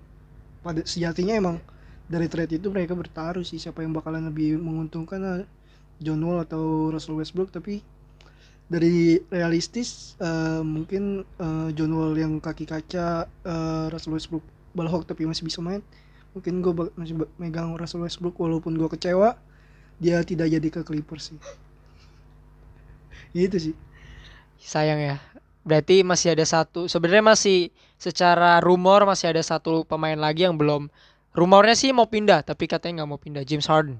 pada 0.65 0.81
sejatinya 0.81 1.37
emang 1.37 1.57
dari 2.09 2.25
trade 2.25 2.57
itu 2.57 2.73
mereka 2.73 2.97
bertaruh 2.97 3.45
sih 3.45 3.61
siapa 3.61 3.85
yang 3.85 3.93
bakalan 3.93 4.25
lebih 4.25 4.57
menguntungkan 4.57 5.45
John 6.01 6.25
Wall 6.25 6.41
atau 6.41 6.89
Russell 6.89 7.21
Westbrook 7.21 7.53
tapi 7.53 7.85
dari 8.69 9.17
realistis 9.33 10.13
eh, 10.21 10.61
mungkin 10.61 11.03
eh, 11.25 11.69
John 11.77 11.91
Wall 11.97 12.13
yang 12.17 12.33
kaki 12.41 12.65
kaca 12.69 13.25
eh, 13.25 13.85
Russell 13.91 14.13
Westbrook 14.15 14.45
balhok 14.77 15.03
tapi 15.09 15.25
masih 15.25 15.43
bisa 15.49 15.59
main 15.65 15.81
mungkin 16.37 16.61
gue 16.61 16.73
masih 16.99 17.15
ba- 17.19 17.31
megang 17.41 17.73
Russell 17.79 18.05
Westbrook 18.05 18.37
walaupun 18.37 18.77
gue 18.77 18.89
kecewa 18.93 19.35
dia 20.03 20.21
tidak 20.23 20.47
jadi 20.53 20.67
ke 20.71 20.81
Clippers 20.87 21.33
sih 21.35 21.39
gitu 23.33 23.57
sih 23.59 23.75
Sayang 24.59 24.99
ya. 25.01 25.15
Berarti 25.67 26.01
masih 26.05 26.33
ada 26.35 26.45
satu. 26.47 26.87
Sebenarnya 26.91 27.25
masih 27.35 27.57
secara 27.99 28.59
rumor 28.63 29.03
masih 29.07 29.31
ada 29.35 29.43
satu 29.43 29.83
pemain 29.87 30.17
lagi 30.17 30.47
yang 30.47 30.55
belum. 30.59 30.87
Rumornya 31.35 31.75
sih 31.77 31.91
mau 31.95 32.09
pindah, 32.09 32.41
tapi 32.43 32.65
katanya 32.65 33.03
nggak 33.03 33.09
mau 33.11 33.21
pindah. 33.21 33.43
James 33.45 33.67
Harden. 33.69 33.97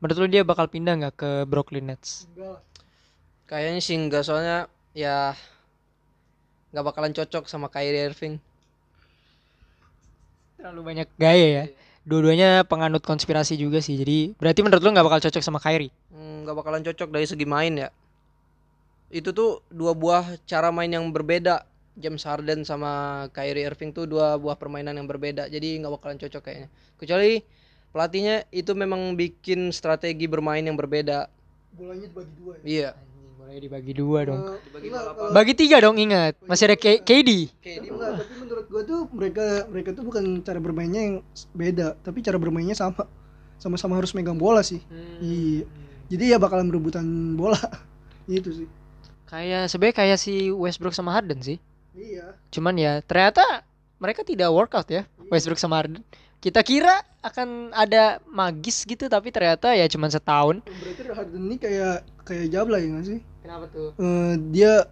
Menurut 0.00 0.18
lu 0.22 0.28
dia 0.32 0.42
bakal 0.44 0.66
pindah 0.68 0.94
nggak 1.00 1.14
ke 1.16 1.30
Brooklyn 1.48 1.88
Nets? 1.92 2.28
Kayaknya 3.46 3.80
sih 3.82 3.94
enggak 3.94 4.26
soalnya 4.26 4.66
ya 4.90 5.38
nggak 6.74 6.84
bakalan 6.92 7.14
cocok 7.14 7.46
sama 7.46 7.70
Kyrie 7.70 8.10
Irving. 8.10 8.42
Terlalu 10.58 10.80
banyak 10.82 11.08
gaya 11.14 11.46
ya. 11.46 11.64
Dua-duanya 12.02 12.66
penganut 12.66 13.06
konspirasi 13.06 13.54
juga 13.54 13.78
sih. 13.78 13.94
Jadi 13.98 14.34
berarti 14.34 14.60
menurut 14.66 14.82
lu 14.82 14.90
nggak 14.90 15.06
bakal 15.06 15.20
cocok 15.30 15.42
sama 15.46 15.62
Kyrie? 15.62 15.94
Hmm, 16.10 16.42
nggak 16.42 16.56
bakalan 16.58 16.82
cocok 16.82 17.08
dari 17.14 17.26
segi 17.26 17.46
main 17.46 17.86
ya. 17.86 17.88
Itu 19.14 19.30
tuh 19.30 19.62
dua 19.70 19.94
buah 19.94 20.42
cara 20.46 20.74
main 20.74 20.90
yang 20.90 21.06
berbeda. 21.14 21.62
James 21.96 22.28
Harden 22.28 22.60
sama 22.66 23.24
Kyrie 23.32 23.64
Irving 23.64 23.94
tuh 23.94 24.04
dua 24.04 24.36
buah 24.36 24.58
permainan 24.58 24.98
yang 24.98 25.06
berbeda. 25.06 25.46
Jadi 25.46 25.80
nggak 25.80 25.92
bakalan 25.96 26.18
cocok 26.18 26.42
kayaknya. 26.44 26.68
Kecuali 26.98 27.40
pelatihnya 27.94 28.44
itu 28.50 28.74
memang 28.74 29.14
bikin 29.14 29.70
strategi 29.70 30.26
bermain 30.26 30.66
yang 30.66 30.76
berbeda. 30.76 31.30
bolanya 31.76 32.08
dibagi 32.08 32.32
dua 32.40 32.56
ya 32.56 32.64
Iya. 32.64 32.90
Boleh 33.46 33.62
dibagi 33.62 33.92
dua 33.94 34.26
dong. 34.26 34.40
Eh, 34.44 34.58
Dibagi 34.60 34.86
enggak, 34.90 35.30
Bagi 35.30 35.52
tiga 35.54 35.76
dong 35.78 35.96
ingat. 35.96 36.34
Masih 36.42 36.66
ada 36.66 36.76
K- 36.76 36.98
KD. 36.98 37.30
tapi 37.56 37.86
enggak, 37.86 38.10
tapi 38.18 38.32
menurut 38.36 38.66
gua 38.66 38.82
tuh 38.82 39.00
mereka 39.12 39.44
mereka 39.66 39.88
tuh 39.94 40.02
bukan 40.02 40.24
cara 40.42 40.58
bermainnya 40.58 41.00
yang 41.00 41.14
beda. 41.52 41.94
Tapi 41.96 42.18
cara 42.20 42.36
bermainnya 42.36 42.74
sama. 42.74 43.06
Sama-sama 43.56 43.94
harus 43.94 44.10
megang 44.12 44.34
bola 44.34 44.60
sih. 44.60 44.82
Iya. 45.16 45.62
Jadi 46.06 46.24
ya 46.28 46.36
bakalan 46.36 46.66
berebutan 46.66 47.06
bola. 47.32 47.56
Itu 48.26 48.50
sih. 48.52 48.66
Kayak 49.26 49.70
sebenarnya 49.70 49.96
kayak 49.96 50.18
si 50.18 50.50
Westbrook 50.50 50.92
sama 50.92 51.14
Harden 51.14 51.38
sih. 51.38 51.62
iya. 51.94 52.34
Cuman 52.50 52.74
ya 52.74 52.98
ternyata 53.00 53.62
mereka 53.96 54.20
tidak 54.20 54.50
workout 54.50 54.90
ya. 54.90 55.06
Westbrook 55.30 55.56
sama 55.56 55.78
Harden. 55.78 56.02
Kita 56.46 56.62
kira 56.62 57.02
akan 57.26 57.74
ada 57.74 58.22
magis 58.30 58.86
gitu 58.86 59.10
tapi 59.10 59.34
ternyata 59.34 59.74
ya 59.74 59.90
cuman 59.90 60.06
setahun. 60.14 60.62
berarti 60.62 61.02
Harden 61.10 61.42
ini 61.50 61.56
kayak 61.58 62.06
kayak 62.22 62.46
Jabla 62.54 62.78
ya 62.78 62.86
nggak 62.94 63.06
sih 63.06 63.18
Kenapa 63.42 63.66
tuh? 63.66 63.90
Eh, 63.98 64.34
dia 64.54 64.86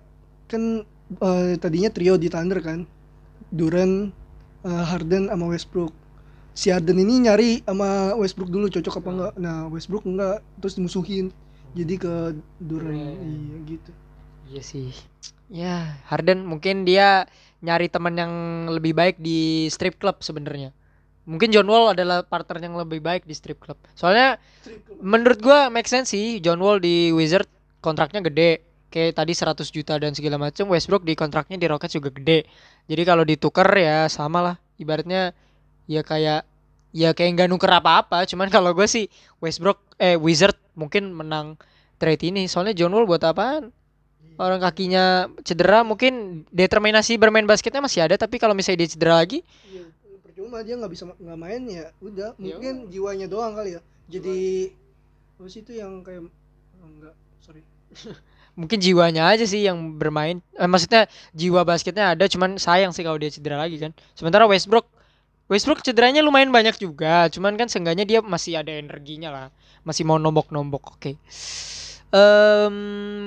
kan 0.50 0.82
eh, 1.22 1.54
tadinya 1.62 1.94
trio 1.94 2.18
di 2.18 2.26
Thunder 2.26 2.58
kan 2.58 2.82
Duran 3.54 4.10
eh, 4.66 4.84
Harden 4.90 5.30
sama 5.30 5.46
Westbrook 5.46 5.94
si 6.58 6.74
Harden 6.74 6.98
ini 6.98 7.30
nyari 7.30 7.62
sama 7.62 8.18
Westbrook 8.18 8.50
dulu 8.50 8.66
cocok 8.66 8.98
apa 8.98 9.10
enggak 9.14 9.32
nah 9.38 9.70
Westbrook 9.70 10.06
enggak 10.10 10.42
terus 10.58 10.74
dimusuhin 10.74 11.30
jadi 11.70 11.94
ke 11.98 12.14
Duran 12.58 12.98
Duren. 12.98 13.14
iya 13.22 13.58
gitu 13.62 13.90
Iya 14.44 14.60
sih. 14.60 14.92
Ya, 15.48 15.96
Harden 16.04 16.44
mungkin 16.44 16.84
dia 16.84 17.24
nyari 17.64 17.88
teman 17.88 18.12
yang 18.12 18.32
lebih 18.68 18.92
baik 18.92 19.16
di 19.16 19.68
strip 19.72 19.96
club 19.96 20.20
sebenarnya. 20.20 20.68
Mungkin 21.24 21.48
John 21.56 21.68
Wall 21.72 21.96
adalah 21.96 22.20
partner 22.20 22.60
yang 22.60 22.76
lebih 22.76 23.00
baik 23.00 23.24
di 23.24 23.32
strip 23.32 23.56
club. 23.56 23.80
Soalnya 23.96 24.36
menurut 25.00 25.40
gua 25.40 25.72
make 25.72 25.88
sense 25.88 26.12
sih 26.12 26.36
John 26.44 26.60
Wall 26.60 26.84
di 26.84 27.08
Wizard 27.16 27.48
kontraknya 27.80 28.20
gede. 28.20 28.60
Kayak 28.92 29.18
tadi 29.18 29.32
100 29.34 29.74
juta 29.74 29.94
dan 29.98 30.12
segala 30.14 30.38
macam. 30.38 30.70
Westbrook 30.70 31.02
di 31.02 31.18
kontraknya 31.18 31.58
di 31.58 31.66
Rockets 31.66 31.98
juga 31.98 32.14
gede. 32.14 32.46
Jadi 32.86 33.02
kalau 33.02 33.24
ditukar 33.26 33.66
ya 33.74 34.06
sama 34.06 34.38
lah. 34.44 34.56
Ibaratnya 34.78 35.34
ya 35.88 36.04
kayak 36.06 36.46
ya 36.94 37.10
kayak 37.10 37.30
nggak 37.40 37.48
nuker 37.50 37.72
apa-apa. 37.72 38.22
Cuman 38.28 38.52
kalau 38.52 38.70
gue 38.76 38.86
sih 38.86 39.10
Westbrook 39.42 39.82
eh 39.98 40.14
Wizard 40.14 40.54
mungkin 40.78 41.10
menang 41.10 41.58
trade 41.98 42.22
ini. 42.30 42.46
Soalnya 42.46 42.76
John 42.76 42.94
Wall 42.94 43.08
buat 43.08 43.24
apaan? 43.24 43.72
Orang 44.34 44.62
kakinya 44.62 45.30
cedera 45.46 45.86
mungkin 45.86 46.44
determinasi 46.50 47.18
bermain 47.18 47.46
basketnya 47.46 47.78
masih 47.78 48.02
ada 48.02 48.18
tapi 48.18 48.42
kalau 48.42 48.50
misalnya 48.50 48.82
dia 48.82 48.90
cedera 48.90 49.14
lagi 49.14 49.46
Iya, 50.44 50.52
percuma 50.52 50.68
dia 50.68 50.74
nggak 50.76 50.92
bisa 50.92 51.04
nggak 51.08 51.40
main 51.40 51.62
ya 51.64 51.86
udah 52.04 52.28
Ya 52.36 52.54
mungkin 52.60 52.74
jiwanya 52.92 53.26
doang 53.32 53.56
kali 53.56 53.80
ya. 53.80 53.80
Jadi 54.12 54.68
apa 55.40 55.48
sih 55.48 55.60
itu 55.64 55.72
yang 55.72 56.04
kayak 56.04 56.28
oh, 56.84 56.88
enggak 56.88 57.16
sorry. 57.40 57.64
Mungkin 58.60 58.78
jiwanya 58.78 59.34
aja 59.34 59.42
sih 59.48 59.66
yang 59.66 59.98
bermain. 59.98 60.38
Eh, 60.54 60.68
maksudnya 60.68 61.10
jiwa 61.34 61.64
basketnya 61.64 62.14
ada 62.14 62.28
cuman 62.28 62.60
sayang 62.60 62.94
sih 62.94 63.02
kalau 63.02 63.16
dia 63.16 63.32
cedera 63.32 63.56
lagi 63.56 63.80
kan. 63.80 63.90
Sementara 64.14 64.44
Westbrook 64.44 64.86
Westbrook 65.48 65.80
cederanya 65.80 66.20
lumayan 66.20 66.52
banyak 66.52 66.76
juga 66.76 67.28
cuman 67.32 67.56
kan 67.56 67.66
seenggaknya 67.72 68.04
dia 68.04 68.20
masih 68.20 68.60
ada 68.60 68.70
energinya 68.70 69.32
lah. 69.32 69.46
Masih 69.82 70.04
mau 70.04 70.20
nombok-nombok 70.20 71.00
oke. 71.00 71.16
Em, 72.14 72.76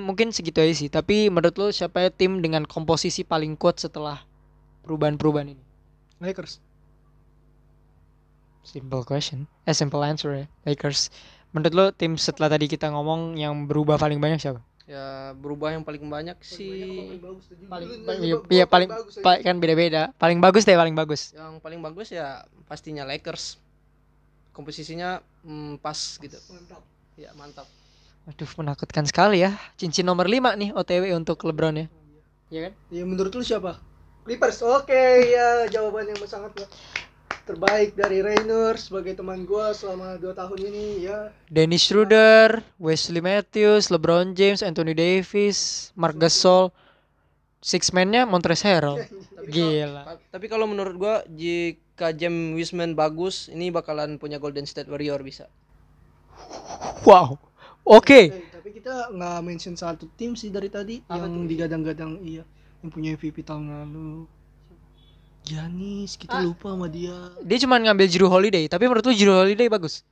mungkin 0.05 0.31
segitu 0.31 0.61
aja 0.61 0.73
sih. 0.77 0.87
Tapi 0.87 1.33
menurut 1.33 1.57
lo 1.57 1.67
siapa 1.73 2.07
ya 2.07 2.09
tim 2.13 2.39
dengan 2.39 2.63
komposisi 2.63 3.25
paling 3.25 3.57
kuat 3.59 3.81
setelah 3.81 4.21
perubahan-perubahan 4.87 5.57
ini? 5.57 5.63
Lakers 6.23 6.66
simple 8.67 9.01
question. 9.07 9.47
Eh 9.63 9.71
simple 9.71 10.03
answer 10.03 10.43
ya 10.43 10.45
Lakers. 10.67 11.07
Menurut 11.55 11.73
lo 11.73 11.85
tim 11.95 12.19
setelah 12.19 12.51
tadi 12.51 12.67
kita 12.67 12.91
ngomong 12.91 13.39
yang 13.39 13.65
berubah 13.65 13.95
paling 13.95 14.19
banyak 14.19 14.43
siapa? 14.43 14.59
Ya 14.87 15.31
berubah 15.35 15.75
yang 15.75 15.83
paling 15.83 16.03
banyak 16.03 16.35
sih. 16.43 17.19
paling 17.67 17.87
iya, 18.23 18.35
iya, 18.51 18.65
paling 18.67 18.87
pa- 19.23 19.39
kan 19.39 19.55
beda-beda. 19.59 20.11
Paling 20.19 20.39
bagus 20.43 20.67
deh 20.67 20.75
paling 20.75 20.95
bagus. 20.95 21.31
Yang 21.31 21.63
paling 21.63 21.79
bagus 21.79 22.11
ya 22.11 22.43
pastinya 22.67 23.07
Lakers. 23.07 23.59
Komposisinya 24.51 25.23
hmm, 25.47 25.79
pas 25.79 26.19
gitu. 26.19 26.39
mantap. 26.51 26.83
Ya 27.15 27.31
mantap. 27.35 27.67
Aduh 28.27 28.51
menakutkan 28.59 29.07
sekali 29.07 29.43
ya. 29.43 29.55
Cincin 29.79 30.03
nomor 30.03 30.27
5 30.27 30.55
nih 30.59 30.75
OTW 30.75 31.15
untuk 31.15 31.39
LeBron 31.47 31.83
ya. 31.83 31.87
Iya 32.47 32.59
kan? 32.71 32.73
Ya 32.91 33.03
menurut 33.03 33.31
lu 33.35 33.43
siapa? 33.43 33.79
Clippers. 34.27 34.59
Oke 34.63 35.31
ya 35.31 35.67
jawaban 35.71 36.11
yang 36.11 36.19
sangat 36.27 36.51
terbaik 37.47 37.95
dari 37.95 38.19
Rainer 38.19 38.75
sebagai 38.75 39.15
teman 39.15 39.47
gua 39.47 39.71
selama 39.71 40.19
dua 40.19 40.35
tahun 40.35 40.59
ini 40.67 41.07
ya. 41.07 41.31
Dennis 41.47 41.87
Schroeder 41.87 42.59
Wesley 42.75 43.23
Matthews 43.23 43.87
LeBron 43.87 44.35
James 44.35 44.59
Anthony 44.59 44.91
Davis 44.91 45.89
Marc 45.95 46.19
Gasol. 46.19 46.69
Six 47.57 47.89
man-nya 47.89 48.27
Montrezl 48.27 48.67
Harrell. 48.67 48.99
Gila. 49.53 50.03
Ta- 50.03 50.37
Tapi 50.37 50.45
kalau 50.45 50.67
menurut 50.67 50.95
gua 50.99 51.15
jika 51.31 52.11
James 52.11 52.53
Wiseman 52.53 52.93
bagus, 52.93 53.47
ini 53.47 53.71
bakalan 53.71 54.19
punya 54.19 54.37
Golden 54.37 54.67
State 54.67 54.91
Warrior 54.91 55.23
bisa. 55.23 55.47
wow. 57.01 57.33
Oke. 57.87 58.29
Eh, 58.29 58.51
tapi 58.51 58.75
kita 58.75 59.09
nggak 59.15 59.39
mention 59.47 59.73
satu 59.73 60.11
tim 60.19 60.35
sih 60.35 60.51
dari 60.51 60.67
tadi 60.67 60.99
yang 61.07 61.47
digadang-gadang 61.47 62.19
iya 62.19 62.43
yang 62.83 62.91
punya 62.91 63.15
MVP 63.15 63.41
tahun 63.41 63.71
lalu 63.71 64.27
Giannis 65.47 66.19
kita 66.19 66.35
Ah. 66.35 66.43
lupa 66.43 66.75
sama 66.75 66.87
dia. 66.91 67.15
Dia 67.41 67.57
cuma 67.63 67.79
ngambil 67.79 68.07
Drew 68.11 68.27
Holiday 68.27 68.65
tapi 68.67 68.83
menurut 68.85 69.05
lu 69.07 69.13
Drew 69.15 69.31
Holiday 69.31 69.67
bagus? 69.71 70.03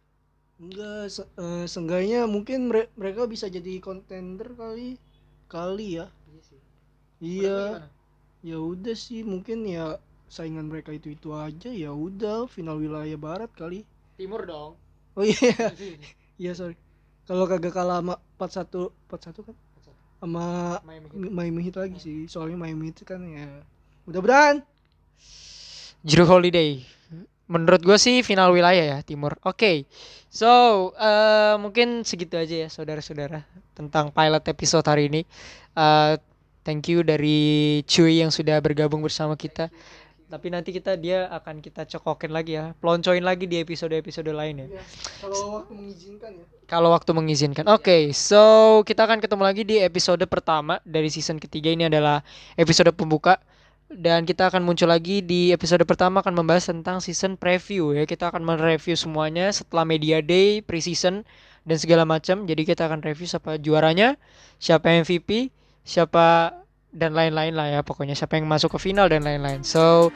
Enggak 0.56 1.12
se 1.12 1.22
eh, 1.36 1.66
seenggaknya 1.68 2.24
mungkin 2.26 2.72
mere- 2.72 2.92
mereka 2.96 3.28
bisa 3.28 3.52
jadi 3.52 3.84
contender 3.84 4.56
kali 4.56 4.96
kali 5.52 6.00
ya. 6.00 6.08
Iya 7.20 7.90
ya 8.46 8.58
udah 8.62 8.96
sih 8.96 9.26
mungkin 9.26 9.66
ya 9.66 9.98
saingan 10.30 10.68
mereka 10.70 10.94
itu 10.94 11.12
itu 11.12 11.34
aja 11.34 11.70
ya 11.74 11.92
udah 11.92 12.48
final 12.48 12.80
wilayah 12.80 13.20
barat 13.20 13.52
kali. 13.52 13.84
Timur 14.16 14.48
dong. 14.48 14.72
Oh 15.16 15.24
iya. 15.24 15.72
Iya. 16.40 16.52
Sorry. 16.60 16.76
Kalau 17.26 17.50
kagak 17.50 17.74
kalah 17.74 18.00
sama 18.00 18.16
41 18.38 18.94
41 19.12 19.48
kan? 19.52 19.56
Sama 20.22 20.46
Miami 21.12 21.60
Heat. 21.68 21.76
Lagi 21.76 21.98
sih 22.00 22.18
soalnya 22.32 22.56
Miami 22.56 22.92
Heat 22.94 23.04
kan 23.04 23.20
ya 23.28 23.48
mudah-mudahan 24.06 24.62
Drew 26.02 26.26
Holiday. 26.26 26.82
Menurut 27.46 27.82
gue 27.82 27.98
sih 27.98 28.26
final 28.26 28.50
wilayah 28.50 28.98
ya 28.98 29.00
timur. 29.02 29.38
Oke, 29.46 29.86
so 30.28 30.50
eh, 30.98 31.56
mungkin 31.58 32.02
segitu 32.02 32.36
aja 32.36 32.66
ya 32.66 32.70
saudara-saudara 32.70 33.46
tentang 33.72 34.10
pilot 34.10 34.44
episode 34.46 34.86
hari 34.86 35.10
ini. 35.10 35.22
Eh, 35.72 36.14
thank 36.62 36.90
you 36.90 37.06
dari 37.06 37.38
Cuy 37.86 38.26
yang 38.26 38.34
sudah 38.34 38.58
bergabung 38.58 39.02
bersama 39.02 39.38
kita. 39.38 39.70
tapi 40.26 40.50
nanti 40.50 40.74
kita 40.74 40.98
dia 40.98 41.30
akan 41.30 41.62
kita 41.62 41.86
cokokin 41.86 42.34
lagi 42.34 42.58
ya 42.58 42.74
peloncoin 42.82 43.22
lagi 43.22 43.46
di 43.46 43.62
episode-episode 43.62 44.34
lain 44.34 44.58
ya 44.58 44.68
Ya, 44.74 44.82
kalau 45.22 45.62
waktu 45.62 45.74
mengizinkan 45.78 46.32
ya. 46.34 46.46
kalau 46.66 46.90
waktu 46.90 47.12
mengizinkan 47.14 47.64
oke 47.70 47.98
so 48.10 48.42
kita 48.90 49.06
akan 49.06 49.22
ketemu 49.22 49.44
lagi 49.46 49.62
di 49.62 49.78
episode 49.78 50.26
pertama 50.26 50.82
dari 50.82 51.14
season 51.14 51.38
ketiga 51.38 51.70
ini 51.70 51.86
adalah 51.86 52.26
episode 52.58 52.90
pembuka 52.98 53.38
dan 53.96 54.28
kita 54.28 54.52
akan 54.52 54.68
muncul 54.68 54.92
lagi 54.92 55.24
di 55.24 55.56
episode 55.56 55.82
pertama 55.88 56.20
akan 56.20 56.36
membahas 56.44 56.68
tentang 56.68 57.00
season 57.00 57.40
preview 57.40 57.96
ya. 57.96 58.04
Kita 58.04 58.30
akan 58.30 58.44
mereview 58.44 59.00
semuanya 59.00 59.50
setelah 59.56 59.88
media 59.88 60.20
day 60.20 60.60
pre-season 60.60 61.24
dan 61.64 61.78
segala 61.80 62.04
macam. 62.04 62.44
Jadi 62.44 62.68
kita 62.68 62.92
akan 62.92 63.02
review 63.02 63.26
siapa 63.26 63.56
juaranya 63.58 64.20
siapa 64.60 64.92
MVP 64.92 65.50
siapa 65.86 66.52
dan 66.92 67.16
lain-lain 67.16 67.56
lah 67.56 67.68
ya. 67.72 67.80
Pokoknya 67.82 68.20
siapa 68.20 68.36
yang 68.36 68.52
masuk 68.52 68.76
ke 68.76 68.92
final 68.92 69.08
dan 69.08 69.24
lain-lain. 69.24 69.64
So 69.64 70.12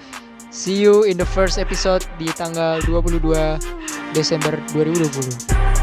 see 0.51 0.75
you 0.75 1.07
in 1.07 1.15
the 1.15 1.27
first 1.27 1.55
episode 1.55 2.03
di 2.19 2.27
tanggal 2.35 2.83
22 2.83 3.23
Desember 4.11 4.59
2020 4.75 5.78